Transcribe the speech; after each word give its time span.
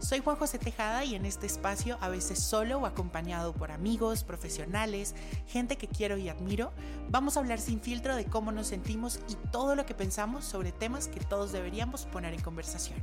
Soy 0.00 0.20
Juan 0.20 0.36
José 0.36 0.58
Tejada 0.58 1.04
y 1.04 1.14
en 1.14 1.26
este 1.26 1.46
espacio, 1.46 1.98
a 2.00 2.08
veces 2.08 2.42
solo 2.42 2.78
o 2.78 2.86
acompañado 2.86 3.52
por 3.52 3.70
amigos, 3.70 4.24
profesionales, 4.24 5.14
gente 5.46 5.76
que 5.76 5.88
quiero 5.88 6.16
y 6.16 6.30
admiro, 6.30 6.72
vamos 7.10 7.36
a 7.36 7.40
hablar 7.40 7.60
sin 7.60 7.82
filtro 7.82 8.16
de 8.16 8.24
cómo 8.24 8.50
nos 8.50 8.68
sentimos 8.68 9.20
y 9.28 9.34
todo 9.50 9.76
lo 9.76 9.84
que 9.84 9.94
pensamos 9.94 10.46
sobre 10.46 10.72
temas 10.72 11.06
que 11.06 11.20
todos 11.20 11.52
deberíamos 11.52 12.06
poner 12.06 12.32
en 12.32 12.40
conversación. 12.40 12.98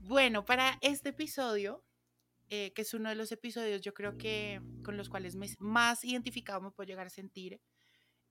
Bueno, 0.00 0.46
para 0.46 0.78
este 0.80 1.10
episodio, 1.10 1.84
eh, 2.48 2.72
que 2.72 2.82
es 2.82 2.94
uno 2.94 3.10
de 3.10 3.16
los 3.16 3.30
episodios 3.32 3.82
yo 3.82 3.92
creo 3.92 4.16
que 4.16 4.62
con 4.82 4.96
los 4.96 5.10
cuales 5.10 5.36
más 5.58 6.04
identificado 6.04 6.62
me 6.62 6.70
puedo 6.70 6.88
llegar 6.88 7.08
a 7.08 7.10
sentir, 7.10 7.60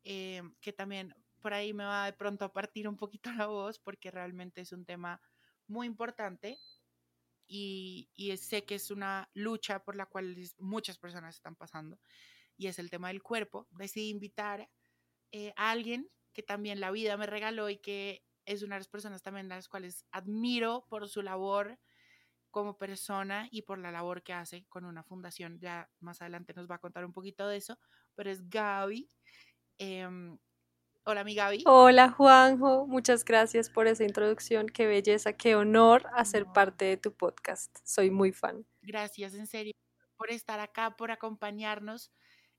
eh, 0.04 0.42
que 0.62 0.74
también 0.74 1.14
por 1.40 1.54
ahí 1.54 1.74
me 1.74 1.86
va 1.86 2.06
de 2.06 2.14
pronto 2.14 2.44
a 2.44 2.52
partir 2.52 2.88
un 2.88 2.98
poquito 2.98 3.32
la 3.34 3.46
voz 3.46 3.78
porque 3.78 4.10
realmente 4.10 4.62
es 4.62 4.72
un 4.72 4.84
tema 4.84 5.22
muy 5.70 5.88
importante 5.88 6.60
y, 7.48 8.10
sé 8.38 8.64
que 8.64 8.76
es 8.76 8.92
una 8.92 9.30
lucha 9.34 9.84
por 9.84 9.96
la 9.96 10.06
cual 10.06 10.36
muchas 10.60 10.98
personas 10.98 11.36
están 11.36 11.56
pasando 11.56 12.00
y 12.58 12.68
es 12.68 12.78
el 12.78 12.90
tema 12.90 13.08
del 13.08 13.24
cuerpo. 13.24 13.68
Decidí 13.72 14.10
invitar 14.10 14.70
eh, 15.32 15.54
a 15.56 15.72
alguien 15.72 16.10
que 16.34 16.44
también 16.44 16.80
la 16.80 16.92
vida 16.92 17.18
me 17.18 17.26
regaló 17.26 17.70
y 17.70 17.78
que 17.78 18.24
es 18.46 18.62
una 18.62 18.76
de 18.76 18.82
las 18.82 18.88
personas 18.88 19.24
también 19.24 19.52
a 19.52 19.56
las 19.56 19.68
cuales 19.68 20.06
admiro 20.12 20.86
por 20.90 21.08
su 21.10 21.22
labor 21.22 21.80
como 22.52 22.78
persona 22.78 23.48
y 23.52 23.64
por 23.64 23.78
la 23.80 23.92
labor 23.92 24.24
que 24.24 24.34
hace 24.34 24.66
con 24.66 24.86
una 24.86 25.04
fundación. 25.04 25.60
Ya 25.60 25.90
más 26.00 26.22
adelante 26.22 26.54
nos 26.56 26.70
va 26.70 26.76
a 26.76 26.80
contar 26.80 27.06
un 27.06 27.14
poquito 27.14 27.48
de 27.48 27.58
eso, 27.58 27.80
pero 28.16 28.30
es 28.30 28.48
Gaby. 28.50 29.08
Em, 29.78 30.38
Hola, 31.12 31.24
mi 31.24 31.34
Gaby. 31.34 31.64
Hola, 31.66 32.12
Juanjo. 32.12 32.86
Muchas 32.86 33.26
gracias 33.26 33.72
por 33.72 33.88
esa 33.88 34.04
introducción. 34.04 34.68
Qué 34.68 34.86
belleza, 34.86 35.34
qué 35.34 35.56
honor 35.56 36.06
hacer 36.14 36.46
parte 36.46 36.86
de 36.86 36.98
tu 36.98 37.16
podcast. 37.16 37.76
Soy 37.84 38.12
muy 38.12 38.32
fan. 38.32 38.64
Gracias, 38.84 39.34
en 39.34 39.48
serio, 39.48 39.74
por 40.18 40.30
estar 40.30 40.60
acá, 40.60 40.96
por 40.96 41.10
acompañarnos. 41.10 42.12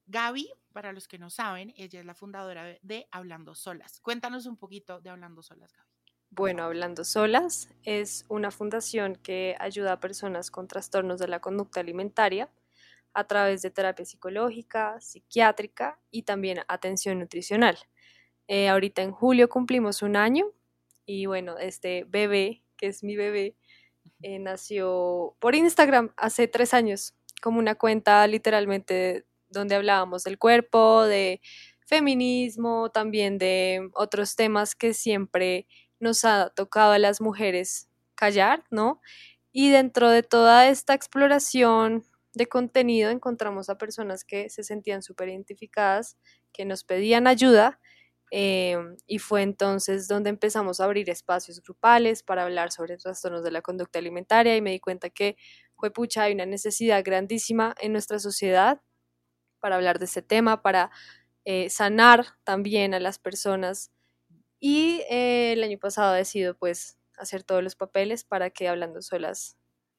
Gaby, 0.06 0.50
para 0.72 0.92
los 0.92 1.06
que 1.06 1.16
no 1.16 1.30
saben, 1.30 1.72
ella 1.76 2.00
es 2.00 2.04
la 2.04 2.16
fundadora 2.16 2.76
de 2.82 3.06
Hablando 3.12 3.54
Solas. 3.54 4.00
Cuéntanos 4.00 4.46
un 4.46 4.56
poquito 4.56 5.00
de 5.00 5.10
Hablando 5.10 5.44
Solas, 5.44 5.72
Gaby. 5.72 5.88
Bueno, 6.30 6.64
Hablando 6.64 7.04
Solas 7.04 7.68
es 7.84 8.24
una 8.28 8.50
fundación 8.50 9.14
que 9.14 9.54
ayuda 9.60 9.92
a 9.92 10.00
personas 10.00 10.50
con 10.50 10.66
trastornos 10.66 11.20
de 11.20 11.28
la 11.28 11.38
conducta 11.38 11.78
alimentaria 11.78 12.50
a 13.14 13.28
través 13.28 13.62
de 13.62 13.70
terapia 13.70 14.04
psicológica, 14.04 15.00
psiquiátrica 15.00 16.00
y 16.10 16.22
también 16.22 16.64
atención 16.66 17.20
nutricional. 17.20 17.78
Eh, 18.52 18.68
ahorita 18.68 19.02
en 19.02 19.12
julio 19.12 19.48
cumplimos 19.48 20.02
un 20.02 20.16
año 20.16 20.44
y 21.06 21.26
bueno, 21.26 21.56
este 21.58 22.02
bebé, 22.08 22.64
que 22.76 22.88
es 22.88 23.04
mi 23.04 23.14
bebé, 23.14 23.54
eh, 24.22 24.40
nació 24.40 25.36
por 25.38 25.54
Instagram 25.54 26.12
hace 26.16 26.48
tres 26.48 26.74
años, 26.74 27.14
como 27.40 27.60
una 27.60 27.76
cuenta 27.76 28.26
literalmente 28.26 29.24
donde 29.50 29.76
hablábamos 29.76 30.24
del 30.24 30.36
cuerpo, 30.36 31.04
de 31.04 31.40
feminismo, 31.86 32.90
también 32.90 33.38
de 33.38 33.88
otros 33.94 34.34
temas 34.34 34.74
que 34.74 34.94
siempre 34.94 35.68
nos 36.00 36.24
ha 36.24 36.50
tocado 36.50 36.90
a 36.90 36.98
las 36.98 37.20
mujeres 37.20 37.88
callar, 38.16 38.64
¿no? 38.68 39.00
Y 39.52 39.70
dentro 39.70 40.10
de 40.10 40.24
toda 40.24 40.66
esta 40.68 40.94
exploración 40.94 42.02
de 42.34 42.48
contenido 42.48 43.10
encontramos 43.12 43.70
a 43.70 43.78
personas 43.78 44.24
que 44.24 44.50
se 44.50 44.64
sentían 44.64 45.02
súper 45.04 45.28
identificadas, 45.28 46.16
que 46.52 46.64
nos 46.64 46.82
pedían 46.82 47.28
ayuda 47.28 47.78
Em, 48.30 48.96
y 49.06 49.18
fue 49.18 49.42
entonces 49.42 50.06
donde 50.06 50.30
empezamos 50.30 50.80
a 50.80 50.84
abrir 50.84 51.10
espacios 51.10 51.60
grupales 51.60 52.22
para 52.22 52.44
hablar 52.44 52.70
sobre 52.70 52.96
trastornos 52.96 53.42
de 53.42 53.50
la 53.50 53.60
conducta 53.60 53.98
alimentaria 53.98 54.56
y 54.56 54.62
me 54.62 54.70
di 54.70 54.80
cuenta 54.80 55.10
que, 55.10 55.36
fue 55.76 55.90
pucha, 55.92 56.24
hay 56.24 56.34
una 56.34 56.46
necesidad 56.46 57.02
grandísima 57.04 57.74
en 57.80 57.92
nuestra 57.92 58.18
sociedad 58.20 58.80
para 59.60 59.76
hablar 59.76 59.98
de 59.98 60.06
este 60.06 60.22
tema, 60.22 60.62
para 60.62 60.90
eh, 61.44 61.70
sanar 61.70 62.26
también 62.44 62.94
a 62.94 63.00
las 63.00 63.18
personas. 63.18 63.92
Y 64.60 65.02
eh, 65.10 65.52
el 65.54 65.64
año 65.64 65.78
pasado 65.78 66.14
he 66.14 66.18
decidido 66.18 66.56
pues 66.56 66.98
hacer 67.18 67.44
todos 67.44 67.62
los 67.62 67.76
papeles 67.76 68.24
para 68.24 68.50
que 68.50 68.68
Hablando 68.68 69.02
Solas 69.02 69.56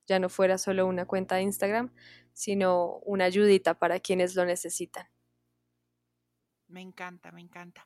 ya 0.07 0.19
no 0.19 0.29
fuera 0.29 0.57
solo 0.57 0.87
una 0.87 1.05
cuenta 1.05 1.35
de 1.35 1.43
Instagram, 1.43 1.93
sino 2.33 2.97
una 2.99 3.25
ayudita 3.25 3.75
para 3.79 3.99
quienes 3.99 4.35
lo 4.35 4.45
necesitan. 4.45 5.07
Me 6.67 6.81
encanta, 6.81 7.31
me 7.31 7.41
encanta. 7.41 7.85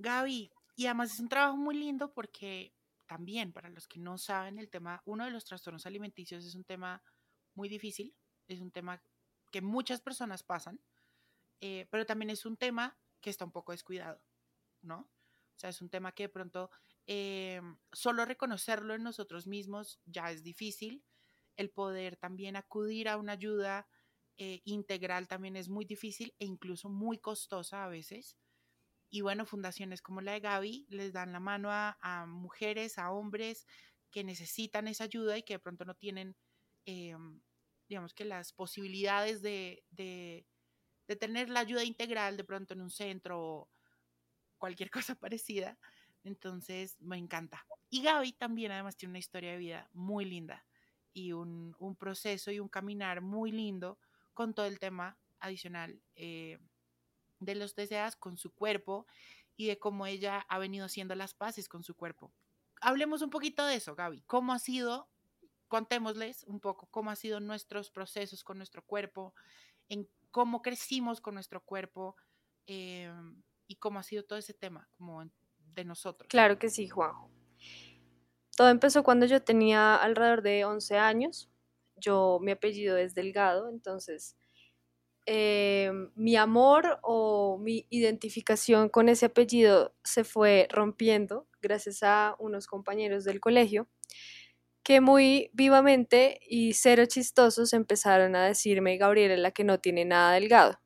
Gaby, 0.00 0.50
y 0.76 0.86
además 0.86 1.12
es 1.12 1.20
un 1.20 1.28
trabajo 1.28 1.56
muy 1.56 1.76
lindo 1.76 2.12
porque 2.12 2.74
también, 3.06 3.52
para 3.52 3.68
los 3.68 3.88
que 3.88 3.98
no 3.98 4.18
saben, 4.18 4.58
el 4.58 4.70
tema, 4.70 5.02
uno 5.04 5.24
de 5.24 5.30
los 5.30 5.44
trastornos 5.44 5.86
alimenticios 5.86 6.44
es 6.44 6.54
un 6.54 6.64
tema 6.64 7.02
muy 7.54 7.68
difícil, 7.68 8.14
es 8.48 8.60
un 8.60 8.70
tema 8.70 9.02
que 9.50 9.60
muchas 9.60 10.00
personas 10.00 10.42
pasan, 10.42 10.80
eh, 11.60 11.86
pero 11.90 12.06
también 12.06 12.30
es 12.30 12.46
un 12.46 12.56
tema 12.56 12.98
que 13.20 13.30
está 13.30 13.44
un 13.44 13.52
poco 13.52 13.72
descuidado, 13.72 14.22
¿no? 14.82 15.00
O 15.00 15.58
sea, 15.58 15.70
es 15.70 15.82
un 15.82 15.90
tema 15.90 16.12
que 16.12 16.24
de 16.24 16.28
pronto 16.28 16.70
eh, 17.06 17.60
solo 17.92 18.24
reconocerlo 18.24 18.94
en 18.94 19.02
nosotros 19.02 19.46
mismos 19.46 20.00
ya 20.06 20.30
es 20.30 20.42
difícil, 20.42 21.04
el 21.56 21.70
poder 21.70 22.16
también 22.16 22.56
acudir 22.56 23.08
a 23.08 23.18
una 23.18 23.32
ayuda 23.32 23.86
eh, 24.38 24.62
integral 24.64 25.28
también 25.28 25.56
es 25.56 25.68
muy 25.68 25.84
difícil 25.84 26.34
e 26.38 26.46
incluso 26.46 26.88
muy 26.88 27.18
costosa 27.18 27.84
a 27.84 27.88
veces. 27.88 28.38
Y 29.10 29.22
bueno, 29.22 29.44
fundaciones 29.44 30.02
como 30.02 30.20
la 30.20 30.32
de 30.32 30.40
Gaby 30.40 30.86
les 30.88 31.12
dan 31.12 31.32
la 31.32 31.40
mano 31.40 31.68
a, 31.72 32.24
mujeres, 32.28 32.96
a 32.96 33.10
hombres 33.10 33.66
que 34.10 34.22
necesitan 34.22 34.86
esa 34.86 35.04
ayuda 35.04 35.36
y 35.36 35.42
que 35.42 35.54
de 35.54 35.58
pronto 35.58 35.84
no 35.84 35.94
tienen, 35.94 36.36
eh, 36.86 37.16
digamos 37.88 38.14
que 38.14 38.24
las 38.24 38.52
posibilidades 38.52 39.42
de, 39.42 39.84
de, 39.90 40.46
tener 41.18 41.50
la 41.50 41.60
ayuda 41.60 41.82
integral 41.82 42.36
de 42.36 42.44
pronto 42.44 42.72
en 42.72 42.82
un 42.82 42.90
centro 42.90 43.40
o 43.42 43.70
cualquier 44.58 44.90
cosa 45.12 45.16
parecida. 45.16 45.76
Entonces, 46.22 46.96
me 47.00 47.18
encanta. 47.18 47.66
Y 47.88 48.02
Gaby 48.02 48.32
también 48.34 48.70
además 48.70 48.96
tiene 48.96 49.10
una 49.10 49.18
historia 49.18 49.52
de 49.52 49.58
vida 49.58 49.90
muy 49.92 50.24
linda 50.24 50.64
y 51.12 51.32
un, 51.32 51.74
un 51.80 51.96
proceso 51.96 52.52
y 52.52 52.60
un 52.60 52.68
caminar 52.68 53.20
muy 53.20 53.50
lindo 53.50 53.98
con 54.34 54.54
todo 54.54 54.66
el 54.66 54.78
tema 54.78 55.18
adicional 55.40 56.00
eh, 56.14 56.58
de 57.40 57.54
los 57.56 57.74
deseas 57.74 58.16
con 58.16 58.36
su 58.36 58.52
cuerpo 58.54 59.06
y 59.56 59.66
de 59.66 59.78
cómo 59.78 60.06
ella 60.06 60.46
ha 60.48 60.58
venido 60.58 60.86
haciendo 60.86 61.14
las 61.14 61.34
paces 61.34 61.68
con 61.68 61.82
su 61.82 61.94
cuerpo. 61.94 62.32
Hablemos 62.80 63.22
un 63.22 63.30
poquito 63.30 63.66
de 63.66 63.74
eso, 63.74 63.94
Gaby. 63.94 64.22
¿Cómo 64.22 64.52
ha 64.52 64.58
sido 64.58 65.08
contémosles 65.70 66.42
un 66.48 66.58
poco 66.60 66.88
cómo 66.90 67.10
han 67.10 67.16
sido 67.16 67.38
nuestros 67.38 67.90
procesos 67.90 68.42
con 68.42 68.58
nuestro 68.58 68.82
cuerpo, 68.84 69.34
en 69.88 70.06
cómo 70.32 70.62
crecimos 70.62 71.20
con 71.20 71.34
nuestro 71.34 71.64
cuerpo 71.64 72.16
eh, 72.66 73.10
y 73.68 73.76
cómo 73.76 74.00
ha 74.00 74.02
sido 74.02 74.24
todo 74.24 74.38
ese 74.38 74.52
tema 74.52 74.90
de 75.56 75.84
nosotros. 75.84 76.28
Claro 76.28 76.58
que 76.58 76.68
sí, 76.68 76.88
Juanjo. 76.88 77.30
Todo 78.56 78.68
empezó 78.68 79.04
cuando 79.04 79.26
yo 79.26 79.42
tenía 79.42 79.94
alrededor 79.94 80.42
de 80.42 80.64
11 80.64 80.98
años. 80.98 81.48
Yo, 81.94 82.40
mi 82.42 82.50
apellido 82.50 82.96
es 82.96 83.14
Delgado, 83.14 83.68
entonces 83.68 84.36
eh, 85.32 85.92
mi 86.16 86.34
amor 86.34 86.98
o 87.02 87.56
mi 87.56 87.86
identificación 87.88 88.88
con 88.88 89.08
ese 89.08 89.26
apellido 89.26 89.94
se 90.02 90.24
fue 90.24 90.66
rompiendo 90.72 91.46
gracias 91.62 92.02
a 92.02 92.34
unos 92.40 92.66
compañeros 92.66 93.22
del 93.22 93.38
colegio 93.38 93.86
que 94.82 95.00
muy 95.00 95.50
vivamente 95.52 96.40
y 96.48 96.72
cero 96.72 97.04
chistosos 97.06 97.72
empezaron 97.74 98.34
a 98.34 98.44
decirme 98.44 98.96
Gabriela 98.96 99.36
la 99.36 99.52
que 99.52 99.62
no 99.62 99.78
tiene 99.78 100.04
nada 100.04 100.32
delgado. 100.32 100.80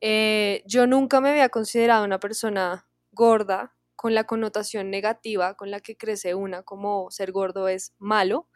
Eh, 0.00 0.64
yo 0.66 0.88
nunca 0.88 1.20
me 1.20 1.30
había 1.30 1.48
considerado 1.48 2.04
una 2.04 2.18
persona 2.18 2.88
gorda 3.12 3.76
con 3.94 4.14
la 4.14 4.24
connotación 4.24 4.90
negativa 4.90 5.54
con 5.54 5.70
la 5.70 5.78
que 5.78 5.96
crece 5.96 6.34
una 6.34 6.64
como 6.64 7.08
ser 7.12 7.30
gordo 7.30 7.68
es 7.68 7.94
malo. 8.00 8.48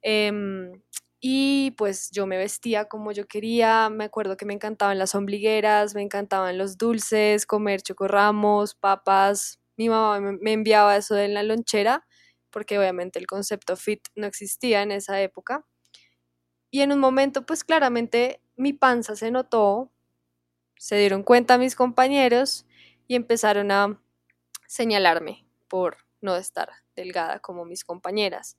Em, 0.00 0.80
y 1.20 1.72
pues 1.72 2.10
yo 2.12 2.26
me 2.26 2.38
vestía 2.38 2.84
como 2.86 3.10
yo 3.12 3.26
quería, 3.26 3.90
me 3.90 4.04
acuerdo 4.04 4.36
que 4.36 4.44
me 4.46 4.54
encantaban 4.54 4.98
las 4.98 5.14
ombligueras, 5.14 5.94
me 5.94 6.02
encantaban 6.02 6.58
los 6.58 6.78
dulces, 6.78 7.44
comer 7.46 7.82
chocorramos, 7.82 8.74
papas. 8.76 9.60
Mi 9.76 9.88
mamá 9.88 10.20
me 10.40 10.52
enviaba 10.52 10.96
eso 10.96 11.14
de 11.14 11.28
la 11.28 11.42
lonchera, 11.42 12.06
porque 12.50 12.78
obviamente 12.78 13.18
el 13.18 13.26
concepto 13.26 13.76
fit 13.76 14.00
no 14.14 14.26
existía 14.26 14.82
en 14.82 14.92
esa 14.92 15.20
época. 15.20 15.64
Y 16.70 16.82
en 16.82 16.92
un 16.92 17.00
momento, 17.00 17.46
pues 17.46 17.64
claramente 17.64 18.40
mi 18.56 18.72
panza 18.72 19.16
se 19.16 19.30
notó, 19.30 19.90
se 20.76 20.96
dieron 20.96 21.22
cuenta 21.24 21.58
mis 21.58 21.76
compañeros 21.76 22.66
y 23.08 23.16
empezaron 23.16 23.70
a 23.72 24.00
señalarme 24.66 25.46
por 25.68 25.98
no 26.20 26.36
estar 26.36 26.70
delgada 26.96 27.40
como 27.40 27.64
mis 27.64 27.84
compañeras 27.84 28.58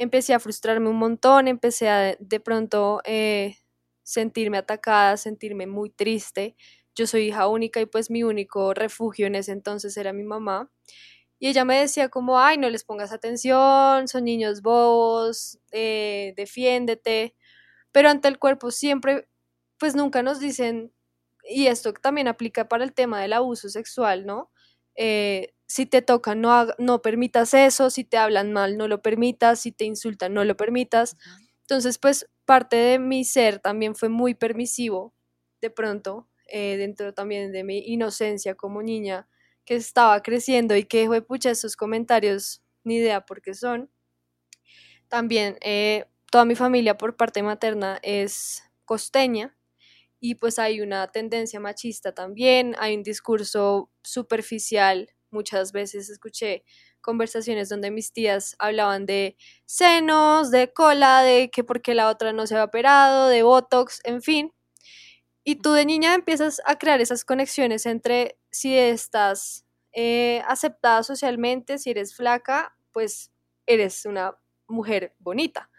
empecé 0.00 0.32
a 0.34 0.40
frustrarme 0.40 0.88
un 0.88 0.96
montón, 0.96 1.46
empecé 1.46 1.88
a 1.90 2.16
de 2.18 2.40
pronto 2.40 3.02
eh, 3.04 3.58
sentirme 4.02 4.56
atacada, 4.58 5.18
sentirme 5.18 5.66
muy 5.66 5.90
triste. 5.90 6.56
Yo 6.96 7.06
soy 7.06 7.28
hija 7.28 7.48
única 7.48 7.80
y 7.82 7.86
pues 7.86 8.10
mi 8.10 8.22
único 8.22 8.72
refugio 8.72 9.26
en 9.26 9.34
ese 9.34 9.52
entonces 9.52 9.96
era 9.98 10.14
mi 10.14 10.22
mamá. 10.24 10.70
Y 11.38 11.48
ella 11.48 11.64
me 11.66 11.78
decía 11.80 12.08
como, 12.10 12.38
ay, 12.40 12.58
no 12.58 12.70
les 12.70 12.84
pongas 12.84 13.12
atención, 13.12 14.08
son 14.08 14.24
niños 14.24 14.62
bobos, 14.62 15.58
eh, 15.72 16.34
defiéndete. 16.36 17.34
Pero 17.92 18.10
ante 18.10 18.28
el 18.28 18.38
cuerpo 18.38 18.70
siempre, 18.70 19.28
pues 19.78 19.94
nunca 19.96 20.22
nos 20.22 20.40
dicen, 20.40 20.92
y 21.44 21.68
esto 21.68 21.92
también 21.94 22.28
aplica 22.28 22.68
para 22.68 22.84
el 22.84 22.94
tema 22.94 23.20
del 23.22 23.34
abuso 23.34 23.68
sexual, 23.70 24.26
¿no? 24.26 24.50
Eh, 24.96 25.54
si 25.70 25.86
te 25.86 26.02
tocan, 26.02 26.42
no, 26.42 26.68
no 26.78 27.02
permitas 27.02 27.54
eso, 27.54 27.90
si 27.90 28.04
te 28.04 28.18
hablan 28.18 28.52
mal, 28.52 28.76
no 28.78 28.88
lo 28.88 29.02
permitas, 29.02 29.60
si 29.60 29.72
te 29.72 29.84
insultan, 29.86 30.34
no 30.34 30.44
lo 30.44 30.56
permitas. 30.56 31.16
Entonces, 31.62 31.98
pues 31.98 32.28
parte 32.46 32.76
de 32.76 32.98
mi 33.00 33.24
ser 33.24 33.60
también 33.60 33.94
fue 33.96 34.08
muy 34.10 34.34
permisivo, 34.34 35.14
de 35.62 35.70
pronto, 35.70 36.28
eh, 36.48 36.76
dentro 36.78 37.14
también 37.14 37.52
de 37.52 37.64
mi 37.64 37.78
inocencia 37.80 38.56
como 38.56 38.82
niña 38.82 39.28
que 39.64 39.76
estaba 39.76 40.22
creciendo 40.22 40.76
y 40.76 40.84
que, 40.84 41.06
fue 41.06 41.22
pucha, 41.22 41.50
esos 41.52 41.76
comentarios, 41.76 42.62
ni 42.84 42.96
idea 42.96 43.26
por 43.26 43.42
qué 43.42 43.54
son. 43.54 43.90
También 45.10 45.58
eh, 45.60 46.04
toda 46.30 46.44
mi 46.44 46.54
familia 46.54 46.96
por 46.96 47.16
parte 47.16 47.42
materna 47.42 47.98
es 48.02 48.62
costeña, 48.84 49.56
y 50.20 50.36
pues 50.36 50.58
hay 50.58 50.80
una 50.82 51.08
tendencia 51.12 51.60
machista 51.60 52.14
también, 52.14 52.76
hay 52.78 52.96
un 52.96 53.02
discurso 53.04 53.90
superficial 54.04 55.10
Muchas 55.30 55.72
veces 55.72 56.10
escuché 56.10 56.64
conversaciones 57.00 57.68
donde 57.68 57.90
mis 57.90 58.12
tías 58.12 58.56
hablaban 58.58 59.06
de 59.06 59.36
senos, 59.64 60.50
de 60.50 60.72
cola, 60.72 61.22
de 61.22 61.50
que 61.50 61.64
porque 61.64 61.94
la 61.94 62.08
otra 62.08 62.32
no 62.32 62.46
se 62.46 62.56
ha 62.56 62.64
operado, 62.64 63.28
de 63.28 63.42
botox, 63.42 64.00
en 64.04 64.22
fin. 64.22 64.52
Y 65.44 65.56
tú 65.56 65.72
de 65.72 65.86
niña 65.86 66.14
empiezas 66.14 66.60
a 66.66 66.78
crear 66.78 67.00
esas 67.00 67.24
conexiones 67.24 67.86
entre 67.86 68.38
si 68.50 68.76
estás 68.76 69.64
eh, 69.92 70.42
aceptada 70.46 71.02
socialmente, 71.02 71.78
si 71.78 71.90
eres 71.90 72.14
flaca, 72.14 72.76
pues 72.92 73.32
eres 73.66 74.04
una 74.06 74.36
mujer 74.68 75.14
bonita. 75.18 75.70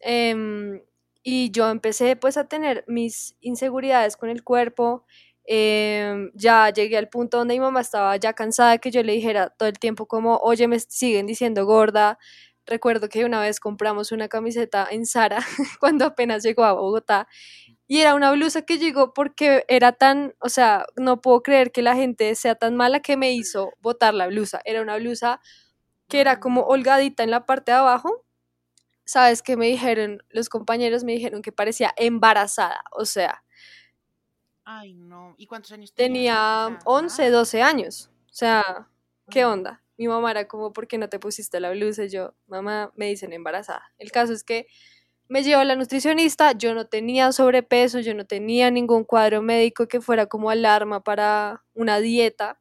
Em, 0.00 0.82
y 1.22 1.50
yo 1.50 1.68
empecé 1.70 2.16
pues 2.16 2.36
a 2.36 2.48
tener 2.48 2.84
mis 2.88 3.36
inseguridades 3.40 4.16
con 4.16 4.30
el 4.30 4.42
cuerpo, 4.42 5.04
Em, 5.44 6.30
ya 6.34 6.70
llegué 6.70 6.96
al 6.98 7.08
punto 7.08 7.38
donde 7.38 7.54
mi 7.54 7.60
mamá 7.60 7.80
estaba 7.80 8.16
ya 8.16 8.32
cansada 8.34 8.72
de 8.72 8.78
que 8.78 8.90
yo 8.90 9.02
le 9.02 9.12
dijera 9.14 9.50
todo 9.50 9.68
el 9.68 9.78
tiempo 9.78 10.06
como, 10.06 10.36
oye, 10.38 10.68
me 10.68 10.78
siguen 10.80 11.26
diciendo 11.26 11.66
gorda. 11.66 12.18
Recuerdo 12.66 13.08
que 13.08 13.24
una 13.24 13.40
vez 13.40 13.58
compramos 13.60 14.12
una 14.12 14.28
camiseta 14.28 14.86
en 14.90 15.06
Sara 15.06 15.38
cuando 15.80 16.04
apenas 16.06 16.42
llegó 16.44 16.64
a 16.64 16.72
Bogotá 16.72 17.26
y 17.88 18.00
era 18.00 18.14
una 18.14 18.30
blusa 18.32 18.62
que 18.62 18.78
llegó 18.78 19.12
porque 19.14 19.64
era 19.68 19.90
tan, 19.92 20.34
o 20.40 20.48
sea, 20.48 20.86
no 20.96 21.20
puedo 21.20 21.42
creer 21.42 21.72
que 21.72 21.82
la 21.82 21.96
gente 21.96 22.36
sea 22.36 22.54
tan 22.54 22.76
mala 22.76 23.00
que 23.00 23.16
me 23.16 23.32
hizo 23.32 23.72
botar 23.80 24.14
la 24.14 24.28
blusa. 24.28 24.60
Era 24.64 24.80
una 24.82 24.96
blusa 24.96 25.40
que 26.08 26.20
era 26.20 26.40
como 26.40 26.62
holgadita 26.62 27.24
en 27.24 27.30
la 27.32 27.46
parte 27.46 27.72
de 27.72 27.78
abajo. 27.78 28.24
¿Sabes 29.04 29.42
qué 29.42 29.56
me 29.56 29.66
dijeron? 29.66 30.22
Los 30.30 30.48
compañeros 30.48 31.04
me 31.04 31.12
dijeron 31.12 31.42
que 31.42 31.52
parecía 31.52 31.92
embarazada, 31.96 32.84
o 32.92 33.04
sea, 33.06 33.44
Ay, 34.72 34.94
no. 34.94 35.34
¿Y 35.36 35.46
cuántos 35.46 35.72
años 35.72 35.92
tenía? 35.92 36.68
Tenía 36.68 36.78
11, 36.84 37.30
12 37.30 37.60
años. 37.60 38.08
O 38.26 38.32
sea, 38.32 38.88
¿qué 39.28 39.44
onda? 39.44 39.82
Mi 39.96 40.06
mamá 40.06 40.30
era 40.30 40.46
como, 40.46 40.72
¿por 40.72 40.86
qué 40.86 40.96
no 40.96 41.08
te 41.08 41.18
pusiste 41.18 41.58
la 41.58 41.72
blusa? 41.72 42.04
Y 42.04 42.08
yo, 42.08 42.34
mamá, 42.46 42.92
me 42.94 43.06
dicen 43.06 43.32
embarazada. 43.32 43.90
El 43.98 44.12
caso 44.12 44.32
es 44.32 44.44
que 44.44 44.68
me 45.26 45.42
llevó 45.42 45.64
la 45.64 45.74
nutricionista, 45.74 46.52
yo 46.52 46.72
no 46.72 46.86
tenía 46.86 47.32
sobrepeso, 47.32 47.98
yo 47.98 48.14
no 48.14 48.26
tenía 48.26 48.70
ningún 48.70 49.02
cuadro 49.02 49.42
médico 49.42 49.88
que 49.88 50.00
fuera 50.00 50.26
como 50.26 50.50
alarma 50.50 51.02
para 51.02 51.64
una 51.74 51.98
dieta. 51.98 52.60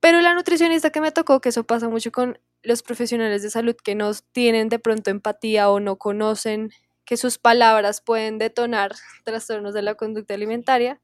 Pero 0.00 0.20
la 0.20 0.34
nutricionista 0.34 0.90
que 0.90 1.00
me 1.00 1.10
tocó, 1.10 1.40
que 1.40 1.48
eso 1.48 1.64
pasa 1.64 1.88
mucho 1.88 2.12
con 2.12 2.38
los 2.62 2.82
profesionales 2.82 3.42
de 3.42 3.48
salud 3.48 3.76
que 3.82 3.94
no 3.94 4.12
tienen 4.32 4.68
de 4.68 4.78
pronto 4.78 5.10
empatía 5.10 5.70
o 5.70 5.80
no 5.80 5.96
conocen 5.96 6.70
que 7.08 7.16
sus 7.16 7.38
palabras 7.38 8.02
pueden 8.02 8.36
detonar 8.36 8.92
trastornos 9.24 9.72
de 9.72 9.80
la 9.80 9.94
conducta 9.94 10.34
alimentaria, 10.34 11.00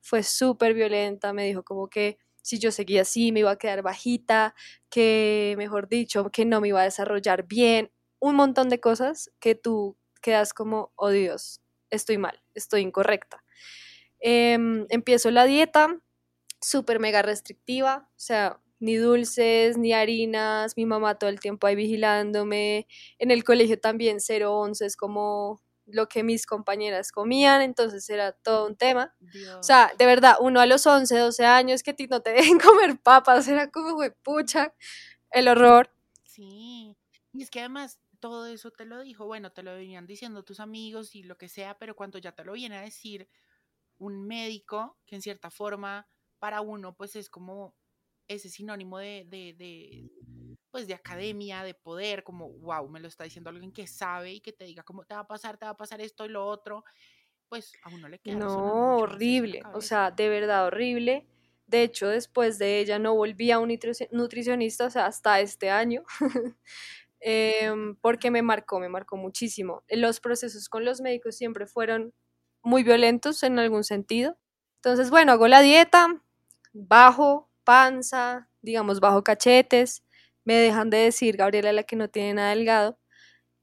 fue 0.00 0.22
súper 0.22 0.72
violenta, 0.72 1.34
me 1.34 1.44
dijo 1.44 1.62
como 1.62 1.88
que 1.90 2.16
si 2.40 2.58
yo 2.58 2.72
seguía 2.72 3.02
así 3.02 3.32
me 3.32 3.40
iba 3.40 3.50
a 3.50 3.58
quedar 3.58 3.82
bajita, 3.82 4.54
que 4.88 5.54
mejor 5.58 5.90
dicho, 5.90 6.30
que 6.30 6.46
no 6.46 6.62
me 6.62 6.68
iba 6.68 6.80
a 6.80 6.84
desarrollar 6.84 7.46
bien, 7.46 7.92
un 8.18 8.34
montón 8.34 8.70
de 8.70 8.80
cosas 8.80 9.30
que 9.40 9.54
tú 9.54 9.98
quedas 10.22 10.54
como, 10.54 10.90
oh 10.96 11.10
Dios, 11.10 11.60
estoy 11.90 12.16
mal, 12.16 12.42
estoy 12.54 12.80
incorrecta. 12.80 13.44
Em, 14.20 14.86
empiezo 14.88 15.30
la 15.30 15.44
dieta, 15.44 16.00
súper 16.62 16.98
mega 16.98 17.20
restrictiva, 17.20 18.08
o 18.08 18.18
sea, 18.18 18.58
ni 18.82 18.96
dulces, 18.96 19.78
ni 19.78 19.92
harinas, 19.92 20.76
mi 20.76 20.86
mamá 20.86 21.16
todo 21.16 21.30
el 21.30 21.38
tiempo 21.38 21.68
ahí 21.68 21.76
vigilándome, 21.76 22.88
en 23.18 23.30
el 23.30 23.44
colegio 23.44 23.78
también 23.78 24.18
011 24.18 24.84
es 24.84 24.96
como 24.96 25.62
lo 25.86 26.08
que 26.08 26.24
mis 26.24 26.46
compañeras 26.46 27.12
comían, 27.12 27.62
entonces 27.62 28.10
era 28.10 28.32
todo 28.32 28.66
un 28.66 28.76
tema. 28.76 29.14
O 29.58 29.62
sea, 29.62 29.92
de 29.96 30.04
verdad, 30.04 30.34
uno 30.40 30.60
a 30.60 30.66
los 30.66 30.84
11, 30.84 31.16
12 31.16 31.44
años 31.46 31.84
que 31.84 31.94
no 32.10 32.22
te 32.22 32.30
dejen 32.32 32.58
comer 32.58 32.98
papas, 32.98 33.46
era 33.46 33.70
como, 33.70 33.94
fue 33.94 34.10
pucha, 34.10 34.74
el 35.30 35.46
horror. 35.46 35.88
Sí, 36.24 36.96
y 37.32 37.42
es 37.42 37.50
que 37.50 37.60
además 37.60 38.00
todo 38.18 38.46
eso 38.46 38.72
te 38.72 38.84
lo 38.84 39.00
dijo, 39.02 39.26
bueno, 39.26 39.52
te 39.52 39.62
lo 39.62 39.74
venían 39.74 40.08
diciendo 40.08 40.42
tus 40.42 40.58
amigos 40.58 41.14
y 41.14 41.22
lo 41.22 41.38
que 41.38 41.48
sea, 41.48 41.78
pero 41.78 41.94
cuando 41.94 42.18
ya 42.18 42.32
te 42.32 42.44
lo 42.44 42.54
viene 42.54 42.78
a 42.78 42.82
decir 42.82 43.28
un 43.98 44.26
médico, 44.26 44.98
que 45.06 45.14
en 45.14 45.22
cierta 45.22 45.50
forma 45.50 46.08
para 46.40 46.62
uno 46.62 46.96
pues 46.96 47.14
es 47.14 47.30
como 47.30 47.76
ese 48.28 48.48
sinónimo 48.48 48.98
de, 48.98 49.26
de, 49.28 50.10
pues 50.70 50.86
de 50.86 50.94
academia, 50.94 51.62
de 51.64 51.74
poder, 51.74 52.24
como, 52.24 52.50
wow, 52.50 52.88
me 52.88 53.00
lo 53.00 53.08
está 53.08 53.24
diciendo 53.24 53.50
alguien 53.50 53.72
que 53.72 53.86
sabe 53.86 54.32
y 54.32 54.40
que 54.40 54.52
te 54.52 54.64
diga 54.64 54.82
cómo 54.82 55.04
te 55.04 55.14
va 55.14 55.20
a 55.20 55.26
pasar, 55.26 55.58
te 55.58 55.64
va 55.64 55.72
a 55.72 55.76
pasar 55.76 56.00
esto 56.00 56.24
y 56.24 56.28
lo 56.28 56.46
otro, 56.46 56.84
pues 57.48 57.72
a 57.82 57.90
uno 57.90 58.08
le 58.08 58.18
queda. 58.18 58.36
No, 58.36 58.96
horrible, 58.96 59.62
o 59.74 59.80
sea, 59.80 60.10
de 60.10 60.28
verdad 60.28 60.66
horrible. 60.66 61.26
De 61.66 61.82
hecho, 61.82 62.08
después 62.08 62.58
de 62.58 62.80
ella 62.80 62.98
no 62.98 63.14
volví 63.14 63.50
a 63.50 63.58
un 63.58 63.78
nutricionista, 64.10 64.86
o 64.86 64.90
sea, 64.90 65.06
hasta 65.06 65.40
este 65.40 65.70
año, 65.70 66.02
em, 67.20 67.96
porque 67.96 68.30
me 68.30 68.42
marcó, 68.42 68.80
me 68.80 68.88
marcó 68.88 69.16
muchísimo. 69.16 69.82
Los 69.88 70.20
procesos 70.20 70.68
con 70.68 70.84
los 70.84 71.00
médicos 71.00 71.36
siempre 71.36 71.66
fueron 71.66 72.12
muy 72.62 72.82
violentos 72.82 73.42
en 73.42 73.58
algún 73.58 73.84
sentido. 73.84 74.38
Entonces, 74.76 75.10
bueno, 75.10 75.32
hago 75.32 75.48
la 75.48 75.62
dieta, 75.62 76.22
bajo, 76.72 77.48
panza, 77.64 78.48
digamos 78.62 79.00
bajo 79.00 79.22
cachetes, 79.24 80.02
me 80.44 80.54
dejan 80.54 80.90
de 80.90 80.98
decir 80.98 81.36
Gabriela 81.36 81.72
la 81.72 81.84
que 81.84 81.96
no 81.96 82.08
tiene 82.08 82.34
nada 82.34 82.50
delgado 82.50 82.98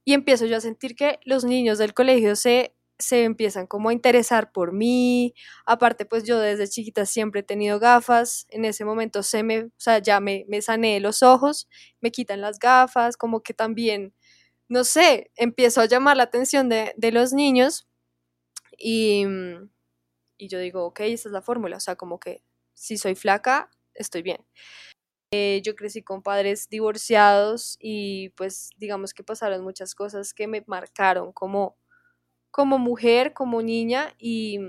y 0.06 0.14
empiezo 0.14 0.46
yo 0.46 0.58
a 0.58 0.62
sentir 0.62 0.96
que 0.96 1.20
los 1.26 1.44
niños 1.46 1.78
del 1.78 1.94
colegio 1.94 2.36
se, 2.36 2.76
se 2.98 3.24
empiezan 3.24 3.68
como 3.68 3.90
a 3.90 3.94
interesar 3.94 4.52
por 4.52 4.72
mí. 4.74 5.34
Aparte, 5.66 6.06
pues 6.06 6.24
yo 6.24 6.40
desde 6.40 6.68
chiquita 6.68 7.06
siempre 7.06 7.42
he 7.42 7.44
tenido 7.44 7.80
gafas. 7.80 8.46
En 8.50 8.66
ese 8.66 8.86
momento 8.86 9.24
se 9.24 9.44
me, 9.44 9.64
o 9.66 9.70
sea, 9.78 10.00
ya 10.00 10.20
me, 10.20 10.46
me 10.50 10.62
sané 10.62 11.00
los 11.00 11.22
ojos, 11.24 11.68
me 12.02 12.12
quitan 12.12 12.42
las 12.42 12.60
gafas, 12.60 13.18
como 13.18 13.42
que 13.44 13.54
también, 13.54 14.14
no 14.70 14.84
sé, 14.86 15.32
empiezo 15.36 15.82
a 15.82 15.86
llamar 15.88 16.18
la 16.18 16.24
atención 16.24 16.70
de, 16.70 16.94
de 16.98 17.12
los 17.12 17.34
niños 17.34 17.88
y, 18.78 19.26
y 20.38 20.48
yo 20.48 20.60
digo, 20.60 20.86
ok, 20.86 21.02
esta 21.02 21.30
es 21.30 21.34
la 21.34 21.42
fórmula, 21.42 21.78
o 21.78 21.80
sea, 21.80 21.96
como 21.96 22.20
que 22.20 22.44
si 22.74 22.98
soy 22.98 23.16
flaca, 23.16 23.70
estoy 24.00 24.24
bien. 24.24 24.46
Eh, 25.32 25.62
yo 25.64 25.76
crecí 25.76 26.02
con 26.02 26.24
padres 26.24 26.70
divorciados 26.70 27.78
y 27.80 28.30
pues 28.32 28.72
digamos 28.78 29.14
que 29.14 29.24
pasaron 29.24 29.64
muchas 29.64 29.94
cosas 29.94 30.34
que 30.34 30.48
me 30.48 30.64
marcaron 30.68 31.34
como, 31.34 31.78
como 32.52 32.80
mujer, 32.80 33.34
como 33.34 33.62
niña 33.62 34.16
y, 34.20 34.60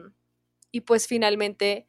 y 0.72 0.82
pues 0.82 1.06
finalmente 1.06 1.88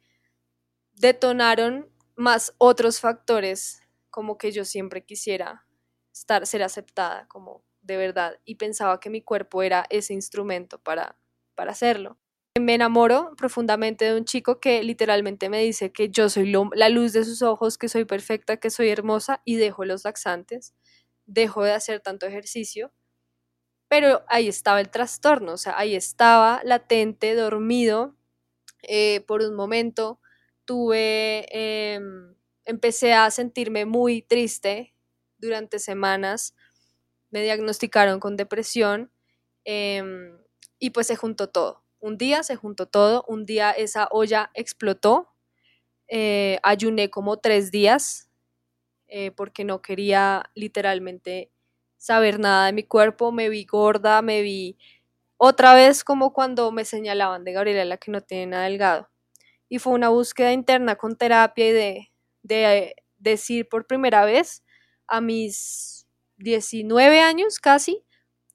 detonaron 0.94 1.90
más 2.16 2.54
otros 2.58 3.00
factores 3.00 3.82
como 4.10 4.38
que 4.38 4.52
yo 4.52 4.64
siempre 4.64 5.04
quisiera 5.04 5.66
estar, 6.12 6.46
ser 6.46 6.62
aceptada 6.62 7.28
como 7.28 7.64
de 7.82 7.96
verdad 7.98 8.38
y 8.44 8.56
pensaba 8.56 9.00
que 9.00 9.10
mi 9.10 9.22
cuerpo 9.22 9.62
era 9.62 9.86
ese 9.90 10.14
instrumento 10.14 10.78
para, 10.80 11.18
para 11.54 11.72
hacerlo 11.72 12.18
me 12.60 12.74
enamoro 12.74 13.34
profundamente 13.36 14.04
de 14.04 14.14
un 14.16 14.24
chico 14.24 14.60
que 14.60 14.82
literalmente 14.82 15.48
me 15.48 15.62
dice 15.62 15.92
que 15.92 16.10
yo 16.10 16.28
soy 16.28 16.52
la 16.74 16.88
luz 16.90 17.12
de 17.12 17.24
sus 17.24 17.42
ojos, 17.42 17.78
que 17.78 17.88
soy 17.88 18.04
perfecta, 18.04 18.58
que 18.58 18.70
soy 18.70 18.90
hermosa 18.90 19.40
y 19.44 19.56
dejo 19.56 19.84
los 19.84 20.04
laxantes, 20.04 20.74
dejo 21.26 21.64
de 21.64 21.72
hacer 21.72 22.00
tanto 22.00 22.26
ejercicio. 22.26 22.92
Pero 23.88 24.24
ahí 24.28 24.48
estaba 24.48 24.80
el 24.80 24.90
trastorno, 24.90 25.52
o 25.54 25.56
sea, 25.58 25.78
ahí 25.78 25.94
estaba 25.94 26.60
latente, 26.64 27.34
dormido. 27.34 28.16
Eh, 28.82 29.22
por 29.26 29.42
un 29.42 29.54
momento 29.56 30.20
tuve, 30.66 31.46
em, 31.50 32.34
empecé 32.64 33.14
a 33.14 33.30
sentirme 33.30 33.86
muy 33.86 34.22
triste 34.22 34.94
durante 35.38 35.78
semanas. 35.78 36.54
Me 37.30 37.42
diagnosticaron 37.42 38.20
con 38.20 38.36
depresión 38.36 39.12
em, 39.64 40.38
y 40.78 40.90
pues 40.90 41.06
se 41.08 41.16
juntó 41.16 41.48
todo 41.50 41.81
un 42.02 42.18
día 42.18 42.42
se 42.42 42.56
juntó 42.56 42.86
todo, 42.86 43.24
un 43.28 43.46
día 43.46 43.70
esa 43.70 44.08
olla 44.10 44.50
explotó, 44.54 45.28
eh, 46.08 46.58
ayuné 46.64 47.10
como 47.10 47.38
tres 47.38 47.70
días 47.70 48.28
eh, 49.08 49.30
porque 49.32 49.64
no 49.64 49.82
quería 49.82 50.44
literalmente 50.54 51.50
saber 51.98 52.40
nada 52.40 52.66
de 52.66 52.72
mi 52.72 52.82
cuerpo, 52.82 53.30
me 53.32 53.48
vi 53.48 53.64
gorda, 53.64 54.20
me 54.20 54.42
vi 54.42 54.76
otra 55.38 55.74
vez 55.74 56.04
como 56.04 56.32
cuando 56.32 56.72
me 56.72 56.84
señalaban 56.84 57.44
de 57.44 57.52
Gabriela 57.52 57.84
la 57.84 57.98
que 57.98 58.10
no 58.10 58.20
tiene 58.20 58.48
nada 58.48 58.64
delgado. 58.64 59.08
Y 59.68 59.78
fue 59.78 59.94
una 59.94 60.08
búsqueda 60.10 60.52
interna 60.52 60.96
con 60.96 61.16
terapia 61.16 61.68
y 61.68 61.72
de, 61.72 62.12
de 62.42 62.96
decir 63.18 63.68
por 63.68 63.86
primera 63.86 64.24
vez 64.24 64.64
a 65.06 65.20
mis 65.20 66.06
19 66.38 67.20
años 67.20 67.60
casi 67.60 68.04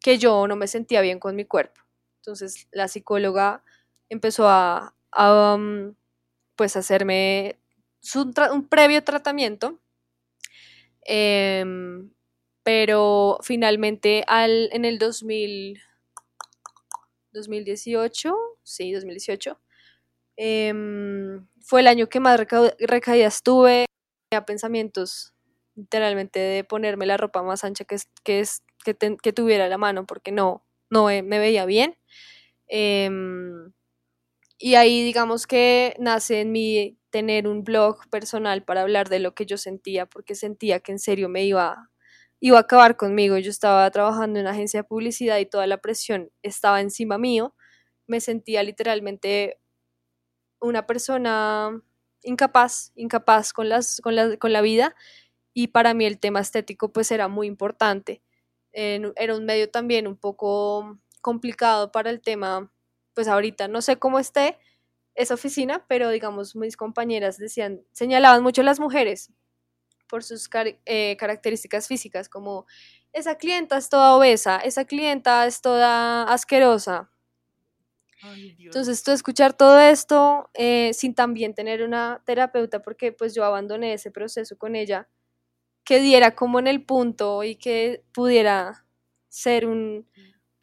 que 0.01 0.17
yo 0.17 0.47
no 0.47 0.57
me 0.57 0.67
sentía 0.67 1.01
bien 1.01 1.19
con 1.19 1.35
mi 1.35 1.45
cuerpo. 1.45 1.86
Entonces 2.27 2.67
la 2.73 2.89
psicóloga 2.89 3.63
empezó 4.09 4.49
a, 4.49 4.93
um, 5.17 5.95
pues 6.57 6.75
hacerme 6.75 7.57
un, 8.15 8.67
previo 8.67 9.01
tratamiento, 9.01 9.79
em, 11.05 12.11
pero 12.63 13.39
finalmente 13.43 14.25
al, 14.27 14.69
en 14.73 14.83
el 14.83 14.99
2000, 14.99 15.81
2018, 17.31 18.35
sí, 18.61 18.91
2018, 18.91 19.57
em, 20.35 21.47
fue 21.61 21.79
el 21.79 21.87
año 21.87 22.09
que 22.09 22.19
más 22.19 22.41
recaídas 22.79 23.41
tuve, 23.41 23.85
tenía 24.29 24.45
pensamientos 24.45 25.33
literalmente 25.75 26.39
de 26.39 26.65
ponerme 26.65 27.05
la 27.05 27.15
ropa 27.15 27.41
más 27.41 27.63
ancha 27.63 27.85
que, 27.85 27.95
que, 28.25 28.43
que 29.23 29.33
tuviera 29.33 29.69
la 29.69 29.77
mano 29.77 30.05
porque 30.05 30.33
no, 30.33 30.67
no 30.89 31.05
me 31.05 31.39
veía 31.39 31.65
bien. 31.65 31.97
Em, 32.67 33.71
y 34.59 34.75
ahí 34.75 35.03
digamos 35.03 35.47
que 35.47 35.95
nace 35.99 36.41
en 36.41 36.51
mí 36.51 36.97
tener 37.11 37.47
un 37.47 37.63
blog 37.63 38.09
personal 38.09 38.63
para 38.63 38.81
hablar 38.81 39.09
de 39.09 39.19
lo 39.19 39.33
que 39.35 39.45
yo 39.45 39.57
sentía, 39.57 40.05
porque 40.07 40.35
sentía 40.35 40.79
que 40.81 40.91
en 40.93 40.99
serio 40.99 41.29
me 41.29 41.45
iba, 41.45 41.89
iba 42.39 42.57
a 42.57 42.61
acabar 42.61 42.97
conmigo. 42.97 43.37
Yo 43.37 43.51
estaba 43.51 43.89
trabajando 43.91 44.39
en 44.39 44.45
una 44.45 44.51
agencia 44.53 44.81
de 44.81 44.85
publicidad 44.89 45.37
y 45.39 45.45
toda 45.47 45.67
la 45.67 45.77
presión 45.79 46.31
estaba 46.43 46.81
encima 46.81 47.17
mío. 47.17 47.55
Me 48.07 48.21
sentía 48.21 48.63
literalmente 48.63 49.59
una 50.59 50.85
persona 50.87 51.81
incapaz, 52.23 52.91
incapaz 52.95 53.53
con, 53.53 53.69
las, 53.69 54.01
con, 54.01 54.15
la, 54.15 54.37
con 54.37 54.53
la 54.53 54.61
vida 54.61 54.95
y 55.53 55.67
para 55.69 55.93
mí 55.93 56.05
el 56.05 56.19
tema 56.19 56.41
estético 56.41 56.93
pues 56.93 57.11
era 57.11 57.27
muy 57.27 57.47
importante. 57.47 58.23
era 58.73 59.35
un 59.35 59.45
medio 59.45 59.69
también 59.71 60.07
un 60.07 60.17
poco 60.17 60.99
complicado 61.21 61.91
para 61.91 62.09
el 62.09 62.21
tema, 62.21 62.71
pues 63.13 63.27
ahorita 63.27 63.67
no 63.67 63.81
sé 63.81 63.97
cómo 63.97 64.19
esté 64.19 64.57
esa 65.15 65.33
oficina, 65.33 65.85
pero 65.87 66.09
digamos 66.09 66.55
mis 66.55 66.77
compañeras 66.77 67.37
decían, 67.37 67.81
señalaban 67.91 68.43
mucho 68.43 68.61
a 68.61 68.65
las 68.65 68.79
mujeres 68.79 69.31
por 70.07 70.23
sus 70.23 70.49
eh, 70.85 71.17
características 71.17 71.87
físicas, 71.87 72.29
como 72.29 72.65
esa 73.13 73.35
clienta 73.35 73.77
es 73.77 73.89
toda 73.89 74.15
obesa, 74.15 74.57
esa 74.57 74.85
clienta 74.85 75.45
es 75.45 75.61
toda 75.61 76.23
asquerosa. 76.23 77.09
Entonces, 78.23 79.03
tú 79.03 79.11
escuchar 79.11 79.53
todo 79.53 79.79
esto 79.79 80.49
eh, 80.55 80.91
sin 80.93 81.13
también 81.13 81.53
tener 81.53 81.83
una 81.83 82.21
terapeuta, 82.25 82.81
porque 82.81 83.11
pues 83.11 83.35
yo 83.35 83.45
abandoné 83.45 83.93
ese 83.93 84.11
proceso 84.11 84.57
con 84.57 84.75
ella, 84.75 85.07
que 85.83 85.99
diera 85.99 86.35
como 86.35 86.59
en 86.59 86.67
el 86.67 86.83
punto 86.83 87.43
y 87.43 87.55
que 87.55 88.03
pudiera 88.13 88.85
ser 89.29 89.67
un, 89.67 90.07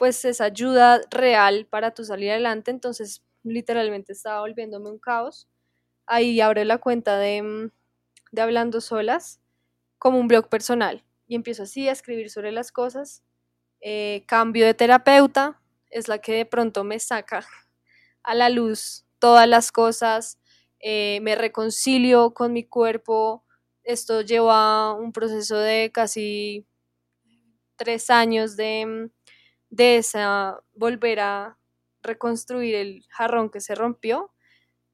pues 0.05 0.23
esa 0.27 0.45
ayuda 0.45 1.01
real 1.11 1.67
para 1.71 1.93
tu 1.95 2.05
salir 2.05 2.31
adelante, 2.31 2.71
entonces 2.71 3.23
literalmente 3.43 4.13
estaba 4.13 4.41
volviéndome 4.41 4.91
un 4.91 4.99
caos. 4.99 5.49
Ahí 6.05 6.43
abro 6.43 6.63
la 6.65 6.77
cuenta 6.77 7.17
de, 7.19 7.41
mm, 7.43 7.71
de 8.33 8.43
Hablando 8.43 8.83
Solas 8.83 9.41
como 9.99 10.19
un 10.21 10.29
blog 10.29 10.51
personal 10.51 11.07
y 11.27 11.37
empiezo 11.37 11.63
así 11.63 11.89
a 11.89 11.93
escribir 11.93 12.29
sobre 12.29 12.53
las 12.53 12.71
cosas. 12.71 13.23
Eh, 13.81 14.25
cambio 14.29 14.67
de 14.67 14.75
terapeuta, 14.75 15.63
es 15.89 16.09
la 16.09 16.19
que 16.19 16.35
de 16.35 16.47
pronto 16.47 16.85
me 16.85 16.99
saca 16.99 17.47
a 18.25 18.35
la 18.35 18.51
luz 18.51 19.07
todas 19.19 19.49
las 19.49 19.73
cosas, 19.73 20.39
eh, 20.81 21.21
me 21.23 21.35
reconcilio 21.35 22.35
con 22.35 22.53
mi 22.53 22.65
cuerpo. 22.65 23.43
Esto 23.85 24.21
lleva 24.21 24.93
un 24.93 25.13
proceso 25.13 25.57
de 25.57 25.91
casi 25.95 26.67
tres 27.77 28.11
años 28.11 28.57
de 28.57 28.87
mm, 28.87 29.11
de 29.71 29.97
esa 29.99 30.61
volver 30.75 31.21
a 31.21 31.59
reconstruir 32.03 32.75
el 32.75 33.05
jarrón 33.11 33.51
que 33.51 33.61
se 33.61 33.75
rompió, 33.75 34.33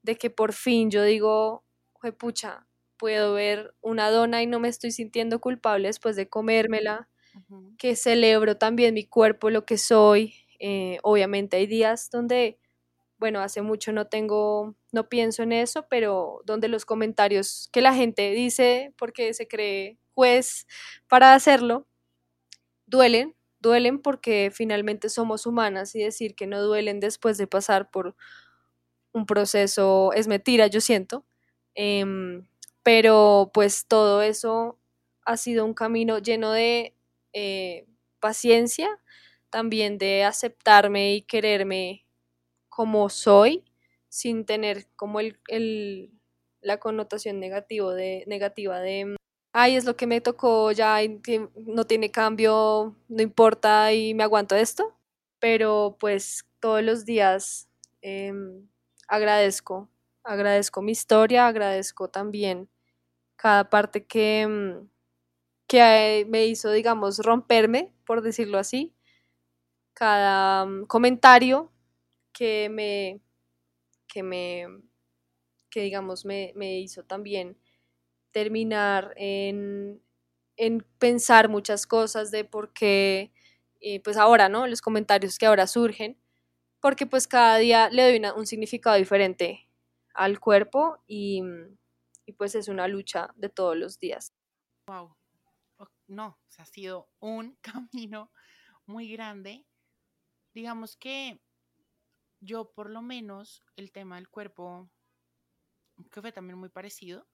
de 0.03 0.17
que 0.17 0.31
por 0.31 0.53
fin 0.53 0.91
yo 0.91 1.03
digo, 1.05 1.65
pucha, 2.19 2.67
puedo 2.97 3.35
ver 3.35 3.75
una 3.81 4.11
dona 4.11 4.43
y 4.43 4.47
no 4.47 4.61
me 4.61 4.69
estoy 4.69 4.93
sintiendo 4.93 5.41
culpable 5.41 5.89
después 5.89 6.17
de 6.17 6.29
comérmela, 6.29 7.09
que 7.79 7.97
celebro 7.97 8.57
también 8.59 8.95
mi 8.95 9.07
cuerpo, 9.07 9.51
lo 9.51 9.65
que 9.65 9.79
soy. 9.79 10.35
Eh, 10.59 10.99
obviamente 11.03 11.57
hay 11.57 11.67
días 11.67 12.11
donde, 12.11 12.59
bueno, 13.19 13.41
hace 13.41 13.63
mucho 13.63 13.93
no 13.93 14.07
tengo, 14.09 14.77
no 14.93 15.09
pienso 15.09 15.43
en 15.45 15.53
eso, 15.53 15.87
pero 15.91 16.43
donde 16.47 16.69
los 16.69 16.85
comentarios 16.87 17.69
que 17.73 17.81
la 17.83 17.95
gente 17.95 18.33
dice 18.33 18.95
porque 18.99 19.35
se 19.35 19.49
cree 19.49 19.99
juez 20.15 20.67
para 21.09 21.35
hacerlo, 21.35 21.87
duelen, 22.87 23.35
duelen 23.61 24.01
porque 24.01 24.51
finalmente 24.53 25.09
somos 25.09 25.47
humanas 25.47 25.95
y 25.95 26.03
decir 26.03 26.35
que 26.35 26.47
no 26.47 26.63
duelen 26.63 27.01
después 27.01 27.39
de 27.39 27.47
pasar 27.47 27.91
por 27.91 28.17
un 29.13 29.27
proceso 29.27 30.13
es 30.15 30.29
mentira, 30.29 30.67
yo 30.69 30.81
siento. 30.81 31.25
Em, 31.75 32.47
pero 32.83 33.51
pues 33.55 33.87
todo 33.87 34.23
eso 34.23 34.79
ha 35.25 35.37
sido 35.37 35.65
un 35.65 35.75
camino 35.75 36.19
lleno 36.19 36.53
de 36.53 36.95
eh, 37.33 37.87
paciencia, 38.21 38.89
también 39.51 39.99
de 39.99 40.25
aceptarme 40.25 41.15
y 41.15 41.23
quererme 41.23 42.07
como 42.69 43.09
soy, 43.11 43.65
sin 44.09 44.45
tener 44.47 44.87
como 44.97 45.21
el, 45.21 46.11
la 46.61 46.79
connotación 46.79 47.41
negativo 47.41 47.93
de, 47.93 48.25
negativa 48.27 48.81
de 48.81 49.17
ay, 49.53 49.77
es 49.77 49.85
lo 49.85 49.97
que 49.97 50.07
me 50.07 50.21
tocó, 50.21 50.73
ya 50.73 50.99
no 51.67 51.85
tiene 51.87 52.11
cambio, 52.11 52.97
no 53.09 53.23
importa 53.23 53.93
y 53.93 54.15
me 54.15 54.23
aguanto 54.25 54.55
esto. 54.57 54.97
Pero 55.41 55.97
pues 56.01 56.47
todos 56.61 56.83
los 56.83 57.05
días 57.05 57.69
em, 58.03 58.69
agradezco, 59.09 59.89
agradezco 60.25 60.83
mi 60.83 60.93
historia, 60.93 61.47
agradezco 61.49 62.09
también 62.09 62.69
cada 63.37 63.71
parte 63.71 64.05
que, 64.07 64.43
em, 64.43 64.89
que 65.69 66.27
me 66.31 66.47
hizo, 66.47 66.71
digamos, 66.73 67.19
romperme, 67.21 67.93
por 68.07 68.23
decirlo 68.23 68.59
así, 68.59 68.95
cada 69.95 70.65
mm, 70.67 70.87
comentario 70.87 71.71
que 72.33 72.69
me, 72.71 73.21
que 74.09 74.23
me, 74.23 74.67
que 75.71 75.83
digamos 75.83 76.25
me, 76.25 76.53
me 76.57 76.79
hizo 76.81 77.05
también 77.05 77.57
terminar 78.33 79.15
en, 79.17 80.03
en 80.57 80.87
pensar 80.99 81.49
muchas 81.49 81.87
cosas 81.87 82.31
de 82.31 82.45
por 82.45 82.73
qué, 82.73 83.33
eh, 83.81 84.01
pues 84.01 84.17
ahora, 84.17 84.49
¿no? 84.49 84.67
Los 84.67 84.83
comentarios 84.83 85.39
que 85.39 85.47
ahora 85.47 85.67
surgen, 85.67 86.19
porque 86.81 87.07
pues 87.07 87.27
cada 87.27 87.59
día 87.59 87.91
le 87.91 88.03
doy 88.03 88.33
un 88.37 88.47
significado 88.47 88.97
diferente 88.97 89.69
al 90.15 90.41
cuerpo 90.41 90.99
y, 91.07 91.43
y, 92.27 92.33
pues 92.33 92.55
es 92.55 92.69
una 92.69 92.89
lucha 92.89 93.31
de 93.37 93.49
todos 93.49 93.77
los 93.77 93.99
días. 93.99 94.33
Wow. 94.87 95.17
No, 96.09 96.39
ha 96.59 96.65
sido 96.65 97.09
un 97.21 97.57
camino 97.63 98.33
muy 98.87 99.11
grande. 99.13 99.65
Digamos 100.53 100.97
que 100.97 101.41
yo 102.41 102.73
por 102.73 102.91
lo 102.91 103.03
menos 103.03 103.63
el 103.77 103.93
tema 103.93 104.17
del 104.17 104.29
cuerpo, 104.29 104.91
que 106.11 106.21
fue 106.21 106.33
también 106.33 106.59
muy 106.59 106.69
parecido. 106.69 107.27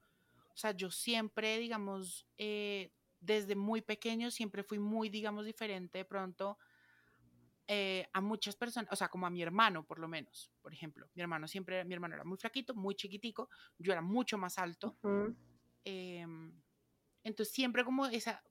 O 0.57 0.59
sea, 0.59 0.71
yo 0.71 0.89
siempre, 0.89 1.59
digamos, 1.59 2.25
eh, 2.39 2.91
desde 3.19 3.55
muy 3.55 3.83
pequeño 3.83 4.31
siempre 4.31 4.63
fui 4.63 4.79
muy, 4.79 5.07
digamos, 5.07 5.45
diferente 5.45 5.99
de 5.99 6.05
pronto 6.05 6.57
eh, 7.67 8.07
a 8.11 8.21
muchas 8.21 8.55
personas, 8.55 8.91
o 8.91 8.95
sea, 8.95 9.07
como 9.07 9.27
a 9.27 9.29
mi 9.29 9.43
hermano, 9.43 9.85
por 9.85 9.99
lo 9.99 10.07
menos, 10.07 10.51
por 10.63 10.73
ejemplo. 10.73 11.11
Mi 11.13 11.21
hermano 11.21 11.47
siempre, 11.47 11.85
mi 11.85 11.93
hermano 11.93 12.15
era 12.15 12.23
muy 12.23 12.39
flaquito, 12.39 12.73
muy 12.73 12.95
chiquitico, 12.95 13.51
yo 13.77 13.91
era 13.91 14.01
mucho 14.01 14.39
más 14.39 14.57
alto. 14.57 14.97
Em, 15.83 16.59
entonces, 17.23 17.53
siempre 17.53 17.85
como 17.85 18.07
esa, 18.07 18.43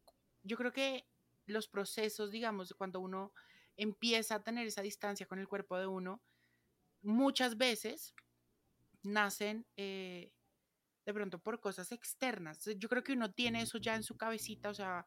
yo 0.44 0.56
creo 0.56 0.72
que 0.72 1.08
los 1.46 1.66
procesos, 1.66 2.30
digamos, 2.30 2.72
cuando 2.74 3.00
uno 3.00 3.32
empieza 3.76 4.36
a 4.36 4.44
tener 4.44 4.64
esa 4.68 4.82
distancia 4.82 5.26
con 5.26 5.40
el 5.40 5.48
cuerpo 5.48 5.76
de 5.76 5.88
uno, 5.88 6.22
muchas 7.02 7.56
veces 7.56 8.14
nacen 9.02 9.66
eh, 9.76 10.35
de 11.06 11.14
pronto 11.14 11.38
por 11.38 11.60
cosas 11.60 11.92
externas. 11.92 12.68
Yo 12.76 12.88
creo 12.88 13.04
que 13.04 13.12
uno 13.12 13.32
tiene 13.32 13.62
eso 13.62 13.78
ya 13.78 13.94
en 13.94 14.02
su 14.02 14.16
cabecita, 14.16 14.70
o 14.70 14.74
sea, 14.74 15.06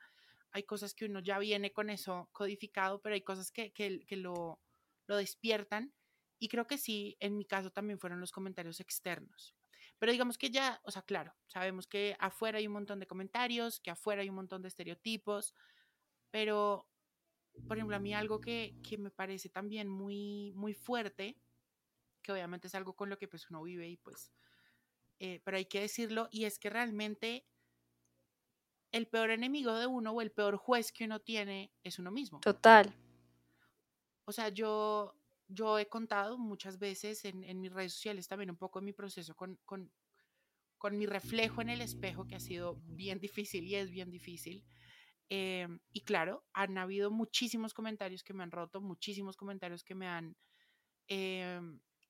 hay 0.52 0.64
cosas 0.64 0.94
que 0.96 1.06
uno 1.06 1.20
ya 1.20 1.38
viene 1.38 1.72
con 1.74 1.90
eso 1.90 2.30
codificado, 2.32 3.02
pero 3.02 3.14
hay 3.14 3.22
cosas 3.22 3.52
que, 3.52 3.72
que, 3.74 4.06
que 4.08 4.16
lo, 4.16 4.60
lo 5.08 5.18
despiertan. 5.18 5.94
Y 6.40 6.48
creo 6.48 6.66
que 6.66 6.78
sí, 6.78 7.18
en 7.20 7.38
mi 7.38 7.46
caso 7.46 7.70
también 7.70 8.00
fueron 8.00 8.22
los 8.22 8.32
comentarios 8.32 8.80
externos. 8.80 9.56
Pero 10.00 10.14
digamos 10.14 10.38
que 10.38 10.50
ya, 10.50 10.80
o 10.86 10.92
sea, 10.92 11.02
claro, 11.02 11.36
sabemos 11.48 11.86
que 11.86 12.16
afuera 12.20 12.58
hay 12.60 12.68
un 12.68 12.74
montón 12.74 13.02
de 13.02 13.08
comentarios, 13.08 13.82
que 13.82 13.92
afuera 13.92 14.22
hay 14.22 14.30
un 14.30 14.36
montón 14.36 14.62
de 14.62 14.70
estereotipos, 14.70 15.54
pero, 16.32 16.88
por 17.68 17.76
ejemplo, 17.76 17.98
a 17.98 18.00
mí 18.00 18.14
algo 18.14 18.40
que, 18.40 18.78
que 18.82 18.98
me 18.98 19.12
parece 19.12 19.50
también 19.50 19.90
muy, 19.90 20.54
muy 20.56 20.74
fuerte, 20.74 21.38
que 22.22 22.32
obviamente 22.32 22.68
es 22.68 22.76
algo 22.76 22.96
con 22.96 23.10
lo 23.10 23.18
que 23.18 23.28
pues 23.28 23.50
uno 23.50 23.62
vive 23.64 23.90
y 23.90 23.98
pues 23.98 24.32
eh, 25.20 25.42
pero 25.44 25.58
hay 25.58 25.66
que 25.66 25.82
decirlo, 25.82 26.30
y 26.32 26.46
es 26.46 26.60
que 26.60 26.70
realmente 26.70 27.46
el 28.92 29.08
peor 29.08 29.30
enemigo 29.32 29.74
de 29.76 29.86
uno 29.86 30.12
o 30.12 30.22
el 30.22 30.32
peor 30.32 30.58
juez 30.58 30.92
que 30.92 31.06
uno 31.06 31.20
tiene 31.20 31.72
es 31.84 32.00
uno 32.00 32.12
mismo. 32.12 32.40
Total. 32.40 32.94
O 34.26 34.32
sea, 34.32 34.50
yo, 34.50 35.16
yo 35.48 35.78
he 35.78 35.88
contado 35.88 36.38
muchas 36.38 36.80
veces 36.80 37.26
en, 37.26 37.44
en 37.44 37.60
mis 37.60 37.72
redes 37.72 37.94
sociales 37.94 38.28
también 38.28 38.50
un 38.50 38.58
poco 38.58 38.80
en 38.80 38.86
mi 38.86 38.94
proceso 38.94 39.36
con, 39.36 39.60
con, 39.66 39.92
con, 40.78 40.98
mi 40.98 41.06
reflejo 41.06 41.62
en 41.62 41.70
el 41.70 41.82
espejo, 41.82 42.26
que 42.26 42.36
ha 42.36 42.40
sido 42.40 42.80
bien 42.86 43.20
difícil 43.20 43.66
y 43.66 43.76
es 43.76 43.92
bien 43.92 44.10
difícil. 44.10 44.64
Eh, 45.30 45.68
y 45.92 46.02
claro, 46.02 46.46
han 46.54 46.78
habido 46.78 47.12
muchísimos 47.12 47.74
comentarios 47.74 48.24
que 48.24 48.34
me 48.34 48.44
han 48.44 48.52
roto, 48.52 48.82
muchísimos 48.82 49.38
comentarios 49.38 49.84
que 49.84 49.96
me 49.96 50.08
han 50.08 50.36
eh, 51.08 51.60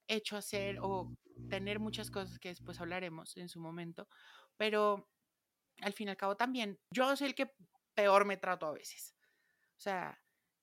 hecho 0.09 0.35
hacer 0.35 0.79
o 0.81 1.15
tener 1.49 1.79
muchas 1.79 2.11
cosas 2.11 2.37
que 2.39 2.49
después 2.49 2.81
hablaremos 2.81 3.37
en 3.37 3.47
su 3.47 3.59
momento, 3.59 4.09
pero 4.57 5.07
al 5.81 5.93
fin 5.93 6.07
y 6.07 6.11
al 6.11 6.17
cabo 6.17 6.35
también 6.35 6.77
yo 6.91 7.15
soy 7.15 7.27
el 7.27 7.35
que 7.35 7.53
peor 7.93 8.25
me 8.25 8.37
trato 8.37 8.65
a 8.65 8.73
veces. 8.73 9.15
O 9.77 9.79
sea, 9.79 10.21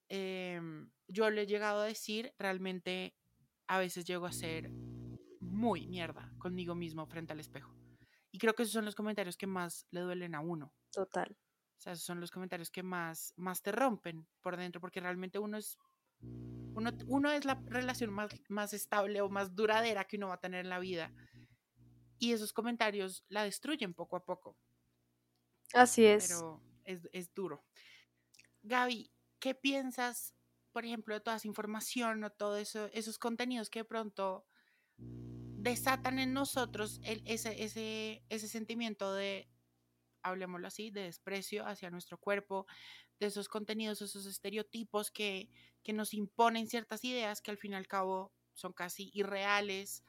em, 0.08 0.90
yo 1.08 1.30
le 1.30 1.42
he 1.42 1.46
llegado 1.46 1.80
a 1.80 1.86
decir, 1.86 2.34
realmente 2.38 3.16
a 3.68 3.78
veces 3.78 4.04
llego 4.04 4.26
a 4.26 4.32
ser 4.32 4.70
muy 5.40 5.86
mierda 5.86 6.32
conmigo 6.38 6.74
mismo 6.74 7.06
frente 7.06 7.32
al 7.32 7.40
espejo. 7.40 7.74
Y 8.30 8.38
creo 8.38 8.54
que 8.54 8.64
esos 8.64 8.74
son 8.74 8.84
los 8.84 8.94
comentarios 8.94 9.36
que 9.36 9.46
más 9.46 9.86
le 9.90 10.00
duelen 10.00 10.34
a 10.34 10.40
uno. 10.40 10.74
Total. 10.92 11.36
O 11.78 11.80
sea, 11.80 11.92
esos 11.92 12.04
son 12.04 12.20
los 12.20 12.30
comentarios 12.30 12.70
que 12.70 12.82
más, 12.82 13.32
más 13.36 13.62
te 13.62 13.72
rompen 13.72 14.26
por 14.42 14.56
dentro, 14.56 14.80
porque 14.80 15.00
realmente 15.00 15.38
uno 15.38 15.56
es 15.56 15.78
uno, 16.76 17.30
es 17.30 17.44
la 17.44 17.60
relación 17.66 18.10
más, 18.12 18.30
más 18.48 18.72
estable 18.74 19.20
o 19.20 19.28
más 19.28 19.54
duradera 19.54 20.04
que 20.04 20.16
uno 20.16 20.28
va 20.28 20.34
a 20.34 20.40
tener 20.40 20.60
en 20.60 20.70
la 20.70 20.78
vida. 20.78 21.12
Y 22.18 22.32
esos 22.32 22.52
comentarios 22.52 23.24
la 23.28 23.44
destruyen 23.44 23.94
poco 23.94 24.16
a 24.16 24.24
poco. 24.24 24.56
Así 25.72 26.04
es. 26.04 26.28
Pero 26.28 26.62
es, 26.84 27.08
es 27.12 27.34
duro. 27.34 27.64
Gaby, 28.62 29.10
¿qué 29.38 29.54
piensas, 29.54 30.34
por 30.72 30.84
ejemplo, 30.84 31.14
de 31.14 31.20
toda 31.20 31.36
esa 31.36 31.48
información 31.48 32.24
o 32.24 32.30
todos 32.30 32.60
eso, 32.60 32.90
esos 32.92 33.18
contenidos 33.18 33.70
que 33.70 33.80
de 33.80 33.84
pronto 33.84 34.46
desatan 34.98 36.18
en 36.18 36.32
nosotros 36.32 37.00
el, 37.02 37.22
ese, 37.26 37.64
ese, 37.64 38.22
ese 38.28 38.48
sentimiento 38.48 39.14
de, 39.14 39.48
hablemoslo 40.22 40.68
así, 40.68 40.90
de 40.90 41.02
desprecio 41.02 41.66
hacia 41.66 41.90
nuestro 41.90 42.18
cuerpo, 42.18 42.66
de 43.18 43.26
esos 43.26 43.48
contenidos, 43.48 44.02
esos 44.02 44.26
estereotipos 44.26 45.10
que, 45.10 45.50
que 45.86 45.92
nos 45.92 46.14
imponen 46.14 46.66
ciertas 46.66 47.04
ideas 47.04 47.40
que 47.40 47.52
al 47.52 47.58
fin 47.58 47.70
y 47.70 47.76
al 47.76 47.86
cabo 47.86 48.34
son 48.54 48.72
casi 48.72 49.08
irreales 49.14 50.02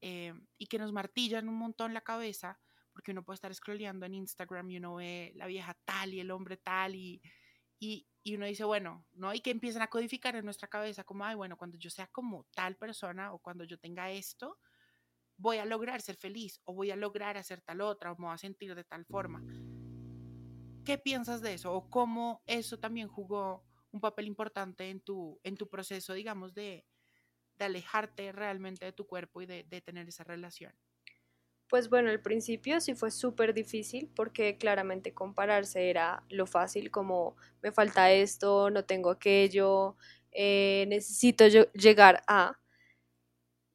eh, 0.00 0.32
y 0.56 0.68
que 0.68 0.78
nos 0.78 0.92
martillan 0.92 1.48
un 1.48 1.56
montón 1.56 1.94
la 1.94 2.02
cabeza, 2.02 2.60
porque 2.92 3.10
uno 3.10 3.24
puede 3.24 3.34
estar 3.34 3.52
scrolleando 3.52 4.06
en 4.06 4.14
Instagram 4.14 4.70
y 4.70 4.76
uno 4.76 4.94
ve 4.94 5.32
la 5.34 5.48
vieja 5.48 5.76
tal 5.84 6.14
y 6.14 6.20
el 6.20 6.30
hombre 6.30 6.58
tal 6.58 6.94
y, 6.94 7.20
y, 7.80 8.06
y 8.22 8.36
uno 8.36 8.46
dice, 8.46 8.62
bueno, 8.62 9.04
¿no? 9.14 9.34
Y 9.34 9.40
que 9.40 9.50
empiezan 9.50 9.82
a 9.82 9.88
codificar 9.88 10.36
en 10.36 10.44
nuestra 10.44 10.68
cabeza 10.68 11.02
como, 11.02 11.24
ay, 11.24 11.34
bueno, 11.34 11.56
cuando 11.56 11.76
yo 11.76 11.90
sea 11.90 12.06
como 12.06 12.46
tal 12.54 12.76
persona 12.76 13.32
o 13.32 13.40
cuando 13.40 13.64
yo 13.64 13.80
tenga 13.80 14.12
esto, 14.12 14.60
voy 15.36 15.56
a 15.56 15.64
lograr 15.64 16.02
ser 16.02 16.14
feliz 16.14 16.60
o 16.66 16.72
voy 16.72 16.92
a 16.92 16.96
lograr 16.96 17.36
hacer 17.36 17.62
tal 17.62 17.80
otra 17.80 18.12
o 18.12 18.16
me 18.16 18.26
voy 18.26 18.34
a 18.34 18.38
sentir 18.38 18.76
de 18.76 18.84
tal 18.84 19.04
forma. 19.04 19.42
¿Qué 20.84 20.98
piensas 20.98 21.40
de 21.40 21.54
eso? 21.54 21.74
¿O 21.74 21.90
cómo 21.90 22.44
eso 22.46 22.78
también 22.78 23.08
jugó 23.08 23.65
un 23.96 24.00
papel 24.00 24.26
importante 24.26 24.88
en 24.90 25.00
tu, 25.00 25.40
en 25.42 25.56
tu 25.56 25.68
proceso, 25.68 26.14
digamos, 26.14 26.54
de, 26.54 26.84
de 27.58 27.64
alejarte 27.64 28.32
realmente 28.32 28.84
de 28.84 28.92
tu 28.92 29.06
cuerpo 29.06 29.42
y 29.42 29.46
de, 29.46 29.64
tener 29.84 30.08
esa 30.08 30.24
relación? 30.24 30.72
Pues 31.68 31.90
bueno, 31.90 32.10
al 32.10 32.22
principio 32.22 32.80
sí 32.80 32.94
fue 32.94 33.10
súper 33.10 33.52
difícil 33.52 34.08
porque 34.14 34.56
claramente 34.56 35.12
compararse 35.12 35.90
era 35.90 36.22
lo 36.28 36.46
fácil, 36.46 36.90
como 36.90 37.36
me 37.60 37.72
falta 37.72 38.12
esto, 38.12 38.70
no 38.70 38.84
tengo 38.84 39.10
aquello, 39.10 39.96
eh, 40.30 40.84
necesito 40.88 41.48
yo 41.48 41.64
llegar 41.72 42.22
a 42.28 42.58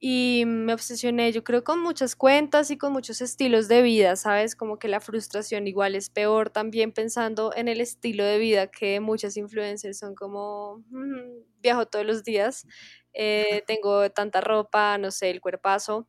y 0.04 0.46
me 0.48 0.74
obsesioné, 0.74 1.32
yo 1.32 1.44
creo, 1.44 1.64
con 1.64 1.80
muchas 1.80 2.16
cuentas 2.16 2.72
y 2.72 2.78
con 2.78 2.92
muchos 2.92 3.22
estilos 3.22 3.68
de 3.68 3.84
vida, 3.84 4.16
¿sabes? 4.16 4.56
Como 4.56 4.80
que 4.80 4.88
la 4.88 5.00
frustración 5.00 5.68
igual 5.68 5.94
es 5.96 6.10
peor 6.10 6.50
también 6.50 6.92
pensando 6.92 7.54
en 7.56 7.68
el 7.68 7.80
estilo 7.82 8.24
de 8.26 8.40
vida 8.40 8.68
que 8.72 9.00
muchas 9.00 9.38
influencers 9.38 10.00
son 10.00 10.16
como, 10.16 10.84
mm, 10.90 11.44
viajo 11.62 11.86
todos 11.86 12.04
los 12.06 12.24
días, 12.24 12.66
eh, 13.14 13.64
tengo 13.68 14.10
tanta 14.12 14.42
ropa, 14.42 14.98
no 14.98 15.12
sé, 15.12 15.30
el 15.30 15.40
cuerpazo. 15.40 16.08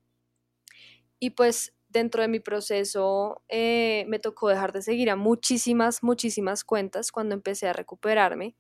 Y 1.21 1.31
pues 1.31 1.75
dentro 1.89 2.23
de 2.23 2.29
mi 2.29 2.41
proceso 2.41 3.43
eh, 3.49 4.05
me 4.09 4.19
tocó 4.19 4.49
dejar 4.49 4.73
de 4.73 4.83
seguir 4.83 5.11
a 5.11 5.17
muchísimas, 5.17 6.03
muchísimas 6.03 6.65
cuentas 6.65 7.13
cuando 7.13 7.35
empecé 7.35 7.69
a 7.69 7.73
recuperarme, 7.75 8.57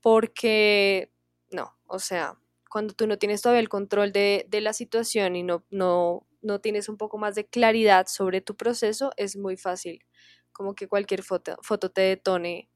porque 0.00 1.12
no, 1.50 1.76
o 1.86 1.98
sea, 1.98 2.38
cuando 2.70 2.94
tú 2.94 3.06
no 3.06 3.18
tienes 3.18 3.42
todavía 3.42 3.60
el 3.60 3.68
control 3.68 4.12
de, 4.12 4.46
la 4.50 4.72
situación 4.72 5.36
y 5.36 5.42
no, 5.42 5.64
no, 5.70 6.26
no 6.40 6.60
tienes 6.60 6.88
un 6.88 6.96
poco 6.96 7.18
más 7.18 7.34
de 7.34 7.44
claridad 7.44 8.06
sobre 8.06 8.40
tu 8.40 8.56
proceso, 8.56 9.10
es 9.16 9.36
muy 9.36 9.56
fácil 9.56 10.06
como 10.52 10.74
que 10.74 10.88
cualquier 10.88 11.22
foto, 11.22 11.56
foto 11.62 11.90
te 11.90 12.02
detone 12.02 12.70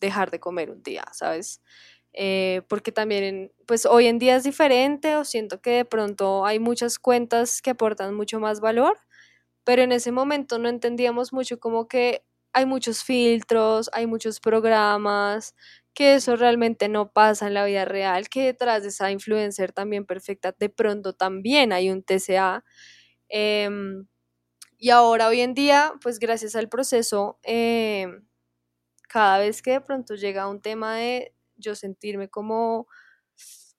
dejar 0.00 0.30
de 0.30 0.40
comer 0.40 0.70
un 0.70 0.82
día, 0.82 1.04
¿sabes? 1.12 1.62
Eh, 2.12 2.62
porque 2.68 2.92
también, 2.92 3.52
pues 3.66 3.86
hoy 3.86 4.06
en 4.06 4.18
día 4.18 4.36
es 4.36 4.44
diferente 4.44 5.16
o 5.16 5.24
siento 5.24 5.62
que 5.62 5.70
de 5.70 5.84
pronto 5.86 6.44
hay 6.44 6.58
muchas 6.58 6.98
cuentas 6.98 7.62
que 7.62 7.70
aportan 7.70 8.14
mucho 8.14 8.38
más 8.38 8.60
valor, 8.60 8.98
pero 9.64 9.82
en 9.82 9.92
ese 9.92 10.12
momento 10.12 10.58
no 10.58 10.68
entendíamos 10.68 11.32
mucho 11.32 11.58
como 11.58 11.88
que 11.88 12.22
hay 12.52 12.66
muchos 12.66 13.04
filtros, 13.04 13.90
hay 13.92 14.06
muchos 14.06 14.40
programas, 14.40 15.54
que 15.94 16.14
eso 16.14 16.36
realmente 16.36 16.88
no 16.88 17.12
pasa 17.12 17.46
en 17.48 17.54
la 17.54 17.64
vida 17.64 17.84
real, 17.84 18.28
que 18.28 18.44
detrás 18.46 18.82
de 18.82 18.88
esa 18.90 19.10
influencer 19.10 19.72
también 19.72 20.06
perfecta 20.06 20.54
de 20.58 20.68
pronto 20.70 21.12
también 21.14 21.72
hay 21.72 21.90
un 21.90 22.02
TCA. 22.02 22.64
Em, 23.28 24.06
y 24.78 24.90
ahora 24.90 25.28
hoy 25.28 25.40
en 25.42 25.54
día, 25.54 25.94
pues 26.02 26.18
gracias 26.20 26.56
al 26.56 26.68
proceso, 26.68 27.38
em, 27.44 28.26
cada 29.08 29.38
vez 29.38 29.62
que 29.62 29.72
de 29.72 29.80
pronto 29.82 30.14
llega 30.16 30.48
un 30.48 30.60
tema 30.62 30.96
de 30.96 31.34
yo 31.56 31.74
sentirme 31.76 32.28
como 32.30 32.86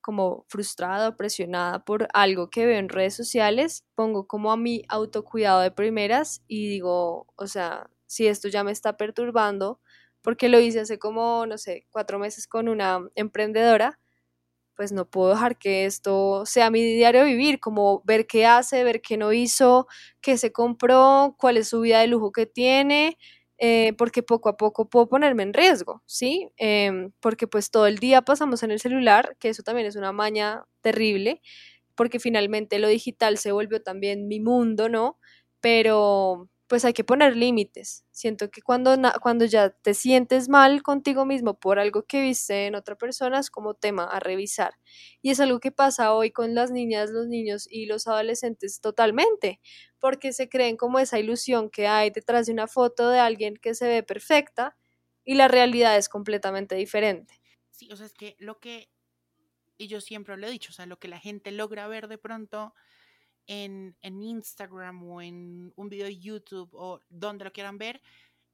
como 0.01 0.45
frustrada 0.49 1.15
presionada 1.15 1.85
por 1.85 2.07
algo 2.13 2.49
que 2.49 2.65
veo 2.65 2.77
en 2.79 2.89
redes 2.89 3.15
sociales, 3.15 3.85
pongo 3.95 4.27
como 4.27 4.51
a 4.51 4.57
mi 4.57 4.83
autocuidado 4.89 5.61
de 5.61 5.71
primeras 5.71 6.43
y 6.47 6.67
digo, 6.69 7.27
o 7.37 7.47
sea, 7.47 7.89
si 8.13 8.27
esto 8.27 8.47
ya 8.49 8.63
me 8.63 8.71
está 8.71 8.97
perturbando, 8.97 9.79
porque 10.21 10.49
lo 10.49 10.59
hice 10.59 10.81
hace 10.81 10.99
como, 10.99 11.45
no 11.47 11.57
sé, 11.57 11.87
cuatro 11.91 12.19
meses 12.19 12.47
con 12.47 12.69
una 12.69 13.01
emprendedora, 13.15 13.99
pues 14.75 14.91
no 14.91 15.07
puedo 15.09 15.29
dejar 15.31 15.57
que 15.57 15.85
esto 15.85 16.45
sea 16.45 16.71
mi 16.71 16.81
diario 16.83 17.25
vivir, 17.25 17.59
como 17.59 18.01
ver 18.05 18.25
qué 18.27 18.45
hace, 18.47 18.83
ver 18.83 19.01
qué 19.01 19.17
no 19.17 19.31
hizo, 19.33 19.87
qué 20.21 20.37
se 20.37 20.51
compró, 20.51 21.35
cuál 21.39 21.57
es 21.57 21.67
su 21.69 21.81
vida 21.81 21.99
de 22.01 22.07
lujo 22.07 22.31
que 22.31 22.47
tiene, 22.47 23.17
eh, 23.59 23.93
porque 23.97 24.23
poco 24.23 24.49
a 24.49 24.57
poco 24.57 24.89
puedo 24.89 25.07
ponerme 25.09 25.43
en 25.43 25.53
riesgo, 25.53 26.01
¿sí? 26.07 26.49
Em, 26.57 27.11
porque 27.21 27.47
pues 27.47 27.69
todo 27.71 27.85
el 27.87 27.99
día 27.99 28.21
pasamos 28.23 28.63
en 28.63 28.71
el 28.71 28.79
celular, 28.79 29.37
que 29.39 29.49
eso 29.49 29.61
también 29.63 29.87
es 29.87 29.95
una 29.95 30.11
maña 30.11 30.63
terrible, 30.81 31.41
porque 31.95 32.19
finalmente 32.19 32.79
lo 32.79 32.87
digital 32.87 33.37
se 33.37 33.51
volvió 33.51 33.81
también 33.83 34.27
mi 34.27 34.39
mundo, 34.39 34.89
¿no? 34.89 35.19
Pero 35.61 36.49
pues 36.73 36.85
hay 36.85 36.93
que 36.93 37.03
poner 37.03 37.35
límites. 37.35 38.03
Siento 38.09 38.49
que 38.49 38.63
cuando, 38.63 38.95
cuando 39.21 39.45
ya 39.45 39.69
te 39.69 39.93
sientes 39.93 40.49
mal 40.49 40.81
contigo 40.81 41.23
mismo 41.23 41.59
por 41.59 41.77
algo 41.77 42.07
que 42.07 42.19
viste 42.19 42.65
en 42.65 42.73
otra 42.73 42.95
persona 42.95 43.37
es 43.37 43.51
como 43.51 43.75
tema 43.75 44.05
a 44.05 44.19
revisar. 44.19 44.73
Y 45.21 45.29
es 45.29 45.39
algo 45.39 45.59
que 45.59 45.71
pasa 45.71 46.15
hoy 46.15 46.31
con 46.31 46.55
las 46.55 46.71
niñas, 46.71 47.11
los 47.11 47.27
niños 47.27 47.67
y 47.69 47.85
los 47.85 48.07
adolescentes 48.07 48.81
totalmente, 48.81 49.61
porque 49.99 50.33
se 50.33 50.49
creen 50.49 50.75
como 50.75 50.97
esa 50.97 51.19
ilusión 51.19 51.69
que 51.69 51.85
hay 51.85 52.09
detrás 52.09 52.47
de 52.47 52.53
una 52.53 52.65
foto 52.65 53.11
de 53.11 53.19
alguien 53.19 53.55
que 53.55 53.75
se 53.75 53.87
ve 53.87 54.01
perfecta 54.01 54.75
y 55.23 55.35
la 55.35 55.47
realidad 55.47 55.95
es 55.95 56.09
completamente 56.09 56.73
diferente. 56.73 57.39
Sí, 57.69 57.87
o 57.91 57.95
sea, 57.95 58.07
es 58.07 58.13
que 58.13 58.35
lo 58.39 58.59
que, 58.59 58.89
y 59.77 59.89
yo 59.89 60.01
siempre 60.01 60.37
lo 60.37 60.47
he 60.47 60.49
dicho, 60.49 60.71
o 60.71 60.73
sea, 60.73 60.87
lo 60.87 60.97
que 60.97 61.07
la 61.07 61.19
gente 61.19 61.51
logra 61.51 61.87
ver 61.87 62.07
de 62.07 62.17
pronto 62.17 62.73
en, 63.47 63.95
Instagram 64.01 65.03
o 65.03 65.21
en 65.21 65.73
un 65.75 65.89
video 65.89 66.07
de 66.07 66.19
YouTube 66.19 66.69
o 66.73 67.01
donde 67.09 67.45
lo 67.45 67.51
quieran 67.53 67.77
ver, 67.77 68.01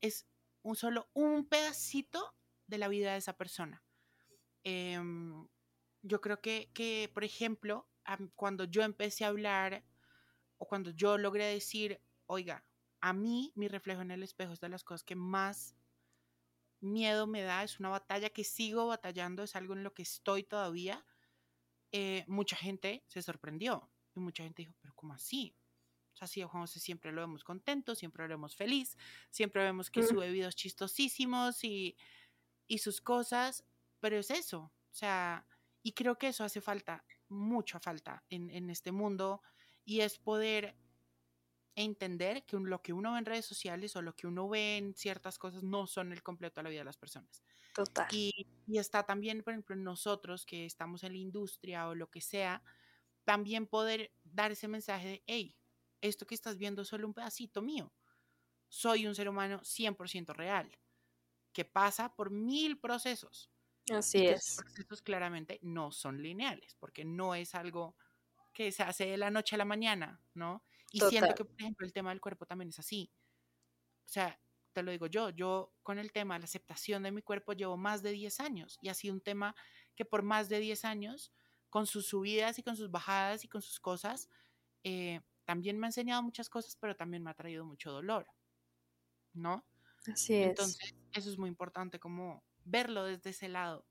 es 0.02 0.28
un 0.62 0.75
solo 0.75 1.10
un 1.13 1.47
pedacito 1.47 2.36
de 2.67 2.78
la 2.78 2.88
vida 2.88 3.13
de 3.13 3.17
esa 3.17 3.34
persona. 3.34 3.84
Em, 4.63 5.47
yo 6.02 6.21
creo 6.21 6.41
que, 6.41 6.71
que, 6.73 7.10
por 7.13 7.23
ejemplo, 7.23 7.88
cuando 8.36 8.65
yo 8.65 8.84
empecé 8.84 9.25
a 9.25 9.30
hablar 9.30 9.84
o 10.58 10.67
cuando 10.67 10.91
yo 10.91 11.17
logré 11.17 11.45
decir, 11.45 12.02
oiga, 12.25 12.65
a 13.02 13.13
mí 13.13 13.52
mi 13.56 13.67
reflejo 13.67 14.02
en 14.02 14.12
el 14.12 14.23
espejo 14.23 14.54
es 14.54 14.60
de 14.60 14.69
las 14.69 14.84
cosas 14.84 15.04
que 15.04 15.15
más 15.15 15.75
miedo 16.82 17.28
me 17.28 17.41
da, 17.41 17.63
es 17.63 17.80
una 17.80 17.89
batalla 17.89 18.30
que 18.30 18.43
sigo 18.43 18.88
batallando, 18.88 19.43
es 19.43 19.56
algo 19.56 19.73
en 19.73 19.84
lo 19.84 19.93
que 19.93 20.02
estoy 20.02 20.43
todavía, 20.43 21.06
eh, 21.91 22.23
mucha 22.28 22.56
gente 22.56 23.04
se 23.08 23.21
sorprendió 23.21 23.89
y 24.19 24.23
mucha 24.23 24.43
gente 24.43 24.62
dijo, 24.62 24.75
pero 24.82 24.93
¿cómo 24.95 25.13
así? 25.13 25.55
O 26.13 26.17
sea, 26.17 26.27
sí, 26.27 26.41
Juan 26.41 26.63
José 26.63 26.79
siempre 26.79 27.12
lo 27.12 27.21
vemos 27.21 27.43
contento, 27.43 27.95
siempre 27.95 28.23
lo 28.23 28.29
vemos 28.29 28.55
feliz, 28.55 28.97
siempre 29.29 29.63
vemos 29.63 29.89
que 29.89 30.03
sube 30.03 30.29
videos 30.32 30.55
chistosísimos 30.55 31.63
y, 31.63 31.95
y 32.67 32.79
sus 32.79 32.99
cosas, 32.99 33.63
pero 33.99 34.17
es 34.17 34.29
eso. 34.29 34.60
O 34.63 34.93
sea, 34.93 35.45
y 35.82 35.93
creo 35.93 36.17
que 36.17 36.27
eso 36.27 36.43
hace 36.43 36.62
falta, 36.62 37.05
mucha 37.29 37.79
falta 37.79 38.23
en, 38.29 38.49
en 38.49 38.69
este 38.69 38.91
mundo, 38.91 39.41
y 39.86 40.01
es 40.01 40.17
poder 40.17 40.75
entender 41.75 42.45
que 42.45 42.58
lo 42.58 42.82
que 42.82 42.91
uno 42.91 43.13
ve 43.13 43.19
en 43.19 43.25
redes 43.25 43.45
sociales 43.45 43.95
o 43.95 44.01
lo 44.01 44.15
que 44.15 44.27
uno 44.27 44.49
ve 44.49 44.77
en 44.77 44.93
ciertas 44.95 45.39
cosas 45.39 45.63
no 45.63 45.88
son 45.88 46.12
el 46.12 46.21
completo 46.21 46.60
de 46.60 46.63
la 46.63 46.69
vida 46.69 46.82
de 46.82 46.86
las 46.86 46.97
personas. 46.97 47.43
Total. 47.73 48.08
Y, 48.12 48.45
y, 48.67 48.77
está 48.77 49.03
también, 49.03 49.41
por 49.41 49.53
ejemplo, 49.53 49.75
nosotros 49.75 50.45
que 50.45 50.65
estamos 50.65 51.03
en 51.03 51.13
la 51.13 51.19
industria 51.19 51.88
o 51.88 51.95
lo 51.95 52.10
que 52.10 52.19
sea, 52.19 52.62
también 53.29 53.67
poder 53.67 54.11
dar 54.23 54.51
ese 54.51 54.67
mensaje 54.67 55.07
de, 55.07 55.23
hey, 55.27 55.55
esto 56.01 56.25
que 56.25 56.33
estás 56.33 56.57
viendo 56.57 56.81
es 56.81 56.87
solo 56.87 57.05
un 57.05 57.13
pedacito 57.13 57.61
mío. 57.61 57.93
Soy 58.69 59.05
un 59.05 59.13
ser 59.13 59.29
humano 59.29 59.59
100% 59.61 60.33
real, 60.33 60.75
que 61.53 61.63
pasa 61.63 62.15
por 62.15 62.31
mil 62.31 62.79
procesos. 62.79 63.51
Así 63.91 64.25
es. 64.25 64.47
Esos 64.47 64.63
procesos 64.63 65.03
claramente 65.03 65.59
no 65.61 65.91
son 65.91 66.23
lineales, 66.23 66.75
porque 66.79 67.05
no 67.05 67.35
es 67.35 67.53
algo 67.53 67.95
que 68.51 68.71
se 68.71 68.81
hace 68.81 69.05
de 69.05 69.17
la 69.17 69.29
noche 69.29 69.53
a 69.53 69.59
la 69.59 69.65
mañana, 69.65 70.19
¿no? 70.33 70.63
Y 70.91 70.99
siento 71.01 71.35
que, 71.35 71.45
por 71.45 71.61
ejemplo, 71.61 71.85
el 71.85 71.93
tema 71.93 72.09
del 72.09 72.21
cuerpo 72.21 72.47
también 72.47 72.69
es 72.69 72.79
así. 72.79 73.11
O 74.07 74.09
sea, 74.09 74.41
te 74.73 74.81
lo 74.81 74.89
digo 74.89 75.05
yo, 75.05 75.29
yo 75.29 75.75
con 75.83 75.99
el 75.99 76.11
tema 76.11 76.33
de 76.33 76.39
la 76.39 76.45
aceptación 76.45 77.03
de 77.03 77.11
mi 77.11 77.21
cuerpo 77.21 77.53
llevo 77.53 77.77
más 77.77 78.01
de 78.01 78.11
10 78.11 78.39
años 78.39 78.79
y 78.81 78.89
ha 78.89 78.95
sido 78.95 79.13
un 79.13 79.21
tema 79.21 79.55
que 79.95 80.03
por 80.03 80.23
más 80.23 80.49
de 80.49 80.59
10 80.59 80.83
años 80.83 81.31
con 81.69 81.86
sus 81.86 82.08
subidas 82.08 82.60
y 82.60 82.63
con 82.63 82.75
sus 82.75 82.89
bajadas 82.91 83.43
y 83.43 83.47
con 83.47 83.62
sus 83.62 83.79
cosas, 83.79 84.29
eh, 84.84 85.21
también 85.45 85.79
me 85.79 85.88
ha 85.88 85.89
enseñado 85.89 86.21
muchas 86.23 86.49
cosas, 86.49 86.75
pero 86.75 86.95
también 86.95 87.23
me 87.23 87.32
ha 87.32 87.34
traído 87.34 87.65
mucho 87.65 87.91
dolor, 87.91 88.27
¿no? 89.34 89.65
Así 90.12 90.36
es. 90.36 90.49
Entonces, 90.49 90.95
eso 91.13 91.29
es 91.29 91.38
muy 91.38 91.49
importante, 91.49 91.99
como 91.99 92.43
verlo 92.63 93.03
desde 93.03 93.32
ese 93.32 93.49
lado. 93.49 93.86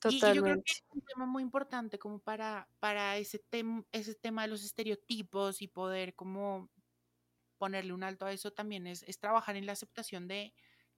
Totalmente. 0.00 0.30
Y, 0.30 0.34
yo 0.34 0.42
creo 0.42 0.62
que 0.62 0.72
es 0.72 0.84
un 0.90 1.00
tema 1.02 1.26
muy 1.26 1.42
importante 1.42 1.98
como 1.98 2.18
para, 2.18 2.68
para 2.80 3.16
ese, 3.18 3.44
ese 3.92 4.14
tema 4.14 4.42
de 4.42 4.48
los 4.48 4.64
estereotipos 4.64 5.62
y 5.62 5.68
poder 5.68 6.14
como 6.14 6.70
ponerle 7.58 7.92
un 7.92 8.02
alto 8.02 8.26
a 8.26 8.32
eso 8.32 8.52
también 8.52 8.88
es, 8.88 9.04
es 9.04 9.20
trabajar 9.20 9.54
en 9.54 9.66
la 9.66 9.72
aceptación 9.72 10.26
de 10.26 10.52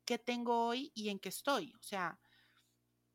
qué 0.07 0.19
tengo 0.19 0.67
hoy 0.67 0.93
y 0.95 1.11
en 1.11 1.19
qué 1.19 1.29
estoy. 1.29 1.75
O 1.79 1.83
sea, 1.83 2.19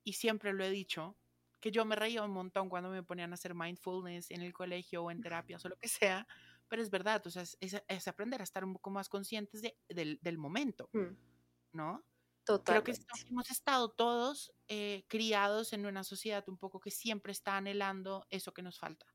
y 0.04 0.14
siempre 0.14 0.54
lo 0.54 0.64
he 0.64 0.70
dicho, 0.70 1.18
que 1.60 1.72
yo 1.72 1.86
me 1.86 1.96
reía 1.96 2.24
un 2.24 2.32
montón 2.32 2.70
cuando 2.70 2.90
me 2.90 3.04
ponían 3.04 3.32
a 3.32 3.36
hacer 3.36 3.54
mindfulness 3.54 4.32
en 4.32 4.42
el 4.42 4.54
colegio 4.54 5.04
o 5.04 5.12
en 5.12 5.22
terapias 5.22 5.64
o 5.66 5.70
lo 5.70 5.78
que 5.78 5.88
sea, 5.88 6.28
pero 6.68 6.82
es 6.82 6.90
verdad, 6.90 7.26
o 7.26 7.30
sea, 7.30 7.44
es, 7.60 8.08
aprender 8.08 8.42
a 8.42 8.44
estar 8.44 8.64
un 8.64 8.74
poco 8.74 8.92
más 8.92 9.10
conscientes 9.10 9.62
de, 9.62 9.76
del, 9.90 10.38
momento, 10.38 10.90
mm. 10.94 11.16
¿no? 11.74 12.06
Total. 12.46 12.82
Creo 12.82 12.84
que 12.84 13.02
hemos 13.30 13.50
estado 13.52 13.90
todos 13.90 14.54
eh, 14.68 15.04
criados 15.08 15.74
en 15.74 15.86
una 15.86 16.04
sociedad 16.04 16.48
un 16.48 16.58
poco 16.58 16.80
que 16.80 16.92
siempre 16.92 17.32
está 17.32 17.58
anhelando 17.58 18.26
eso 18.30 18.54
que 18.54 18.62
nos 18.62 18.80
falta. 18.80 19.06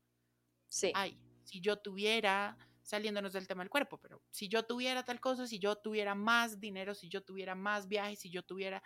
Sí. 0.69 0.91
Ay, 0.93 1.19
si 1.43 1.61
yo 1.61 1.77
tuviera, 1.77 2.57
saliéndonos 2.81 3.33
del 3.33 3.47
tema 3.47 3.63
del 3.63 3.69
cuerpo, 3.69 3.97
pero 3.97 4.21
si 4.31 4.47
yo 4.47 4.63
tuviera 4.63 5.03
tal 5.03 5.19
cosa, 5.19 5.47
si 5.47 5.59
yo 5.59 5.75
tuviera 5.77 6.15
más 6.15 6.59
dinero, 6.59 6.93
si 6.93 7.09
yo 7.09 7.23
tuviera 7.23 7.55
más 7.55 7.87
viajes, 7.87 8.19
si 8.19 8.29
yo 8.29 8.43
tuviera, 8.43 8.83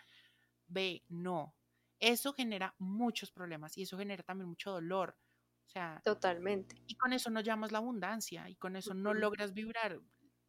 ve, 0.68 1.04
no, 1.10 1.56
eso 2.00 2.34
genera 2.34 2.74
muchos 2.78 3.32
problemas 3.32 3.78
y 3.78 3.84
eso 3.84 3.98
genera 3.98 4.24
también 4.24 4.50
mucho 4.50 4.72
dolor. 4.72 5.18
O 5.66 5.70
sea, 5.70 6.02
totalmente. 6.04 6.76
Y 6.88 6.96
con 6.96 7.14
eso 7.14 7.30
no 7.30 7.42
llamas 7.42 7.72
la 7.72 7.78
abundancia 7.78 8.50
y 8.50 8.56
con 8.56 8.76
eso 8.76 8.94
no 8.94 9.14
logras 9.14 9.54
vibrar 9.54 10.00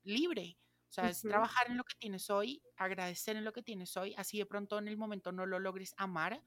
libre. 0.03 0.57
O 0.89 0.93
sea, 0.93 1.09
es 1.09 1.21
trabajar 1.21 1.71
en 1.71 1.77
lo 1.77 1.85
que 1.85 1.95
tienes 1.99 2.31
hoy, 2.31 2.63
agradecer 2.77 3.37
en 3.37 3.45
lo 3.45 3.53
que 3.53 3.63
tienes 3.63 3.97
hoy, 3.97 4.15
así 4.17 4.39
de 4.39 4.47
pronto 4.47 4.79
en 4.79 4.89
el 4.89 4.97
momento 4.97 5.31
no 5.31 5.47
lo 5.47 5.61
logres 5.61 5.95
amar, 5.99 6.43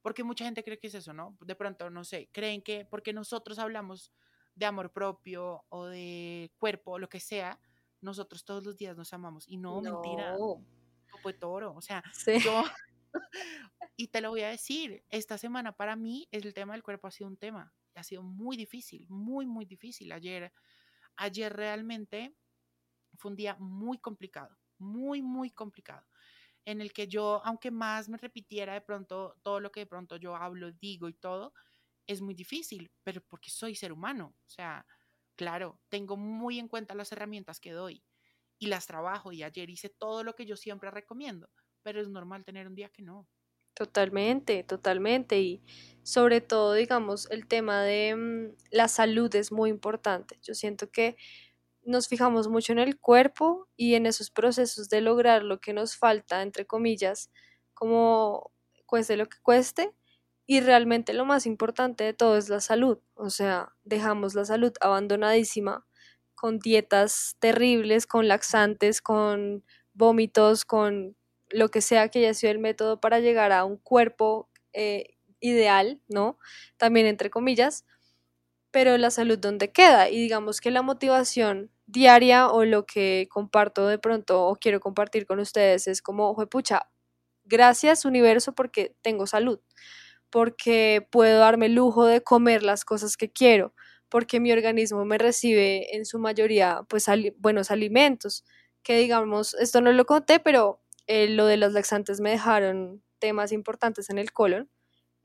porque 0.00 0.24
mucha 0.24 0.46
gente 0.46 0.64
cree 0.64 0.78
que 0.78 0.86
es 0.86 0.94
eso, 0.94 1.12
¿no? 1.12 1.36
De 1.40 1.54
pronto, 1.56 1.90
no 1.90 2.02
sé, 2.04 2.30
creen 2.32 2.62
que 2.62 2.86
porque 2.86 3.12
nosotros 3.12 3.58
hablamos 3.58 4.12
de 4.54 4.66
amor 4.66 4.92
propio 4.92 5.64
o 5.68 5.86
de 5.86 6.50
cuerpo 6.58 6.92
o 6.92 6.98
lo 6.98 7.08
que 7.08 7.20
sea, 7.20 7.60
nosotros 8.00 8.44
todos 8.44 8.64
los 8.64 8.76
días 8.76 8.96
nos 8.96 9.12
amamos. 9.12 9.46
Y 9.46 9.58
no, 9.58 9.80
no. 9.82 10.00
mentira. 10.00 10.36
Fue 11.22 11.32
toro. 11.32 11.74
O 11.74 11.80
sea, 11.80 12.02
yo, 12.44 12.64
y 13.96 14.08
te 14.08 14.20
lo 14.20 14.30
voy 14.30 14.42
a 14.42 14.50
decir, 14.50 15.04
esta 15.08 15.38
semana 15.38 15.72
para 15.76 15.96
mí 15.96 16.28
el 16.30 16.52
tema 16.54 16.74
del 16.74 16.82
cuerpo 16.82 17.08
ha 17.08 17.10
sido 17.10 17.28
un 17.28 17.36
tema, 17.36 17.74
ha 17.94 18.02
sido 18.02 18.22
muy 18.22 18.56
difícil, 18.56 19.06
muy, 19.08 19.46
muy 19.46 19.64
difícil. 19.64 20.12
Ayer, 20.12 20.52
ayer 21.16 21.52
realmente 21.54 22.36
fue 23.18 23.30
un 23.30 23.36
día 23.36 23.56
muy 23.58 23.98
complicado, 23.98 24.58
muy, 24.78 25.22
muy 25.22 25.50
complicado, 25.50 26.06
en 26.64 26.80
el 26.80 26.92
que 26.92 27.08
yo, 27.08 27.42
aunque 27.44 27.70
más 27.70 28.08
me 28.08 28.18
repitiera 28.18 28.74
de 28.74 28.80
pronto 28.82 29.36
todo 29.42 29.60
lo 29.60 29.70
que 29.72 29.80
de 29.80 29.86
pronto 29.86 30.16
yo 30.16 30.36
hablo, 30.36 30.72
digo 30.72 31.08
y 31.08 31.14
todo, 31.14 31.54
es 32.06 32.20
muy 32.22 32.34
difícil, 32.34 32.92
pero 33.04 33.22
porque 33.22 33.50
soy 33.50 33.74
ser 33.74 33.92
humano, 33.92 34.36
o 34.46 34.48
sea, 34.48 34.86
claro, 35.36 35.80
tengo 35.88 36.16
muy 36.16 36.58
en 36.58 36.68
cuenta 36.68 36.94
las 36.94 37.12
herramientas 37.12 37.60
que 37.60 37.72
doy 37.72 38.04
y 38.58 38.66
las 38.68 38.86
trabajo 38.86 39.32
y 39.32 39.42
ayer 39.42 39.70
hice 39.70 39.90
todo 39.90 40.24
lo 40.24 40.34
que 40.34 40.46
yo 40.46 40.56
siempre 40.56 40.90
recomiendo 40.90 41.50
pero 41.82 42.00
es 42.00 42.08
normal 42.08 42.44
tener 42.44 42.66
un 42.66 42.74
día 42.74 42.88
que 42.88 43.02
no. 43.02 43.28
Totalmente, 43.76 44.62
totalmente. 44.64 45.38
Y 45.38 45.62
sobre 46.02 46.40
todo, 46.40 46.72
digamos, 46.72 47.30
el 47.30 47.46
tema 47.46 47.82
de 47.82 48.16
mm, 48.16 48.56
la 48.70 48.88
salud 48.88 49.34
es 49.36 49.52
muy 49.52 49.68
importante. 49.68 50.38
Yo 50.42 50.54
siento 50.54 50.90
que 50.90 51.16
nos 51.84 52.08
fijamos 52.08 52.48
mucho 52.48 52.72
en 52.72 52.78
el 52.80 52.98
cuerpo 52.98 53.68
y 53.76 53.94
en 53.94 54.06
esos 54.06 54.30
procesos 54.30 54.88
de 54.88 55.02
lograr 55.02 55.42
lo 55.44 55.60
que 55.60 55.74
nos 55.74 55.96
falta, 55.96 56.42
entre 56.42 56.66
comillas, 56.66 57.30
como 57.74 58.52
cueste 58.86 59.16
lo 59.18 59.26
que 59.28 59.38
cueste. 59.42 59.92
Y 60.46 60.60
realmente 60.60 61.12
lo 61.14 61.24
más 61.26 61.46
importante 61.46 62.04
de 62.04 62.14
todo 62.14 62.36
es 62.38 62.48
la 62.48 62.60
salud. 62.60 62.98
O 63.14 63.30
sea, 63.30 63.74
dejamos 63.84 64.34
la 64.34 64.44
salud 64.46 64.72
abandonadísima 64.80 65.86
con 66.34 66.58
dietas 66.60 67.36
terribles, 67.40 68.06
con 68.06 68.28
laxantes, 68.28 69.02
con 69.02 69.64
vómitos, 69.94 70.64
con 70.64 71.15
lo 71.50 71.70
que 71.70 71.80
sea 71.80 72.08
que 72.08 72.20
haya 72.20 72.34
sido 72.34 72.52
el 72.52 72.58
método 72.58 73.00
para 73.00 73.20
llegar 73.20 73.52
a 73.52 73.64
un 73.64 73.76
cuerpo 73.78 74.48
eh, 74.72 75.16
ideal, 75.40 76.00
¿no? 76.08 76.38
También 76.78 77.06
entre 77.06 77.30
comillas, 77.30 77.84
pero 78.70 78.96
la 78.98 79.10
salud 79.10 79.38
dónde 79.38 79.72
queda 79.72 80.10
y 80.10 80.18
digamos 80.20 80.60
que 80.60 80.70
la 80.70 80.82
motivación 80.82 81.70
diaria 81.86 82.48
o 82.48 82.64
lo 82.64 82.84
que 82.86 83.28
comparto 83.30 83.86
de 83.88 83.98
pronto 83.98 84.46
o 84.46 84.56
quiero 84.56 84.80
compartir 84.80 85.26
con 85.26 85.38
ustedes 85.40 85.86
es 85.88 86.02
como, 86.02 86.34
pucha, 86.48 86.88
gracias 87.44 88.04
universo 88.04 88.54
porque 88.54 88.94
tengo 89.02 89.26
salud, 89.26 89.60
porque 90.30 91.06
puedo 91.10 91.38
darme 91.40 91.66
el 91.66 91.74
lujo 91.74 92.06
de 92.06 92.22
comer 92.22 92.62
las 92.62 92.84
cosas 92.84 93.16
que 93.16 93.30
quiero, 93.32 93.74
porque 94.08 94.40
mi 94.40 94.52
organismo 94.52 95.04
me 95.04 95.18
recibe 95.18 95.96
en 95.96 96.04
su 96.06 96.18
mayoría 96.18 96.82
pues 96.88 97.06
buenos 97.38 97.70
alimentos, 97.70 98.44
que 98.82 98.98
digamos, 98.98 99.54
esto 99.54 99.80
no 99.80 99.92
lo 99.92 100.04
conté, 100.06 100.40
pero 100.40 100.80
eh, 101.06 101.28
lo 101.28 101.46
de 101.46 101.56
los 101.56 101.72
laxantes 101.72 102.20
me 102.20 102.30
dejaron 102.30 103.02
temas 103.18 103.52
importantes 103.52 104.10
en 104.10 104.18
el 104.18 104.32
colon, 104.32 104.70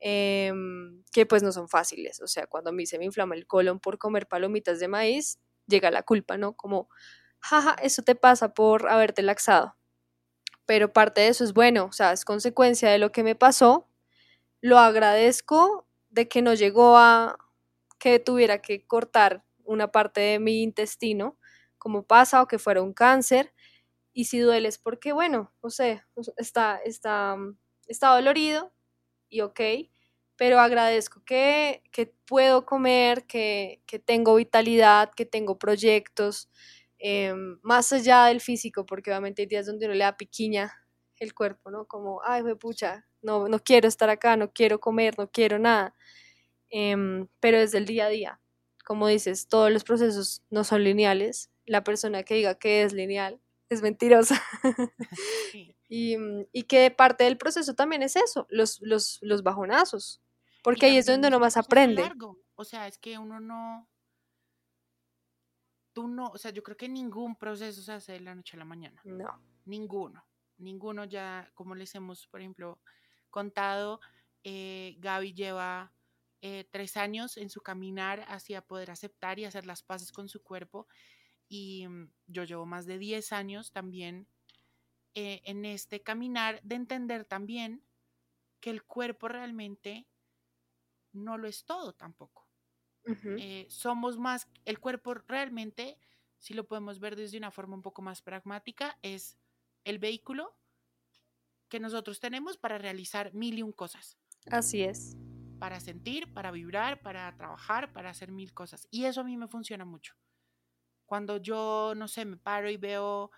em, 0.00 1.04
que 1.12 1.26
pues 1.26 1.42
no 1.42 1.52
son 1.52 1.68
fáciles, 1.68 2.20
o 2.22 2.26
sea, 2.28 2.46
cuando 2.46 2.70
a 2.70 2.72
mí 2.72 2.86
se 2.86 2.98
me 2.98 3.04
inflama 3.06 3.34
el 3.36 3.46
colon 3.46 3.80
por 3.80 3.98
comer 3.98 4.26
palomitas 4.28 4.80
de 4.80 4.88
maíz, 4.88 5.38
llega 5.66 5.90
la 5.90 6.02
culpa, 6.02 6.36
¿no? 6.38 6.54
Como, 6.54 6.88
jaja, 7.40 7.76
eso 7.82 8.02
te 8.02 8.14
pasa 8.16 8.54
por 8.54 8.88
haberte 8.90 9.22
laxado. 9.22 9.76
Pero 10.66 10.92
parte 10.92 11.22
de 11.22 11.28
eso 11.28 11.44
es 11.44 11.52
bueno, 11.54 11.86
o 11.86 11.92
sea, 11.92 12.12
es 12.12 12.24
consecuencia 12.24 12.90
de 12.90 12.98
lo 12.98 13.12
que 13.12 13.22
me 13.24 13.34
pasó, 13.34 13.88
lo 14.62 14.78
agradezco 14.78 15.86
de 16.10 16.28
que 16.28 16.42
no 16.42 16.54
llegó 16.54 16.96
a 16.98 17.38
que 17.98 18.18
tuviera 18.20 18.60
que 18.62 18.86
cortar 18.86 19.44
una 19.64 19.92
parte 19.92 20.20
de 20.20 20.38
mi 20.40 20.62
intestino, 20.62 21.38
como 21.78 22.04
pasa, 22.06 22.42
o 22.42 22.48
que 22.48 22.58
fuera 22.58 22.82
un 22.82 22.92
cáncer, 22.94 23.52
y 24.12 24.24
si 24.26 24.38
duele 24.38 24.68
es 24.68 24.78
porque, 24.78 25.12
bueno, 25.12 25.52
no 25.62 25.70
sé, 25.70 26.02
está, 26.36 26.78
está, 26.84 27.36
está 27.86 28.14
dolorido 28.14 28.72
y 29.28 29.40
ok, 29.40 29.60
pero 30.36 30.60
agradezco 30.60 31.22
que, 31.24 31.82
que 31.92 32.14
puedo 32.26 32.66
comer, 32.66 33.26
que, 33.26 33.82
que, 33.86 33.98
tengo 33.98 34.34
vitalidad, 34.36 35.10
que 35.14 35.24
tengo 35.26 35.58
proyectos, 35.58 36.50
em, 36.98 37.58
más 37.62 37.92
allá 37.92 38.26
del 38.26 38.40
físico, 38.40 38.84
porque 38.86 39.10
obviamente 39.10 39.42
hay 39.42 39.48
días 39.48 39.66
donde 39.66 39.86
uno 39.86 39.94
le 39.94 40.04
da 40.04 40.16
piquiña 40.16 40.74
el 41.18 41.34
cuerpo, 41.34 41.70
¿no? 41.70 41.86
Como, 41.86 42.20
ay, 42.24 42.42
me 42.42 42.56
pucha, 42.56 43.06
no, 43.22 43.48
no 43.48 43.60
quiero 43.60 43.88
estar 43.88 44.10
acá, 44.10 44.36
no 44.36 44.52
quiero 44.52 44.80
comer, 44.80 45.18
no 45.18 45.30
quiero 45.30 45.58
nada, 45.58 45.94
em, 46.70 47.28
pero 47.40 47.58
desde 47.58 47.78
el 47.78 47.86
día 47.86 48.06
a 48.06 48.08
día. 48.10 48.40
Como 48.84 49.08
dices, 49.08 49.48
todos 49.48 49.70
los 49.72 49.84
procesos 49.84 50.42
no 50.50 50.64
son 50.64 50.84
lineales. 50.84 51.50
La 51.66 51.84
persona 51.84 52.24
que 52.24 52.34
diga 52.34 52.56
que 52.56 52.82
es 52.82 52.92
lineal 52.92 53.40
es 53.74 53.82
mentirosa. 53.82 54.42
y, 55.88 56.16
mm, 56.16 56.46
y, 56.52 56.62
que 56.64 56.90
parte 56.90 57.24
del 57.24 57.38
proceso 57.38 57.74
también 57.74 58.02
es 58.02 58.16
eso, 58.16 58.46
los, 58.50 58.80
los, 58.80 59.18
los 59.22 59.42
bajonazos, 59.42 60.20
porque 60.62 60.86
ahí 60.86 60.96
es 60.96 61.06
donde 61.06 61.28
uno 61.28 61.40
más 61.40 61.56
aprende. 61.56 62.10
O 62.54 62.64
sea, 62.64 62.86
es 62.86 62.98
que 62.98 63.18
uno 63.18 63.40
no, 63.40 63.88
tú 65.92 66.08
no, 66.08 66.26
o 66.26 66.38
sea, 66.38 66.50
yo 66.50 66.62
creo 66.62 66.76
que 66.76 66.88
ningún 66.88 67.36
proceso 67.36 67.82
se 67.82 67.92
hace 67.92 68.12
de 68.12 68.20
la 68.20 68.34
noche 68.34 68.56
a 68.56 68.58
la 68.58 68.64
mañana. 68.64 69.00
No. 69.04 69.40
Ninguno, 69.64 70.24
ninguno 70.58 71.04
ya, 71.04 71.50
como 71.54 71.74
les 71.74 71.94
hemos, 71.94 72.26
por 72.26 72.40
ejemplo, 72.40 72.80
contado, 73.30 74.00
eh, 74.44 74.96
Gaby 74.98 75.34
lleva 75.34 75.92
eh, 76.40 76.68
tres 76.70 76.96
años 76.96 77.36
en 77.36 77.50
su 77.50 77.60
caminar 77.60 78.24
hacia 78.28 78.62
poder 78.62 78.90
aceptar 78.90 79.38
y 79.38 79.44
hacer 79.44 79.66
las 79.66 79.82
paces 79.82 80.10
con 80.10 80.28
su 80.28 80.42
cuerpo 80.42 80.88
y 81.52 81.86
mm, 81.86 82.10
yo 82.28 82.44
llevo 82.44 82.64
más 82.64 82.86
de 82.86 82.96
10 82.96 83.30
años 83.32 83.72
también 83.72 84.26
eh, 85.14 85.42
en 85.44 85.66
este 85.66 86.02
caminar 86.02 86.62
de 86.62 86.76
entender 86.76 87.26
también 87.26 87.84
que 88.58 88.70
el 88.70 88.82
cuerpo 88.84 89.28
realmente 89.28 90.08
no 91.12 91.36
lo 91.36 91.46
es 91.46 91.66
todo 91.66 91.92
tampoco. 91.92 92.48
Eh, 93.04 93.66
somos 93.68 94.16
más, 94.16 94.48
el 94.64 94.78
cuerpo 94.78 95.12
realmente, 95.12 95.98
si 96.38 96.54
lo 96.54 96.66
podemos 96.66 97.00
ver 97.00 97.16
desde 97.16 97.36
una 97.36 97.50
forma 97.50 97.74
un 97.74 97.82
poco 97.82 98.00
más 98.00 98.22
pragmática, 98.22 98.98
es 99.02 99.36
el 99.84 99.98
vehículo 99.98 100.56
que 101.68 101.80
nosotros 101.80 102.18
tenemos 102.18 102.56
para 102.56 102.78
realizar 102.78 103.34
mil 103.34 103.58
y 103.58 103.62
un 103.62 103.72
cosas. 103.72 104.16
Así 104.50 104.82
es. 104.82 105.16
Para 105.58 105.80
sentir, 105.80 106.32
para 106.32 106.50
vibrar, 106.50 107.02
para 107.02 107.36
trabajar, 107.36 107.92
para 107.92 108.08
hacer 108.08 108.32
mil 108.32 108.54
cosas. 108.54 108.88
Y 108.90 109.04
eso 109.04 109.20
a 109.20 109.24
mí 109.24 109.36
me 109.36 109.48
funciona 109.48 109.84
mucho. 109.84 110.14
Cuando 111.12 111.36
yo, 111.36 111.92
no 111.94 112.08
sé, 112.08 112.24
me 112.24 112.38
paro 112.38 112.70
y 112.70 112.78
veo 112.78 113.30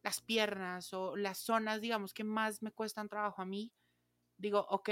las 0.00 0.20
piernas 0.20 0.92
o 0.92 1.16
las 1.16 1.38
zonas, 1.38 1.80
digamos, 1.80 2.14
que 2.14 2.22
más 2.22 2.62
me 2.62 2.70
cuestan 2.70 3.08
trabajo 3.08 3.42
a 3.42 3.44
mí, 3.44 3.72
digo, 4.36 4.64
ok, 4.70 4.90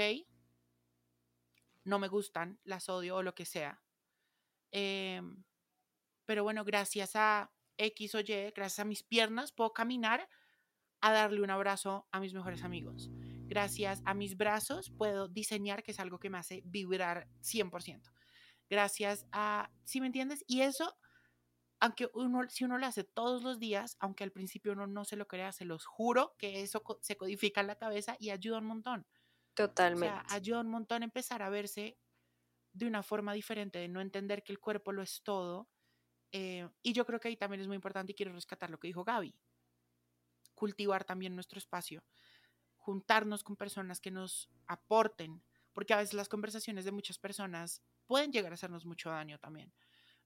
no 1.85 1.97
me 1.97 2.09
gustan, 2.09 2.59
las 2.65 2.89
odio 2.89 3.15
o 3.15 3.23
lo 3.23 3.33
que 3.33 3.45
sea. 3.45 3.81
Em, 4.69 5.45
pero 6.25 6.43
bueno, 6.43 6.65
gracias 6.65 7.15
a 7.15 7.53
X 7.77 8.15
o 8.15 8.19
Y, 8.19 8.51
gracias 8.53 8.79
a 8.79 8.83
mis 8.83 9.01
piernas, 9.01 9.53
puedo 9.53 9.71
caminar 9.71 10.27
a 10.99 11.13
darle 11.13 11.41
un 11.41 11.51
abrazo 11.51 12.05
a 12.11 12.19
mis 12.19 12.33
mejores 12.33 12.63
amigos. 12.65 13.09
Gracias 13.47 14.01
a 14.03 14.13
mis 14.13 14.35
brazos 14.35 14.89
puedo 14.89 15.29
diseñar, 15.29 15.83
que 15.83 15.91
es 15.91 16.01
algo 16.01 16.19
que 16.19 16.29
me 16.29 16.39
hace 16.39 16.63
vibrar 16.65 17.29
100%. 17.39 18.11
Gracias 18.69 19.25
a, 19.31 19.71
¿sí 19.85 20.01
me 20.01 20.07
entiendes? 20.07 20.43
Y 20.47 20.63
eso 20.63 20.97
aunque 21.79 22.09
uno, 22.13 22.49
si 22.49 22.63
uno 22.65 22.77
lo 22.77 22.85
hace 22.87 23.03
todos 23.03 23.43
los 23.43 23.59
días, 23.59 23.97
aunque 23.99 24.23
al 24.23 24.31
principio 24.31 24.73
uno 24.73 24.87
no 24.87 25.05
se 25.05 25.15
lo 25.17 25.27
crea, 25.27 25.51
se 25.51 25.65
los 25.65 25.85
juro 25.85 26.35
que 26.37 26.61
eso 26.61 26.83
se 27.01 27.17
codifica 27.17 27.61
en 27.61 27.67
la 27.67 27.77
cabeza 27.77 28.15
y 28.19 28.29
ayuda 28.31 28.59
un 28.59 28.65
montón. 28.65 29.07
Totalmente. 29.53 30.21
O 30.21 30.23
sea, 30.29 30.35
ayuda 30.35 30.61
un 30.61 30.69
montón 30.69 31.03
empezar 31.03 31.41
a 31.41 31.49
verse 31.49 31.97
de 32.73 32.87
una 32.87 33.03
forma 33.03 33.33
diferente, 33.33 33.79
de 33.79 33.87
no 33.87 34.01
entender 34.01 34.43
que 34.43 34.53
el 34.53 34.59
cuerpo 34.59 34.91
lo 34.91 35.01
es 35.01 35.23
todo. 35.23 35.69
Eh, 36.31 36.69
y 36.83 36.93
yo 36.93 37.05
creo 37.05 37.19
que 37.19 37.29
ahí 37.29 37.37
también 37.37 37.61
es 37.61 37.67
muy 37.67 37.75
importante 37.75 38.13
y 38.13 38.15
quiero 38.15 38.33
rescatar 38.33 38.69
lo 38.69 38.79
que 38.79 38.87
dijo 38.87 39.03
Gaby. 39.03 39.35
Cultivar 40.53 41.03
también 41.03 41.35
nuestro 41.35 41.59
espacio, 41.59 42.03
juntarnos 42.77 43.43
con 43.43 43.57
personas 43.57 44.01
que 44.01 44.11
nos 44.11 44.49
aporten, 44.67 45.43
porque 45.73 45.93
a 45.93 45.97
veces 45.97 46.13
las 46.13 46.29
conversaciones 46.29 46.85
de 46.85 46.91
muchas 46.91 47.19
personas 47.19 47.83
pueden 48.07 48.31
llegar 48.31 48.51
a 48.51 48.55
hacernos 48.55 48.85
mucho 48.85 49.09
daño 49.09 49.39
también. 49.39 49.73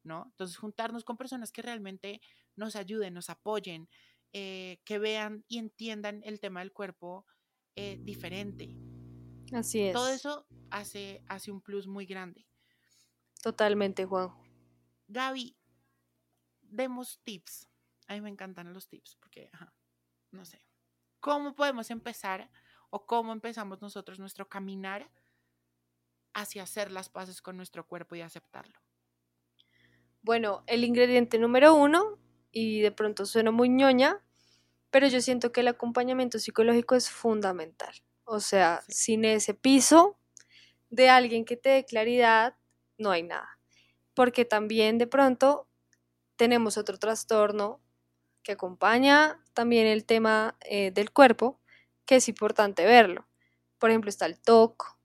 ¿No? 0.09 0.25
Entonces, 0.31 0.57
juntarnos 0.57 1.05
con 1.05 1.15
personas 1.15 1.51
que 1.53 1.61
realmente 1.61 2.19
nos 2.55 2.75
ayuden, 2.75 3.13
nos 3.13 3.29
apoyen, 3.29 3.87
eh, 4.33 4.81
que 4.83 4.99
vean 4.99 5.45
y 5.47 5.59
entiendan 5.59 6.21
el 6.25 6.39
tema 6.39 6.59
del 6.59 6.73
cuerpo 6.73 7.25
eh, 7.75 7.97
diferente. 8.01 8.75
Así 9.53 9.81
es. 9.81 9.93
Todo 9.93 10.09
eso 10.09 10.47
hace, 10.71 11.23
hace 11.27 11.51
un 11.51 11.61
plus 11.61 11.87
muy 11.87 12.05
grande. 12.05 12.47
Totalmente, 13.41 14.03
Juan. 14.05 14.29
Gaby, 15.07 15.55
demos 16.61 17.21
tips. 17.23 17.69
A 18.07 18.13
mí 18.15 18.21
me 18.21 18.29
encantan 18.29 18.73
los 18.73 18.89
tips 18.89 19.15
porque, 19.15 19.51
no 20.31 20.43
sé, 20.43 20.59
¿cómo 21.19 21.53
podemos 21.53 21.91
empezar 21.91 22.49
o 22.89 23.05
cómo 23.05 23.31
empezamos 23.31 23.81
nosotros 23.81 24.17
nuestro 24.17 24.49
caminar 24.49 25.11
hacia 26.33 26.63
hacer 26.63 26.91
las 26.91 27.09
paces 27.09 27.41
con 27.41 27.55
nuestro 27.55 27.87
cuerpo 27.87 28.15
y 28.15 28.21
aceptarlo? 28.21 28.79
Bueno, 30.21 30.63
el 30.67 30.83
ingrediente 30.83 31.39
número 31.39 31.73
uno, 31.75 32.19
y 32.51 32.81
de 32.81 32.91
pronto 32.91 33.25
suena 33.25 33.51
muy 33.51 33.69
ñoña, 33.69 34.21
pero 34.91 35.07
yo 35.07 35.21
siento 35.21 35.51
que 35.51 35.61
el 35.61 35.67
acompañamiento 35.69 36.39
psicológico 36.39 36.95
es 36.95 37.09
fundamental. 37.09 37.93
O 38.25 38.39
sea, 38.39 38.83
sin 38.89 39.25
ese 39.25 39.53
piso 39.53 40.19
de 40.89 41.09
alguien 41.09 41.45
que 41.45 41.57
te 41.57 41.69
dé 41.69 41.85
claridad, 41.85 42.57
no 42.97 43.11
hay 43.11 43.23
nada. 43.23 43.59
Porque 44.15 44.45
también 44.45 44.97
de 44.97 45.07
pronto 45.07 45.67
tenemos 46.37 46.77
otro 46.77 46.99
trastorno 46.99 47.81
que 48.43 48.53
acompaña 48.53 49.43
también 49.53 49.87
el 49.87 50.05
tema 50.05 50.57
eh, 50.61 50.91
del 50.91 51.11
cuerpo, 51.11 51.61
que 52.05 52.17
es 52.17 52.29
importante 52.29 52.85
verlo. 52.85 53.27
Por 53.79 53.91
ejemplo, 53.91 54.09
está 54.09 54.25
el 54.25 54.39
TOC, 54.39 54.98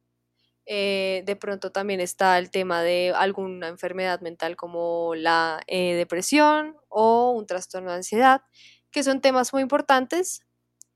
eh, 0.67 1.23
de 1.27 1.37
pronto 1.37 1.71
también 1.73 2.01
está 2.01 2.39
el 2.39 2.51
tema 2.51 2.83
de 2.83 3.13
alguna 3.15 3.69
enfermedad 3.69 4.21
mental 4.21 4.57
como 4.57 5.15
la 5.15 5.63
eh, 5.67 5.95
depresión 5.95 6.77
o 6.89 7.33
un 7.33 7.47
trastorno 7.47 7.91
de 7.91 7.97
ansiedad, 7.97 8.43
que 8.91 9.03
son 9.03 9.21
temas 9.21 9.53
muy 9.53 9.63
importantes 9.63 10.47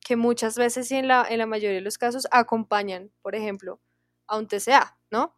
que 0.01 0.17
muchas 0.17 0.57
veces 0.57 0.91
y 0.91 0.97
en 0.97 1.09
la, 1.09 1.27
en 1.29 1.39
la 1.39 1.47
mayoría 1.47 1.77
de 1.77 1.83
los 1.83 1.99
casos 1.99 2.27
acompañan, 2.31 3.13
por 3.21 3.35
ejemplo, 3.35 3.81
a 4.27 4.39
un 4.39 4.49
TCA, 4.49 4.99
¿no? 5.11 5.37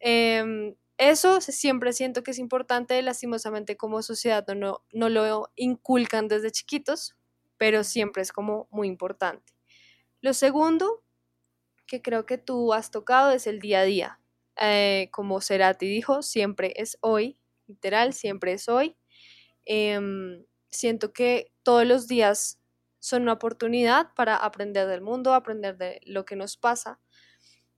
Em, 0.00 0.74
eso 0.98 1.40
siempre 1.40 1.92
siento 1.92 2.22
que 2.22 2.32
es 2.32 2.38
importante, 2.38 3.00
lastimosamente 3.02 3.76
como 3.76 4.02
sociedad 4.02 4.46
no, 4.56 4.82
no 4.92 5.08
lo 5.08 5.50
inculcan 5.56 6.26
desde 6.26 6.50
chiquitos, 6.50 7.16
pero 7.58 7.84
siempre 7.84 8.22
es 8.22 8.32
como 8.32 8.66
muy 8.70 8.88
importante. 8.88 9.52
Lo 10.20 10.32
segundo 10.34 11.04
que 11.86 12.02
creo 12.02 12.26
que 12.26 12.38
tú 12.38 12.72
has 12.74 12.90
tocado 12.90 13.30
es 13.32 13.46
el 13.46 13.60
día 13.60 13.80
a 13.80 13.84
día. 13.84 14.20
Eh, 14.60 15.08
como 15.12 15.40
Cerati 15.40 15.86
dijo, 15.86 16.22
siempre 16.22 16.72
es 16.76 16.98
hoy, 17.00 17.38
literal, 17.66 18.12
siempre 18.14 18.52
es 18.54 18.68
hoy. 18.68 18.96
Em, 19.66 20.44
siento 20.70 21.12
que 21.12 21.52
todos 21.62 21.86
los 21.86 22.08
días 22.08 22.60
son 23.00 23.22
una 23.22 23.34
oportunidad 23.34 24.14
para 24.14 24.36
aprender 24.36 24.86
del 24.88 25.02
mundo, 25.02 25.34
aprender 25.34 25.76
de 25.78 26.00
lo 26.04 26.24
que 26.24 26.36
nos 26.36 26.56
pasa. 26.56 27.00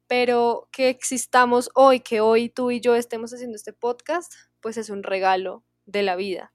pero 0.07 0.69
que 0.73 0.89
existamos 0.89 1.71
hoy, 1.75 2.01
que 2.01 2.21
hoy 2.21 2.49
tú 2.49 2.71
y 2.71 2.81
yo 2.81 2.95
estemos 2.97 3.33
haciendo 3.33 3.57
este 3.57 3.73
podcast, 3.73 4.33
pues 4.61 4.77
es 4.79 4.91
un 4.91 5.03
regalo 5.03 5.65
de 5.87 6.03
la 6.03 6.17
vida. 6.17 6.53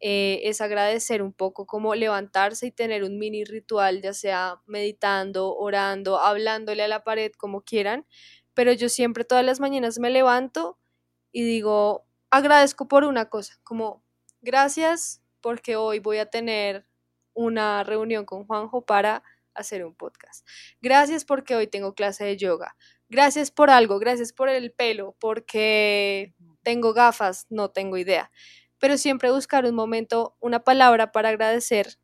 Eh, 0.00 0.42
es 0.44 0.60
agradecer 0.60 1.22
un 1.22 1.32
poco 1.32 1.66
como 1.66 1.94
levantarse 1.96 2.66
y 2.66 2.70
tener 2.70 3.02
un 3.02 3.18
mini 3.18 3.44
ritual, 3.44 4.00
ya 4.00 4.12
sea 4.12 4.62
meditando, 4.66 5.56
orando, 5.56 6.20
hablándole 6.20 6.84
a 6.84 6.88
la 6.88 7.02
pared, 7.02 7.32
como 7.32 7.62
quieran, 7.62 8.06
pero 8.54 8.72
yo 8.72 8.88
siempre 8.88 9.24
todas 9.24 9.44
las 9.44 9.58
mañanas 9.58 9.98
me 9.98 10.10
levanto 10.10 10.78
y 11.32 11.42
digo, 11.42 12.06
agradezco 12.30 12.86
por 12.86 13.04
una 13.04 13.28
cosa, 13.28 13.58
como 13.64 14.04
gracias 14.40 15.20
porque 15.40 15.76
hoy 15.76 15.98
voy 15.98 16.18
a 16.18 16.26
tener 16.26 16.86
una 17.34 17.82
reunión 17.82 18.24
con 18.24 18.46
Juanjo 18.46 18.84
para 18.84 19.24
hacer 19.54 19.84
un 19.84 19.94
podcast. 19.94 20.46
Gracias 20.80 21.24
porque 21.24 21.56
hoy 21.56 21.66
tengo 21.66 21.94
clase 21.94 22.24
de 22.24 22.36
yoga. 22.36 22.76
Gracias 23.08 23.50
por 23.50 23.70
algo, 23.70 23.98
gracias 23.98 24.32
por 24.32 24.48
el 24.48 24.72
pelo, 24.72 25.16
porque 25.18 26.34
tengo 26.62 26.92
gafas, 26.92 27.46
no 27.48 27.70
tengo 27.70 27.96
idea 27.96 28.30
pero 28.78 28.96
siempre 28.98 29.30
buscar 29.30 29.64
un 29.64 29.74
momento, 29.74 30.36
una 30.40 30.64
palabra 30.64 31.12
para 31.12 31.30
agradecer 31.30 31.98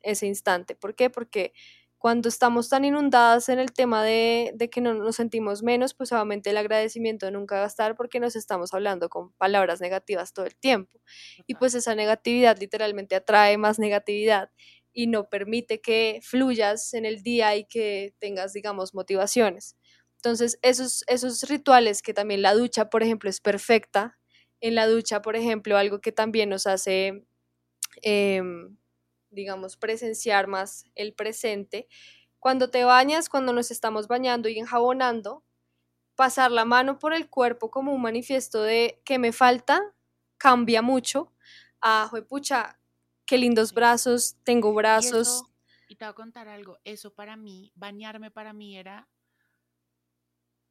ese 0.00 0.26
instante. 0.26 0.74
¿Por 0.74 0.94
qué? 0.94 1.10
Porque 1.10 1.52
cuando 1.98 2.28
estamos 2.28 2.68
tan 2.68 2.84
inundadas 2.84 3.48
en 3.48 3.58
el 3.58 3.72
tema 3.72 4.04
de, 4.04 4.54
que 4.70 4.80
no 4.80 4.94
nos 4.94 5.16
sentimos 5.16 5.62
menos, 5.62 5.94
pues 5.94 6.12
obviamente 6.12 6.50
el 6.50 6.56
agradecimiento 6.56 7.30
nunca 7.30 7.56
va 7.56 7.64
a 7.64 7.66
estar 7.66 7.96
porque 7.96 8.20
nos 8.20 8.36
estamos 8.36 8.74
hablando 8.74 9.08
con 9.08 9.32
palabras 9.32 9.80
negativas 9.80 10.32
todo 10.32 10.46
el 10.46 10.56
tiempo. 10.56 11.00
Y 11.46 11.54
pues 11.54 11.74
esa 11.74 11.94
negatividad 11.94 12.58
literalmente 12.58 13.16
atrae 13.16 13.58
más 13.58 13.78
negatividad 13.78 14.50
y 14.92 15.08
no 15.08 15.28
permite 15.28 15.80
que 15.80 16.20
fluyas 16.22 16.94
en 16.94 17.06
el 17.06 17.22
día 17.22 17.56
y 17.56 17.64
que 17.64 18.14
tengas, 18.18 18.52
digamos, 18.52 18.94
motivaciones. 18.94 19.76
Entonces, 20.16 20.58
esos, 20.62 21.04
esos 21.08 21.42
rituales 21.48 22.02
que 22.02 22.14
también 22.14 22.42
la 22.42 22.54
ducha, 22.54 22.88
por 22.88 23.02
ejemplo, 23.02 23.28
es 23.28 23.40
perfecta 23.40 24.18
en 24.60 24.74
la 24.74 24.86
ducha, 24.86 25.22
por 25.22 25.36
ejemplo, 25.36 25.76
algo 25.76 26.00
que 26.00 26.12
también 26.12 26.48
nos 26.50 26.66
hace, 26.66 27.26
em, 28.02 28.76
digamos, 29.30 29.76
presenciar 29.76 30.46
más 30.48 30.84
el 30.94 31.14
presente. 31.14 31.88
Cuando 32.38 32.70
te 32.70 32.84
bañas, 32.84 33.28
cuando 33.28 33.52
nos 33.52 33.70
estamos 33.70 34.08
bañando 34.08 34.48
y 34.48 34.58
enjabonando, 34.58 35.44
pasar 36.16 36.50
la 36.50 36.64
mano 36.64 36.98
por 36.98 37.14
el 37.14 37.28
cuerpo 37.28 37.70
como 37.70 37.92
un 37.92 38.02
manifiesto 38.02 38.62
de 38.62 39.00
que 39.04 39.18
me 39.18 39.32
falta, 39.32 39.94
cambia 40.38 40.82
mucho. 40.82 41.32
Ah, 41.82 42.10
pucha, 42.28 42.80
qué 43.26 43.38
lindos 43.38 43.72
brazos, 43.72 44.36
tengo 44.44 44.72
brazos. 44.74 45.44
Y, 45.88 45.94
y 45.94 45.96
te 45.96 46.04
voy 46.04 46.10
a 46.10 46.14
contar 46.14 46.48
algo, 46.48 46.78
eso 46.84 47.14
para 47.14 47.36
mí, 47.36 47.72
bañarme 47.74 48.30
para 48.30 48.52
mí 48.52 48.76
era 48.76 49.08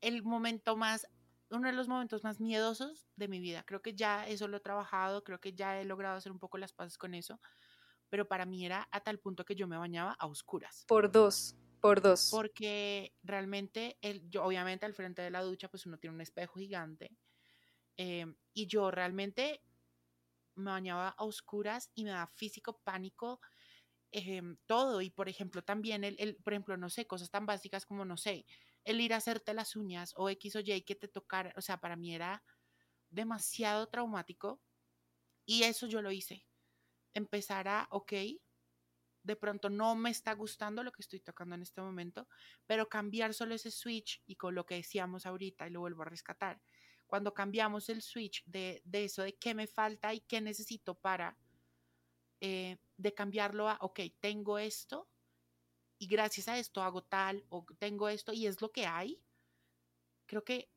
el 0.02 0.24
momento 0.24 0.76
más 0.76 1.08
uno 1.50 1.68
de 1.68 1.74
los 1.74 1.88
momentos 1.88 2.24
más 2.24 2.40
miedosos 2.40 3.08
de 3.16 3.28
mi 3.28 3.40
vida. 3.40 3.64
Creo 3.64 3.82
que 3.82 3.94
ya 3.94 4.28
eso 4.28 4.48
lo 4.48 4.58
he 4.58 4.62
trabajado, 4.62 5.24
creo 5.24 5.40
que 5.40 5.54
ya 5.54 5.80
he 5.80 5.86
logrado 5.86 6.18
hacer 6.18 6.32
un 6.32 6.40
poco 6.40 6.58
las 6.58 6.74
paces 6.74 6.98
con 6.98 7.14
eso, 7.14 7.40
pero 8.10 8.28
para 8.28 8.46
mí 8.46 8.66
era 8.66 8.88
a 8.92 9.02
tal 9.02 9.20
punto 9.20 9.46
que 9.46 9.56
yo 9.56 9.68
me 9.68 9.78
bañaba 9.78 10.14
a 10.14 10.28
oscuras. 10.28 10.86
Por 10.88 11.12
dos, 11.12 11.56
por 11.82 12.02
dos. 12.02 12.30
Porque 12.32 13.14
realmente, 13.24 13.98
el, 14.02 14.30
yo 14.30 14.44
obviamente 14.44 14.86
al 14.86 14.94
frente 14.94 15.22
de 15.22 15.30
la 15.30 15.42
ducha, 15.42 15.70
pues 15.70 15.86
uno 15.86 15.98
tiene 15.98 16.16
un 16.16 16.22
espejo 16.22 16.60
gigante. 16.60 17.16
Em, 17.98 18.36
y 18.54 18.68
yo 18.68 18.92
realmente 18.92 19.62
me 20.56 20.72
bañaba 20.72 21.10
a 21.10 21.24
oscuras 21.24 21.92
y 21.96 22.04
me 22.04 22.12
daba 22.12 22.28
físico 22.28 22.80
pánico 22.84 23.40
em, 24.16 24.58
todo. 24.66 25.02
Y 25.02 25.10
por 25.10 25.30
ejemplo, 25.30 25.64
también, 25.64 26.04
el, 26.04 26.16
el, 26.20 26.38
por 26.38 26.54
ejemplo, 26.54 26.78
no 26.78 26.90
sé, 26.90 27.06
cosas 27.06 27.30
tan 27.30 27.46
básicas 27.46 27.86
como, 27.86 28.06
no 28.06 28.18
sé, 28.18 28.46
el 28.86 29.02
ir 29.02 29.14
a 29.14 29.18
hacerte 29.18 29.54
las 29.54 29.76
uñas 29.76 30.14
o 30.16 30.30
X 30.30 30.56
o 30.56 30.60
Y 30.60 30.82
que 30.84 30.96
te 30.96 31.08
tocara, 31.08 31.54
o 31.58 31.62
sea, 31.62 31.82
para 31.82 31.96
mí 31.96 32.16
era 32.16 32.44
demasiado 33.10 33.88
traumático 33.88 34.62
y 35.46 35.64
eso 35.64 35.88
yo 35.88 36.02
lo 36.02 36.12
hice. 36.12 36.46
Empezar 37.14 37.68
a, 37.68 37.88
ok, 37.92 38.14
de 39.24 39.36
pronto 39.36 39.70
no 39.70 39.96
me 39.96 40.12
está 40.12 40.34
gustando 40.34 40.84
lo 40.84 40.92
que 40.92 41.02
estoy 41.02 41.20
tocando 41.20 41.56
en 41.56 41.64
este 41.64 41.82
momento, 41.82 42.28
pero 42.68 42.88
cambiar 42.88 43.34
solo 43.34 43.56
ese 43.56 43.72
switch 43.72 44.22
y 44.26 44.36
con 44.36 44.56
lo 44.56 44.66
que 44.66 44.76
decíamos 44.76 45.26
ahorita 45.26 45.68
y 45.68 45.72
lo 45.72 45.80
vuelvo 45.82 46.04
a 46.04 46.06
rescatar. 46.06 46.62
Cuando 47.08 47.34
cambiamos 47.34 47.90
el 47.90 48.02
switch 48.02 48.44
de, 48.46 48.82
eso 48.92 49.24
de 49.24 49.36
qué 49.36 49.54
me 49.56 49.68
falta 49.68 50.14
y 50.14 50.22
qué 50.22 50.42
necesito 50.42 50.96
para, 50.96 51.38
eh, 52.40 52.78
de 52.98 53.14
cambiarlo 53.14 53.70
a, 53.70 53.78
ok, 53.82 54.02
tengo 54.20 54.58
esto, 54.58 55.10
y 55.98 56.08
gracias 56.08 56.48
a 56.48 56.58
esto 56.60 56.82
hago 56.82 57.04
tal 57.04 57.46
o 57.50 57.66
tengo 57.80 58.10
esto 58.10 58.34
y 58.34 58.48
es 58.48 58.62
lo 58.62 58.72
que 58.72 58.86
hay, 58.86 59.22
creo 60.26 60.44
que 60.44 60.70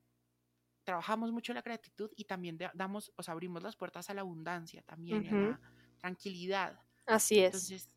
trabajamos 0.85 1.33
mucho 1.33 1.53
la 1.53 1.63
gratitud 1.63 2.11
y 2.17 2.25
también 2.25 2.59
damos, 2.75 3.13
o 3.17 3.31
abrimos 3.31 3.63
las 3.63 3.77
puertas 3.77 4.09
a 4.11 4.15
la 4.15 4.23
abundancia 4.23 4.83
también, 4.83 5.29
a 5.29 5.33
la 5.33 5.61
tranquilidad. 5.99 6.81
Así 7.07 7.41
es. 7.41 7.55
Entonces, 7.55 7.91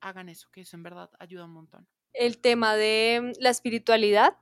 hagan 0.00 0.28
eso, 0.28 0.50
que 0.50 0.62
eso 0.62 0.76
en 0.76 0.82
verdad 0.82 1.10
ayuda 1.18 1.44
un 1.44 1.52
montón. 1.52 1.88
El 2.12 2.38
tema 2.38 2.74
de 2.74 3.32
la 3.38 3.50
espiritualidad, 3.50 4.38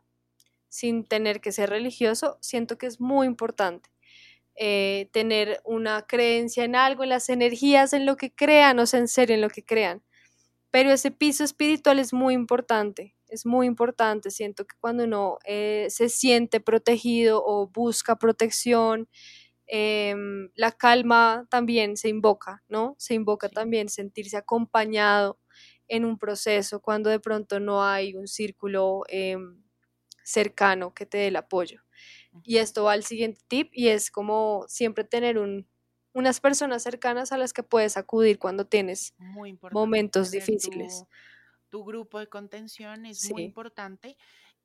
sin 0.69 1.05
tener 1.05 1.41
que 1.41 1.53
ser 1.53 1.69
religioso, 1.69 2.39
siento 2.41 2.79
que 2.79 2.87
es 2.87 3.01
muy 3.01 3.27
importante. 3.27 3.91
Eh, 4.63 5.09
tener 5.13 5.61
una 5.65 6.03
creencia 6.07 6.65
en 6.65 6.77
algo, 6.77 7.03
en 7.05 7.09
las 7.11 7.31
energías, 7.31 7.95
en 7.95 8.05
lo 8.07 8.17
que 8.19 8.31
crean, 8.35 8.79
o 8.79 8.87
sea, 8.87 9.01
en 9.01 9.09
serio, 9.09 9.35
en 9.35 9.41
lo 9.41 9.49
que 9.49 9.65
crean. 9.65 10.03
Pero 10.71 10.91
ese 10.93 11.11
piso 11.11 11.45
espiritual 11.45 11.99
es 11.99 12.13
muy 12.13 12.35
importante, 12.35 13.17
es 13.29 13.47
muy 13.47 13.67
importante. 13.67 14.31
Siento 14.31 14.67
que 14.67 14.77
cuando 14.81 15.05
uno 15.05 15.39
eh, 15.45 15.87
se 15.91 16.09
siente 16.09 16.61
protegido 16.61 17.43
o 17.45 17.69
busca 17.69 18.17
protección, 18.17 19.09
em, 19.67 20.51
la 20.57 20.73
calma 20.73 21.47
también 21.51 21.97
se 21.97 22.09
invoca, 22.09 22.63
¿no? 22.69 22.97
Se 22.99 23.15
invoca 23.15 23.49
también 23.49 23.89
sentirse 23.89 24.37
acompañado 24.37 25.39
en 25.89 26.05
un 26.05 26.19
proceso 26.19 26.81
cuando 26.81 27.11
de 27.11 27.21
pronto 27.21 27.61
no 27.61 27.85
hay 27.85 28.15
un 28.17 28.29
círculo 28.29 29.03
em, 29.09 29.63
cercano 30.25 30.95
que 30.95 31.07
te 31.07 31.19
dé 31.19 31.29
el 31.29 31.37
apoyo. 31.37 31.83
Y 32.45 32.59
esto 32.59 32.85
va 32.85 32.93
al 32.93 33.05
siguiente 33.05 33.41
tip 33.49 33.71
y 33.73 33.89
es 33.89 34.11
como 34.11 34.65
siempre 34.69 35.05
tener 35.05 35.39
un, 35.39 35.67
unas 36.13 36.41
personas 36.41 36.83
cercanas 36.83 37.33
a 37.33 37.39
las 37.39 37.53
que 37.53 37.63
puedes 37.63 37.97
acudir 37.97 38.39
cuando 38.39 38.67
tienes 38.67 39.15
momentos 39.73 40.31
difíciles. 40.31 41.05
Tu, 41.69 41.85
grupo 41.85 42.19
de 42.19 42.29
contención 42.29 43.07
es 43.07 43.31
muy 43.31 43.43
importante, 43.43 44.17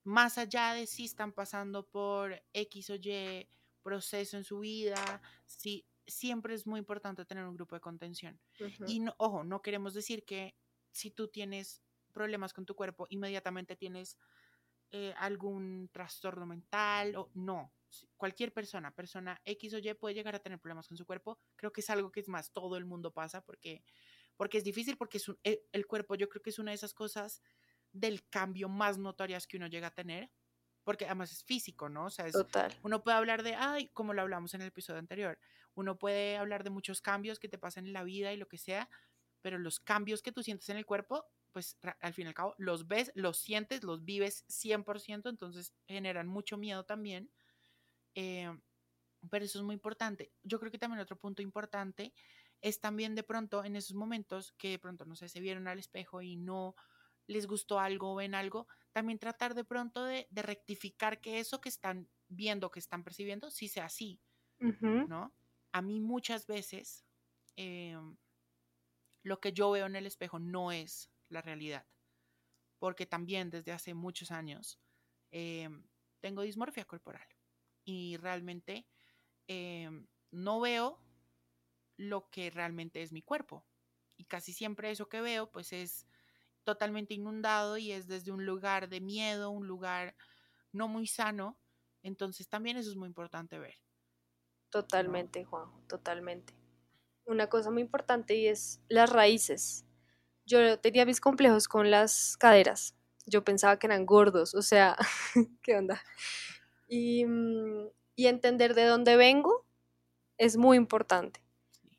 más 0.03 0.37
allá 0.37 0.73
de 0.73 0.87
si 0.87 1.05
están 1.05 1.33
pasando 1.33 1.87
por 1.87 2.41
X 2.53 2.89
o 2.89 2.95
Y 2.95 3.47
proceso 3.83 4.37
en 4.37 4.43
su 4.43 4.59
vida, 4.59 5.21
sí, 5.45 5.85
siempre 6.07 6.55
es 6.55 6.65
muy 6.65 6.79
importante 6.79 7.25
tener 7.25 7.45
un 7.45 7.55
grupo 7.55 7.75
de 7.75 7.81
contención. 7.81 8.39
Y 8.87 8.99
no, 8.99 9.13
ojo, 9.17 9.43
no 9.43 9.61
queremos 9.61 9.93
decir 9.93 10.25
que 10.25 10.55
si 10.91 11.11
tú 11.11 11.27
tienes 11.27 11.83
problemas 12.11 12.53
con 12.53 12.65
tu 12.65 12.75
cuerpo, 12.75 13.05
inmediatamente 13.09 13.75
tienes 13.75 14.17
eh, 14.91 15.13
algún 15.17 15.89
trastorno 15.91 16.45
mental 16.45 17.15
o 17.15 17.31
no 17.33 17.73
cualquier 18.17 18.53
persona, 18.53 18.91
persona 18.91 19.39
X 19.45 19.73
o 19.73 19.77
Y 19.77 19.93
puede 19.93 20.15
llegar 20.15 20.35
a 20.35 20.39
tener 20.39 20.59
problemas 20.59 20.87
con 20.87 20.97
su 20.97 21.05
cuerpo. 21.05 21.39
Creo 21.55 21.71
que 21.71 21.81
es 21.81 21.89
algo 21.89 22.11
que 22.11 22.19
es 22.19 22.27
más, 22.27 22.51
todo 22.51 22.77
el 22.77 22.85
mundo 22.85 23.11
pasa 23.13 23.41
porque, 23.41 23.83
porque 24.35 24.57
es 24.57 24.63
difícil, 24.63 24.97
porque 24.97 25.17
es 25.17 25.31
e, 25.43 25.63
el, 25.71 25.85
cuerpo 25.85 26.15
yo 26.15 26.29
creo 26.29 26.41
que 26.41 26.49
es 26.49 26.59
una 26.59 26.71
de 26.71 26.75
esas 26.75 26.93
cosas 26.93 27.41
del 27.91 28.27
cambio 28.29 28.67
más 28.69 28.97
notorias 28.97 29.47
que 29.47 29.57
uno 29.57 29.67
llega 29.67 29.87
a 29.87 29.93
tener, 29.93 30.31
porque 30.83 31.05
además 31.05 31.31
es 31.31 31.43
físico, 31.43 31.89
¿no? 31.89 32.05
O 32.05 32.09
sea, 32.09 32.29
Total. 32.29 32.73
uno 32.83 33.03
puede 33.03 33.17
hablar 33.17 33.43
de, 33.43 33.55
ay, 33.55 33.89
como 33.89 34.13
lo 34.13 34.21
hablamos 34.21 34.53
en 34.53 34.61
el 34.61 34.67
episodio 34.67 34.99
anterior, 34.99 35.39
uno 35.73 35.97
puede 35.97 36.37
hablar 36.37 36.63
de 36.63 36.69
muchos 36.69 37.01
cambios 37.01 37.39
que 37.39 37.49
te 37.49 37.57
pasan 37.57 37.85
en 37.87 37.93
la 37.93 38.03
vida 38.03 38.33
y 38.33 38.37
lo 38.37 38.47
que 38.47 38.57
sea, 38.57 38.89
pero 39.41 39.57
los 39.57 39.79
cambios 39.79 40.21
que 40.21 40.31
tú 40.31 40.43
sientes 40.43 40.69
en 40.69 40.77
el 40.77 40.85
cuerpo, 40.85 41.25
pues 41.55 41.77
al 42.01 42.13
fin 42.13 42.25
y 42.25 42.27
al 42.27 42.33
cabo 42.33 42.53
los 42.57 42.85
ves, 42.85 43.13
los 43.15 43.37
sientes, 43.37 43.85
los 43.85 44.03
vives 44.03 44.43
100%, 44.49 45.29
entonces 45.29 45.73
generan 45.87 46.27
mucho 46.27 46.57
miedo 46.57 46.83
también 46.83 47.31
eh, 48.15 48.49
pero 49.29 49.45
eso 49.45 49.59
es 49.59 49.65
muy 49.65 49.73
importante. 49.73 50.31
Yo 50.43 50.59
creo 50.59 50.71
que 50.71 50.79
también 50.79 51.01
otro 51.01 51.17
punto 51.17 51.41
importante 51.41 52.13
es 52.61 52.79
también 52.79 53.13
de 53.13 53.23
pronto 53.23 53.63
en 53.63 53.75
esos 53.75 53.95
momentos 53.95 54.53
que 54.57 54.69
de 54.69 54.79
pronto, 54.79 55.05
no 55.05 55.15
sé, 55.15 55.29
se 55.29 55.41
vieron 55.41 55.67
al 55.67 55.77
espejo 55.77 56.21
y 56.21 56.37
no 56.37 56.75
les 57.27 57.47
gustó 57.47 57.79
algo 57.79 58.13
o 58.13 58.15
ven 58.15 58.35
algo, 58.35 58.67
también 58.91 59.19
tratar 59.19 59.55
de 59.55 59.65
pronto 59.65 60.03
de, 60.05 60.27
rectificar 60.31 61.19
que 61.19 61.39
eso 61.39 61.59
que 61.59 61.69
están 61.69 62.07
viendo, 62.27 62.71
que 62.71 62.79
están 62.79 63.03
percibiendo, 63.03 63.49
sí 63.49 63.67
sea 63.67 63.85
así, 63.85 64.19
¿no? 64.59 65.33
A 65.71 65.81
mí 65.81 65.99
muchas 65.99 66.45
veces 66.45 67.03
eh, 67.57 67.97
lo 69.23 69.39
que 69.39 69.53
yo 69.53 69.71
veo 69.71 69.87
en 69.87 69.95
el 69.95 70.05
espejo 70.05 70.37
no 70.37 70.71
es 70.71 71.09
la 71.29 71.41
realidad, 71.41 71.87
porque 72.79 73.05
también 73.05 73.49
desde 73.49 73.71
hace 73.71 73.93
muchos 73.93 74.31
años 74.31 74.79
eh, 75.31 75.69
tengo 76.19 76.41
dismorfia 76.41 76.85
corporal 76.85 77.27
y 77.83 78.17
realmente 78.17 78.87
em, 79.47 80.07
no 80.31 80.59
veo 80.59 80.99
lo 81.97 82.29
que 82.29 82.49
realmente 82.49 83.01
es 83.01 83.11
mi 83.11 83.21
cuerpo. 83.21 83.65
Y 84.17 84.25
casi 84.25 84.53
siempre 84.53 84.91
eso 84.91 85.09
que 85.09 85.21
veo 85.21 85.51
pues 85.51 85.73
es 85.73 86.07
totalmente 86.63 87.13
inundado 87.13 87.77
y 87.77 87.91
es 87.91 88.07
desde 88.07 88.31
un 88.31 88.45
lugar 88.45 88.89
de 88.89 89.01
miedo, 89.01 89.51
un 89.51 89.67
lugar 89.67 90.15
no 90.71 90.87
muy 90.87 91.07
sano. 91.07 91.59
Entonces 92.01 92.49
también 92.49 92.77
eso 92.77 92.89
es 92.89 92.95
muy 92.95 93.07
importante 93.07 93.59
ver. 93.59 93.75
Totalmente, 94.69 95.45
Juan, 95.45 95.69
totalmente. 95.87 96.53
Una 97.25 97.47
cosa 97.47 97.71
muy 97.71 97.81
importante 97.81 98.35
y 98.35 98.47
es 98.47 98.81
las 98.89 99.09
raíces. 99.09 99.85
Yo 100.45 100.79
tenía 100.79 101.05
mis 101.05 101.19
complejos 101.21 101.67
con 101.67 101.89
las 101.91 102.37
caderas. 102.37 102.95
Yo 103.25 103.43
pensaba 103.43 103.79
que 103.79 103.87
eran 103.87 104.05
gordos, 104.05 104.53
o 104.53 104.61
sea, 104.61 104.95
¿qué 105.63 105.75
onda? 105.77 106.01
Y, 106.87 107.25
mm, 107.25 107.87
y 108.15 108.27
entender 108.27 108.75
de 108.75 108.85
dónde 108.85 109.17
vengo 109.17 109.65
es 110.37 110.57
muy 110.57 110.77
importante, 110.77 111.41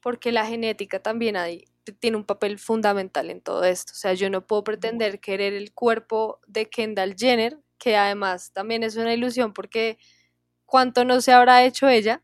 porque 0.03 0.32
la 0.32 0.47
genética 0.47 1.01
también 1.03 1.36
hay, 1.36 1.66
tiene 2.01 2.16
un 2.18 2.24
papel 2.24 2.59
fundamental 2.59 3.30
en 3.30 3.40
todo 3.42 3.64
esto. 3.64 3.92
O 3.94 3.97
sea, 3.97 4.14
yo 4.14 4.30
no 4.30 4.47
puedo 4.47 4.64
pretender 4.64 5.20
querer 5.20 5.55
el 5.55 5.72
cuerpo 5.74 6.40
de 6.47 6.68
Kendall 6.70 7.16
Jenner, 7.18 7.59
que 7.78 7.97
además 7.97 8.53
también 8.53 8.84
es 8.84 8.97
una 8.97 9.14
ilusión 9.14 9.53
porque 9.55 9.99
cuánto 10.66 11.05
no 11.05 11.20
se 11.22 11.32
habrá 11.32 11.64
hecho 11.64 11.88
ella. 11.88 12.22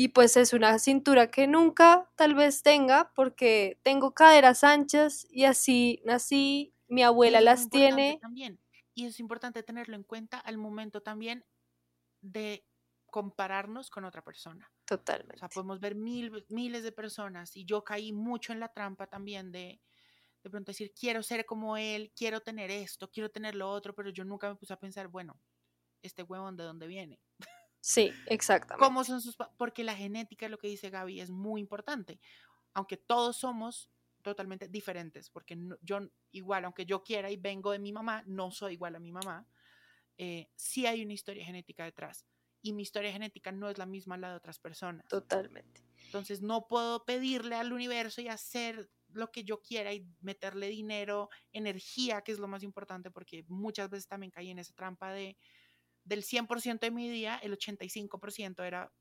Y 0.00 0.08
pues 0.08 0.38
es 0.38 0.54
una 0.54 0.78
cintura 0.78 1.30
que 1.30 1.46
nunca 1.46 2.10
tal 2.16 2.34
vez 2.34 2.62
tenga 2.62 3.12
porque 3.14 3.78
tengo 3.82 4.14
caderas 4.14 4.64
anchas 4.64 5.26
y 5.28 5.44
así 5.44 6.00
nací, 6.06 6.72
mi 6.88 7.02
abuela 7.02 7.42
las 7.42 7.68
tiene. 7.68 8.18
También. 8.22 8.58
Y 8.94 9.04
es 9.04 9.20
importante 9.20 9.62
tenerlo 9.62 9.96
en 9.96 10.04
cuenta 10.04 10.38
al 10.38 10.56
momento 10.56 11.02
también 11.02 11.44
de 12.22 12.64
compararnos 13.08 13.90
con 13.90 14.06
otra 14.06 14.24
persona. 14.24 14.72
Totalmente. 14.86 15.34
O 15.34 15.38
sea, 15.38 15.50
podemos 15.50 15.80
ver 15.80 15.94
mil, 15.94 16.46
miles 16.48 16.82
de 16.82 16.92
personas 16.92 17.54
y 17.54 17.66
yo 17.66 17.84
caí 17.84 18.10
mucho 18.10 18.54
en 18.54 18.60
la 18.60 18.72
trampa 18.72 19.06
también 19.06 19.52
de 19.52 19.82
de 20.42 20.48
pronto 20.48 20.70
decir, 20.70 20.94
quiero 20.98 21.22
ser 21.22 21.44
como 21.44 21.76
él, 21.76 22.10
quiero 22.16 22.40
tener 22.40 22.70
esto, 22.70 23.10
quiero 23.10 23.28
tener 23.28 23.54
lo 23.54 23.68
otro, 23.70 23.94
pero 23.94 24.08
yo 24.08 24.24
nunca 24.24 24.48
me 24.48 24.56
puse 24.56 24.72
a 24.72 24.78
pensar, 24.78 25.08
bueno, 25.08 25.38
este 26.00 26.22
huevón 26.22 26.56
de 26.56 26.64
dónde 26.64 26.86
viene. 26.86 27.20
Sí, 27.80 28.12
exactamente. 28.26 28.84
¿Cómo 28.84 29.04
son 29.04 29.20
sus 29.20 29.36
porque 29.56 29.84
la 29.84 29.94
genética, 29.94 30.48
lo 30.48 30.58
que 30.58 30.68
dice 30.68 30.90
Gaby, 30.90 31.20
es 31.20 31.30
muy 31.30 31.60
importante. 31.60 32.20
Aunque 32.74 32.96
todos 32.96 33.36
somos 33.36 33.90
totalmente 34.22 34.68
diferentes, 34.68 35.30
porque 35.30 35.58
yo 35.82 36.00
igual, 36.30 36.64
aunque 36.64 36.84
yo 36.84 37.02
quiera 37.02 37.30
y 37.30 37.36
vengo 37.36 37.72
de 37.72 37.78
mi 37.78 37.92
mamá, 37.92 38.22
no 38.26 38.50
soy 38.50 38.74
igual 38.74 38.96
a 38.96 39.00
mi 39.00 39.12
mamá, 39.12 39.46
eh, 40.18 40.50
sí 40.54 40.86
hay 40.86 41.02
una 41.02 41.14
historia 41.14 41.44
genética 41.44 41.84
detrás 41.84 42.26
y 42.62 42.72
mi 42.72 42.82
historia 42.82 43.12
genética 43.12 43.52
no 43.52 43.70
es 43.70 43.78
la 43.78 43.86
misma 43.86 44.16
a 44.16 44.18
la 44.18 44.30
de 44.30 44.36
otras 44.36 44.58
personas. 44.58 45.06
Totalmente. 45.08 45.82
Entonces 46.04 46.42
no 46.42 46.66
puedo 46.68 47.04
pedirle 47.04 47.56
al 47.56 47.72
universo 47.72 48.20
y 48.20 48.28
hacer 48.28 48.90
lo 49.12 49.30
que 49.32 49.44
yo 49.44 49.62
quiera 49.62 49.92
y 49.92 50.06
meterle 50.20 50.68
dinero, 50.68 51.30
energía, 51.52 52.22
que 52.22 52.32
es 52.32 52.38
lo 52.38 52.48
más 52.48 52.62
importante, 52.62 53.10
porque 53.10 53.44
muchas 53.48 53.90
veces 53.90 54.08
también 54.08 54.30
caí 54.30 54.50
en 54.50 54.58
esa 54.58 54.74
trampa 54.74 55.12
de 55.12 55.36
del 56.10 56.24
100% 56.24 56.80
de 56.80 56.90
mi 56.90 57.08
día, 57.08 57.36
el 57.36 57.56
85% 57.56 58.64
era 58.64 58.92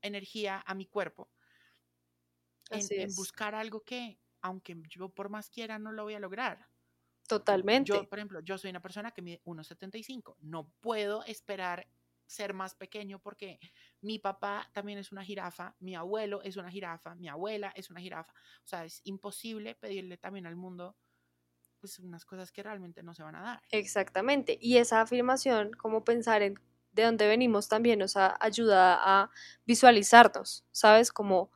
energía 0.00 0.62
a 0.64 0.74
mi 0.74 0.86
cuerpo. 0.86 1.28
En, 2.70 3.12
buscar 3.16 3.56
algo 3.56 3.80
que, 3.82 4.20
aunque 4.40 4.80
yo 4.88 5.08
por 5.08 5.28
más 5.28 5.50
quiera, 5.50 5.80
no 5.80 5.90
lo 5.90 6.04
voy 6.04 6.14
a 6.14 6.20
lograr. 6.20 6.68
Totalmente. 7.26 7.88
Yo, 7.88 8.08
por 8.08 8.20
ejemplo, 8.20 8.38
yo 8.40 8.56
soy 8.58 8.70
una 8.70 8.80
persona 8.80 9.10
que 9.10 9.22
mide 9.22 9.42
1,75. 9.44 10.36
No 10.38 10.72
puedo 10.80 11.24
esperar 11.24 11.88
ser 12.26 12.54
más 12.54 12.76
pequeño 12.76 13.18
porque 13.18 13.58
mi 14.00 14.20
papá 14.20 14.70
también 14.72 14.98
es 15.00 15.10
una 15.10 15.24
jirafa, 15.24 15.74
mi 15.80 15.96
abuelo 15.96 16.42
es 16.42 16.56
una 16.56 16.70
jirafa, 16.70 17.16
mi 17.16 17.26
abuela 17.26 17.72
es 17.74 17.90
una 17.90 18.00
jirafa. 18.00 18.32
O 18.32 18.68
sea, 18.68 18.84
es 18.84 19.00
imposible 19.02 19.74
pedirle 19.74 20.16
también 20.16 20.46
al 20.46 20.54
mundo 20.54 20.96
pues 21.80 21.98
unas 21.98 22.24
cosas 22.24 22.52
que 22.52 22.62
realmente 22.62 23.02
no 23.02 23.14
se 23.14 23.22
van 23.22 23.34
a 23.36 23.42
dar. 23.42 23.62
Exactamente. 23.70 24.58
Y 24.60 24.76
esa 24.78 25.00
afirmación, 25.00 25.72
como 25.72 26.04
pensar 26.04 26.42
en 26.42 26.54
de 26.92 27.04
dónde 27.04 27.28
venimos 27.28 27.68
también 27.68 28.00
nos 28.00 28.16
ayuda 28.16 28.98
a 29.00 29.30
visualizarnos, 29.64 30.64
¿sabes? 30.72 31.12
Como 31.12 31.50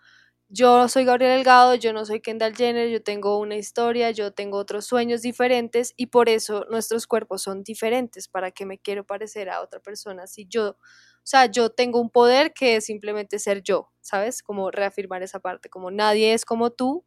yo 0.49 0.89
soy 0.89 1.05
Gabriel 1.05 1.37
Delgado, 1.39 1.75
yo 1.75 1.93
no 1.93 2.05
soy 2.05 2.21
Kendall 2.21 2.55
Jenner, 2.55 2.89
yo 2.89 3.03
tengo 3.03 3.39
una 3.41 3.57
historia, 3.57 4.11
yo 4.13 4.33
tengo 4.33 4.59
otros 4.59 4.87
sueños 4.87 5.23
diferentes 5.23 5.93
y 5.97 6.07
por 6.07 6.29
eso 6.29 6.67
nuestros 6.71 7.07
cuerpos 7.09 7.43
son 7.43 7.65
diferentes. 7.65 8.29
¿Para 8.29 8.53
qué 8.53 8.65
me 8.67 8.79
quiero 8.79 9.05
parecer 9.05 9.51
a 9.51 9.61
otra 9.63 9.81
persona 9.81 10.27
si 10.29 10.47
yo, 10.47 10.71
o 10.71 10.77
sea, 11.25 11.47
yo 11.47 11.71
tengo 11.71 12.01
un 12.01 12.11
poder 12.11 12.53
que 12.53 12.77
es 12.77 12.85
simplemente 12.87 13.39
ser 13.41 13.63
yo, 13.63 13.91
¿sabes? 14.01 14.43
Como 14.43 14.71
reafirmar 14.71 15.23
esa 15.25 15.41
parte, 15.41 15.69
como 15.71 15.91
nadie 15.91 16.35
es 16.35 16.45
como 16.45 16.71
tú, 16.71 17.05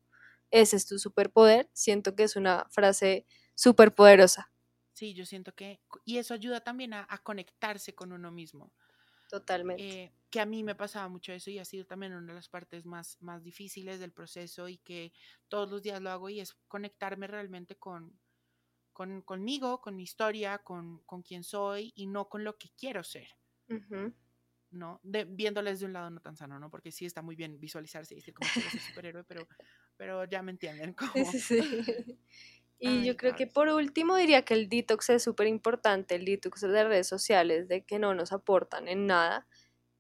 ese 0.52 0.76
es 0.76 0.86
tu 0.86 1.00
superpoder. 1.00 1.70
Siento 1.74 2.16
que 2.16 2.24
es 2.24 2.36
una 2.36 2.68
frase 2.70 3.26
súper 3.56 3.94
poderosa. 3.94 4.52
Sí, 4.94 5.14
yo 5.14 5.26
siento 5.26 5.54
que, 5.54 5.80
y 6.06 6.18
eso 6.18 6.34
ayuda 6.34 6.62
también 6.62 6.94
a, 6.94 7.06
a 7.10 7.20
conectarse 7.20 7.94
con 7.94 8.12
uno 8.12 8.32
mismo. 8.32 8.72
Totalmente. 9.30 9.84
Eh, 9.84 10.14
que 10.30 10.40
a 10.40 10.46
mí 10.46 10.64
me 10.64 10.76
pasaba 10.76 11.08
mucho 11.08 11.32
eso 11.34 11.50
y 11.50 11.60
ha 11.60 11.66
sido 11.66 11.86
también 11.86 12.14
una 12.14 12.28
de 12.28 12.34
las 12.34 12.50
partes 12.50 12.86
más, 12.86 13.18
más 13.22 13.44
difíciles 13.44 14.00
del 14.00 14.12
proceso 14.12 14.68
y 14.68 14.78
que 14.78 15.14
todos 15.48 15.70
los 15.70 15.82
días 15.82 16.02
lo 16.02 16.10
hago 16.10 16.30
y 16.30 16.40
es 16.40 16.54
conectarme 16.68 17.28
realmente 17.28 17.78
con, 17.78 18.20
con 18.94 19.22
conmigo, 19.22 19.82
con 19.82 19.96
mi 19.96 20.04
historia, 20.04 20.60
con, 20.60 21.00
con 21.06 21.22
quién 21.22 21.44
soy 21.44 21.94
y 21.96 22.08
no 22.08 22.30
con 22.30 22.44
lo 22.44 22.58
que 22.58 22.70
quiero 22.78 23.04
ser. 23.04 23.28
¿no? 24.72 25.00
De, 25.04 25.26
viéndoles 25.26 25.80
de 25.80 25.86
un 25.86 25.94
lado 25.94 26.10
no 26.10 26.20
tan 26.20 26.36
sano, 26.36 26.60
¿no? 26.60 26.70
Porque 26.70 26.92
sí 26.92 27.06
está 27.06 27.22
muy 27.22 27.36
bien 27.36 27.60
visualizarse 27.60 28.14
y 28.14 28.18
decir 28.18 28.34
como 28.34 28.50
que 28.54 28.62
soy 28.62 28.80
superhéroe, 28.80 29.24
pero, 29.24 29.48
pero 29.98 30.26
ya 30.26 30.42
me 30.42 30.52
entienden. 30.52 30.96
Sí, 31.32 31.40
sí. 31.40 31.60
Y 32.80 33.06
yo 33.06 33.18
creo 33.18 33.36
que 33.36 33.48
por 33.48 33.70
último 33.70 34.16
diría 34.16 34.46
que 34.46 34.54
el 34.54 34.70
detox 34.70 35.10
es 35.10 35.24
súper 35.24 35.48
importante, 35.48 36.14
el 36.14 36.26
detox 36.26 36.62
de 36.62 36.84
redes 36.84 37.08
sociales, 37.08 37.68
de 37.68 37.84
que 37.84 37.98
no 37.98 38.14
nos 38.14 38.32
aportan 38.32 38.88
en 38.88 39.08
nada, 39.08 39.48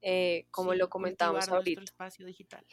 eh, 0.01 0.45
como 0.51 0.75
lo 0.75 0.87
comentamos 0.87 1.49
ahorita. 1.49 1.81
espacio 1.81 2.23
digital 2.23 2.63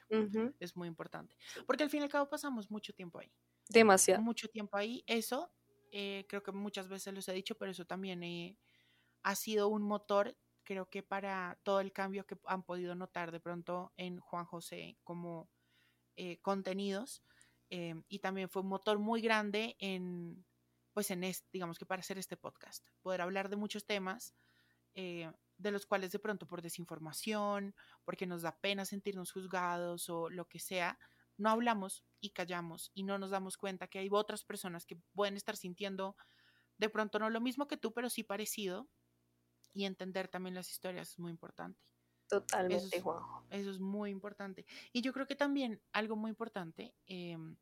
es 0.61 0.77
muy 0.77 0.89
importante, 0.89 1.37
porque 1.67 1.85
al 1.85 1.91
fin 1.91 2.01
y 2.01 2.05
al 2.05 2.11
cabo 2.11 2.29
pasamos 2.29 2.71
mucho 2.71 2.93
tiempo 2.93 3.19
ahí. 3.19 3.33
Demasiado. 3.71 4.21
Mucho 4.21 4.49
tiempo 4.49 4.77
ahí. 4.77 5.03
Eso, 5.07 5.51
eh, 5.91 6.27
creo 6.29 6.43
que 6.43 6.53
muchas 6.53 6.87
veces 6.89 7.15
los 7.15 7.27
he 7.29 7.33
dicho, 7.33 7.57
pero 7.57 7.71
eso 7.71 7.87
también 7.87 8.23
eh, 8.23 8.59
ha 9.23 9.35
sido 9.35 9.69
un 9.69 9.83
motor, 9.83 10.37
creo 10.65 10.91
que 10.91 11.03
para 11.03 11.59
todo 11.63 11.81
el 11.81 11.93
cambio 11.93 12.27
que 12.27 12.37
han 12.45 12.63
podido 12.63 12.95
notar 12.95 13.33
de 13.33 13.41
pronto 13.41 13.95
en 13.97 14.21
Juan 14.21 14.45
José 14.45 14.99
como 15.03 15.49
contenidos 16.43 17.23
Em, 17.71 18.05
y 18.09 18.19
también 18.21 18.49
fue 18.49 18.63
un 18.63 18.69
motor 18.69 18.99
muy 18.99 19.21
grande 19.21 19.77
en, 19.81 20.45
pues 20.93 21.11
en 21.11 21.25
este, 21.25 21.49
digamos 21.53 21.79
que 21.79 21.87
para 21.87 22.01
hacer 22.01 22.19
este 22.19 22.37
podcast, 22.37 22.87
poder 23.03 23.21
hablar 23.21 23.49
de 23.49 23.57
muchos 23.57 23.87
temas 23.87 24.35
eh, 24.95 25.31
de 25.59 25.71
los 25.71 25.87
cuales 25.87 26.13
de 26.13 26.19
pronto 26.19 26.47
por 26.47 26.63
desinformación, 26.63 27.75
porque 28.05 28.27
nos 28.27 28.43
da 28.43 28.59
pena 28.61 28.85
sentirnos 28.85 29.33
juzgados 29.33 30.09
o 30.09 30.31
lo 30.31 30.47
que 30.47 30.61
sea, 30.61 30.99
no 31.37 31.51
hablamos 31.51 32.05
y 32.21 32.31
callamos 32.31 32.91
y 32.95 33.03
no 33.03 33.19
nos 33.19 33.31
damos 33.31 33.57
cuenta 33.57 33.89
que 33.89 33.99
hay 33.99 34.09
otras 34.13 34.45
personas 34.45 34.87
que 34.87 34.97
pueden 35.13 35.37
estar 35.37 35.57
sintiendo 35.57 36.17
de 36.79 36.89
pronto 36.89 37.19
no 37.19 37.31
lo 37.31 37.41
mismo 37.41 37.67
que 37.67 37.77
tú, 37.77 37.93
pero 37.93 38.11
sí 38.11 38.23
parecido 38.23 38.89
y 39.73 39.85
entender 39.85 40.29
también 40.29 40.55
las 40.55 40.71
historias 40.71 41.11
es 41.11 41.19
muy 41.19 41.33
importante. 41.33 41.81
Totalmente, 42.29 43.01
Juanjo. 43.01 43.47
Eso 43.51 43.71
es 43.71 43.79
muy 43.79 44.11
importante. 44.11 44.67
Y 44.93 45.03
yo 45.03 45.13
creo 45.13 45.27
que 45.27 45.37
también 45.37 45.81
algo 45.93 46.17
muy 46.17 46.31
importante, 46.31 46.95
em, 47.07 47.57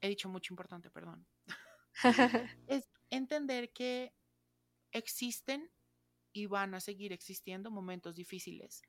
he 0.00 0.08
dicho 0.08 0.28
mucho 0.28 0.52
importante, 0.52 0.90
perdón, 0.90 1.26
es 2.66 2.88
entender 3.10 3.72
que 3.72 4.14
existen 4.90 5.70
y 6.32 6.46
van 6.46 6.74
a 6.74 6.80
seguir 6.80 7.12
existiendo 7.12 7.70
momentos 7.70 8.14
difíciles 8.14 8.82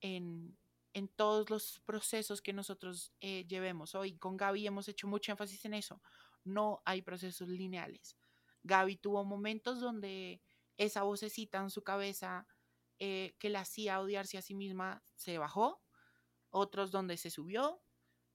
en, 0.00 0.58
en 0.92 1.08
todos 1.08 1.50
los 1.50 1.80
procesos 1.84 2.40
que 2.42 2.52
nosotros 2.52 3.12
eh, 3.20 3.46
llevemos. 3.46 3.94
Hoy 3.94 4.16
con 4.16 4.36
Gaby 4.36 4.66
hemos 4.66 4.88
hecho 4.88 5.06
mucho 5.06 5.32
énfasis 5.32 5.64
en 5.64 5.74
eso. 5.74 6.02
No 6.44 6.82
hay 6.84 7.02
procesos 7.02 7.48
lineales. 7.48 8.16
Gaby 8.62 8.96
tuvo 8.96 9.24
momentos 9.24 9.80
donde 9.80 10.40
esa 10.76 11.02
vocecita 11.02 11.58
en 11.58 11.70
su 11.70 11.82
cabeza 11.82 12.46
eh, 12.98 13.34
que 13.38 13.50
la 13.50 13.60
hacía 13.60 14.00
odiarse 14.00 14.38
a 14.38 14.42
sí 14.42 14.54
misma 14.54 15.02
se 15.14 15.38
bajó, 15.38 15.82
otros 16.50 16.90
donde 16.90 17.16
se 17.16 17.30
subió. 17.30 17.82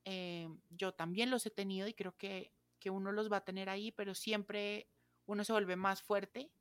Eh, 0.06 0.48
yo 0.70 0.94
también 0.94 1.30
los 1.30 1.46
he 1.46 1.52
tenido 1.52 1.88
y 1.88 1.94
creo 1.94 2.16
que, 2.18 2.54
que 2.80 2.90
uno 2.90 3.12
los 3.12 3.32
va 3.32 3.38
a 3.38 3.46
tener 3.46 3.70
ahí, 3.70 3.92
pero 3.92 4.16
siempre 4.16 4.90
uno 5.26 5.44
se 5.44 5.54
vuelve 5.54 5.76
más 5.76 6.02
fuerte 6.02 6.52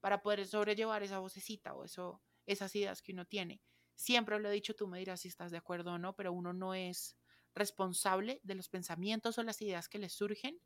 para 0.00 0.22
poder 0.22 0.46
sobrellevar 0.46 1.02
esa 1.02 1.18
vocecita 1.18 1.74
o 1.74 1.84
eso, 1.84 2.22
esas 2.46 2.74
ideas 2.74 3.02
que 3.02 3.12
uno 3.12 3.26
tiene. 3.26 3.62
Siempre 3.94 4.38
lo 4.38 4.48
he 4.48 4.52
dicho, 4.52 4.74
tú 4.74 4.88
me 4.88 4.98
dirás 4.98 5.20
si 5.20 5.28
estás 5.28 5.50
de 5.50 5.58
acuerdo 5.58 5.92
o 5.92 5.98
no, 5.98 6.16
pero 6.16 6.32
uno 6.32 6.52
no 6.52 6.74
es 6.74 7.16
responsable 7.54 8.40
de 8.42 8.54
los 8.54 8.68
pensamientos 8.68 9.38
o 9.38 9.42
las 9.42 9.60
ideas 9.62 9.88
que 9.88 9.98
le 9.98 10.08
surgen, 10.08 10.60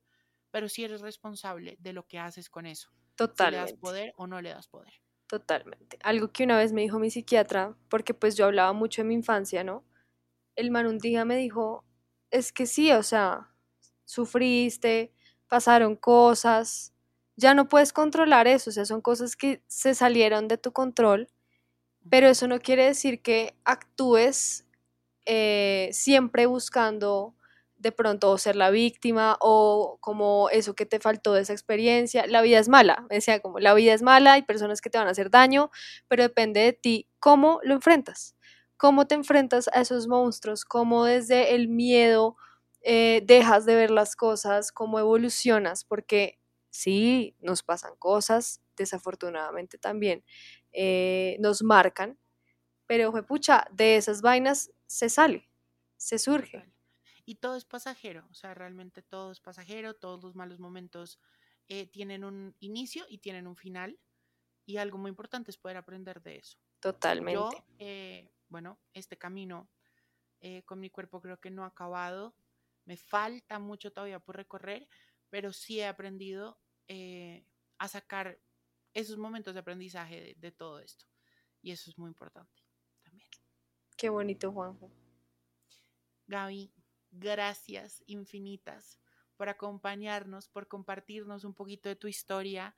pero 0.51 0.69
sí 0.69 0.85
eres 0.85 1.01
responsable 1.01 1.77
de 1.81 1.93
lo 1.93 2.07
que 2.07 2.19
haces 2.19 2.49
con 2.51 2.67
eso. 2.67 2.91
Si 3.33 3.47
le 3.47 3.57
das 3.57 3.73
poder 3.73 4.13
o 4.17 4.27
no 4.27 4.41
le 4.41 4.51
das 4.51 4.69
poder. 4.69 5.04
Totalmente. 5.31 5.99
Algo 6.03 6.31
que 6.33 6.45
una 6.45 6.59
vez 6.59 6.73
me 6.73 6.83
dijo 6.83 6.99
mi 6.99 7.11
psiquiatra, 7.11 7.75
porque 7.89 8.13
pues 8.15 8.37
yo 8.37 8.45
hablaba 8.47 8.73
mucho 8.73 9.01
en 9.03 9.09
mi 9.09 9.15
infancia, 9.15 9.65
¿no? 9.65 9.85
El 10.57 10.71
man 10.71 10.87
un 10.87 10.99
día 10.99 11.25
me 11.25 11.37
dijo, 11.37 11.85
es 12.31 12.53
que 12.53 12.67
sí, 12.67 12.93
o 12.93 13.03
sea, 13.03 13.51
sufriste, 14.07 15.13
pasaron 15.49 15.97
cosas, 15.97 16.95
ya 17.37 17.55
no 17.55 17.69
puedes 17.69 17.93
controlar 17.93 18.49
eso, 18.49 18.71
o 18.71 18.73
sea, 18.73 18.85
son 18.87 19.03
cosas 19.03 19.37
que 19.37 19.63
se 19.69 19.95
salieron 19.95 20.49
de 20.49 20.59
tu 20.59 20.73
control, 20.73 21.29
pero 22.11 22.29
eso 22.29 22.49
no 22.49 22.61
quiere 22.61 22.87
decir 22.87 23.23
que 23.23 23.57
actúes 23.65 24.67
eh, 25.27 25.91
siempre 25.93 26.47
buscando 26.47 27.35
de 27.85 27.93
pronto 27.93 28.37
ser 28.39 28.57
la 28.57 28.71
víctima 28.71 29.37
o 29.41 29.99
como 30.01 30.49
eso 30.51 30.75
que 30.75 30.87
te 30.87 31.01
faltó 31.01 31.35
de 31.35 31.43
esa 31.43 31.53
experiencia. 31.53 32.27
La 32.27 32.41
vida 32.41 32.59
es 32.59 32.69
mala, 32.69 33.07
decía 33.11 33.41
como 33.41 33.61
la 33.61 33.75
vida 33.75 33.93
es 33.93 34.01
mala, 34.03 34.33
hay 34.33 34.43
personas 34.43 34.81
que 34.81 34.89
te 34.89 34.97
van 34.99 35.07
a 35.07 35.11
hacer 35.11 35.31
daño, 35.31 35.71
pero 36.09 36.23
depende 36.23 36.61
de 36.61 36.73
ti 36.73 37.09
cómo 37.21 37.61
lo 37.63 37.75
enfrentas, 37.75 38.37
cómo 38.79 39.07
te 39.07 39.15
enfrentas 39.15 39.69
a 39.75 39.83
esos 39.83 40.09
monstruos, 40.09 40.65
cómo 40.65 41.05
desde 41.05 41.55
el 41.55 41.69
miedo 41.69 42.37
eh, 42.81 43.21
dejas 43.27 43.67
de 43.67 43.77
ver 43.77 43.91
las 43.91 44.17
cosas, 44.17 44.73
cómo 44.73 44.99
evolucionas, 44.99 45.85
porque 45.85 46.39
sí, 46.71 47.37
nos 47.41 47.63
pasan 47.63 47.93
cosas, 47.99 48.63
desafortunadamente 48.79 49.77
también 49.77 50.25
eh, 50.73 51.37
nos 51.39 51.63
marcan, 51.63 52.19
pero 52.87 53.13
pucha, 53.27 53.67
de 53.73 53.97
esas 53.97 54.23
vainas 54.23 54.71
se 54.87 55.11
sale, 55.11 55.51
se 55.99 56.19
surge. 56.19 56.74
Y 57.27 57.37
todo 57.37 57.57
es 57.57 57.65
pasajero, 57.65 58.27
o 58.31 58.35
sea, 58.35 58.53
realmente 58.53 59.03
todo 59.03 59.33
es 59.33 59.41
pasajero, 59.41 59.95
todos 59.95 60.23
los 60.23 60.35
malos 60.35 60.59
momentos 60.59 61.19
eh, 61.69 61.87
tienen 61.87 62.23
un 62.23 62.55
inicio 62.61 63.07
y 63.09 63.19
tienen 63.19 63.47
un 63.47 63.57
final, 63.57 63.99
y 64.67 64.77
algo 64.77 64.99
muy 64.99 65.09
importante 65.09 65.51
es 65.51 65.57
poder 65.57 65.79
aprender 65.79 66.23
de 66.23 66.37
eso. 66.37 66.59
Totalmente. 66.81 67.33
Yo, 67.33 67.51
eh, 67.79 68.31
bueno, 68.49 68.79
este 68.93 69.17
camino 69.17 69.71
eh, 70.41 70.63
con 70.65 70.81
mi 70.81 70.91
cuerpo 70.91 71.23
creo 71.23 71.41
que 71.41 71.51
no 71.51 71.65
ha 71.65 71.69
acabado, 71.69 72.37
me 72.85 72.99
falta 72.99 73.59
mucho 73.59 73.91
todavía 73.91 74.21
por 74.21 74.37
recorrer, 74.37 74.87
pero 75.31 75.53
sí 75.53 75.81
he 75.81 75.87
aprendido 75.87 76.61
a 77.79 77.89
sacar 77.89 78.39
esos 78.93 79.17
momentos 79.17 79.55
de 79.55 79.61
aprendizaje 79.61 80.21
de, 80.21 80.35
de 80.35 80.53
todo 80.53 80.79
esto, 80.81 81.07
y 81.63 81.71
eso 81.71 81.89
es 81.89 81.97
muy 81.97 82.09
importante 82.09 82.63
también. 83.03 83.31
Qué 83.97 84.11
bonito, 84.11 84.53
Juanjo. 84.53 84.91
Gaby, 86.27 86.71
gracias 87.15 88.03
infinitas 88.07 89.01
por 89.37 89.49
acompañarnos, 89.49 90.49
por 90.49 90.69
compartirnos 90.69 91.45
un 91.45 91.55
poquito 91.55 91.89
de 91.89 91.97
tu 91.97 92.09
historia, 92.09 92.75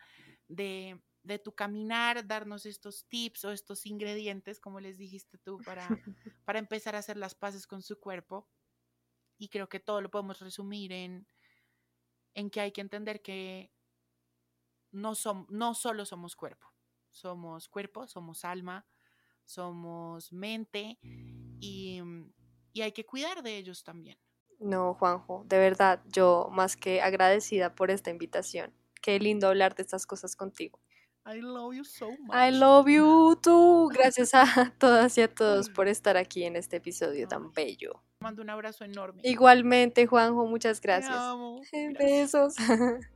de, 0.48 1.00
tu 1.44 1.54
caminar, 1.54 2.26
darnos 2.26 2.66
estos 2.66 3.06
tips 3.08 3.44
o 3.44 3.52
estos 3.52 3.84
ingredientes, 3.86 4.60
como 4.60 4.80
les 4.80 4.96
dijiste 4.96 5.38
tú, 5.38 5.58
para, 5.64 5.86
para 6.44 6.58
empezar 6.58 6.94
a 6.94 7.00
hacer 7.00 7.16
las 7.16 7.34
paces 7.34 7.66
con 7.66 7.82
su 7.82 7.98
cuerpo. 7.98 8.48
Y 9.38 9.48
creo 9.48 9.68
que 9.68 9.80
todo 9.80 10.00
lo 10.00 10.10
podemos 10.10 10.40
resumir 10.40 10.92
en, 10.92 11.26
en 12.34 12.48
que 12.48 12.60
hay 12.60 12.72
que 12.72 12.80
entender 12.80 13.20
que 13.20 13.70
no, 14.92 15.14
som, 15.14 15.46
no 15.50 15.74
solo 15.74 16.06
somos 16.06 16.36
cuerpo, 16.36 16.72
somos 17.10 17.68
cuerpo, 17.68 18.06
somos 18.06 18.46
alma, 18.46 18.86
somos 19.44 20.32
mente 20.32 20.98
y, 21.60 22.00
y 22.72 22.80
hay 22.80 22.92
que 22.92 23.04
cuidar 23.04 23.42
de 23.42 23.58
ellos 23.58 23.84
también. 23.84 24.18
No, 24.58 24.94
Juanjo, 24.94 25.44
de 25.46 25.58
verdad, 25.58 26.00
yo 26.06 26.48
más 26.50 26.76
que 26.76 27.02
agradecida 27.02 27.74
por 27.74 27.90
esta 27.90 28.10
invitación. 28.10 28.72
Qué 29.02 29.18
lindo 29.20 29.48
hablar 29.48 29.74
de 29.74 29.82
estas 29.82 30.06
cosas 30.06 30.36
contigo. 30.36 30.78
I 31.26 31.40
love 31.40 31.74
you 31.74 31.84
so 31.84 32.10
much. 32.10 32.36
I 32.36 32.52
love 32.52 32.88
you 32.88 33.36
too. 33.42 33.88
Gracias 33.88 34.32
a 34.32 34.44
todas 34.78 35.18
y 35.18 35.22
a 35.22 35.34
todos 35.34 35.70
por 35.70 35.88
estar 35.88 36.16
aquí 36.16 36.44
en 36.44 36.54
este 36.54 36.76
episodio 36.76 37.26
tan 37.26 37.52
bello. 37.52 38.02
Mando 38.20 38.42
un 38.42 38.50
abrazo 38.50 38.84
enorme. 38.84 39.22
Igualmente, 39.24 40.06
Juanjo, 40.06 40.46
muchas 40.46 40.80
gracias. 40.80 41.20
Besos. 41.98 42.54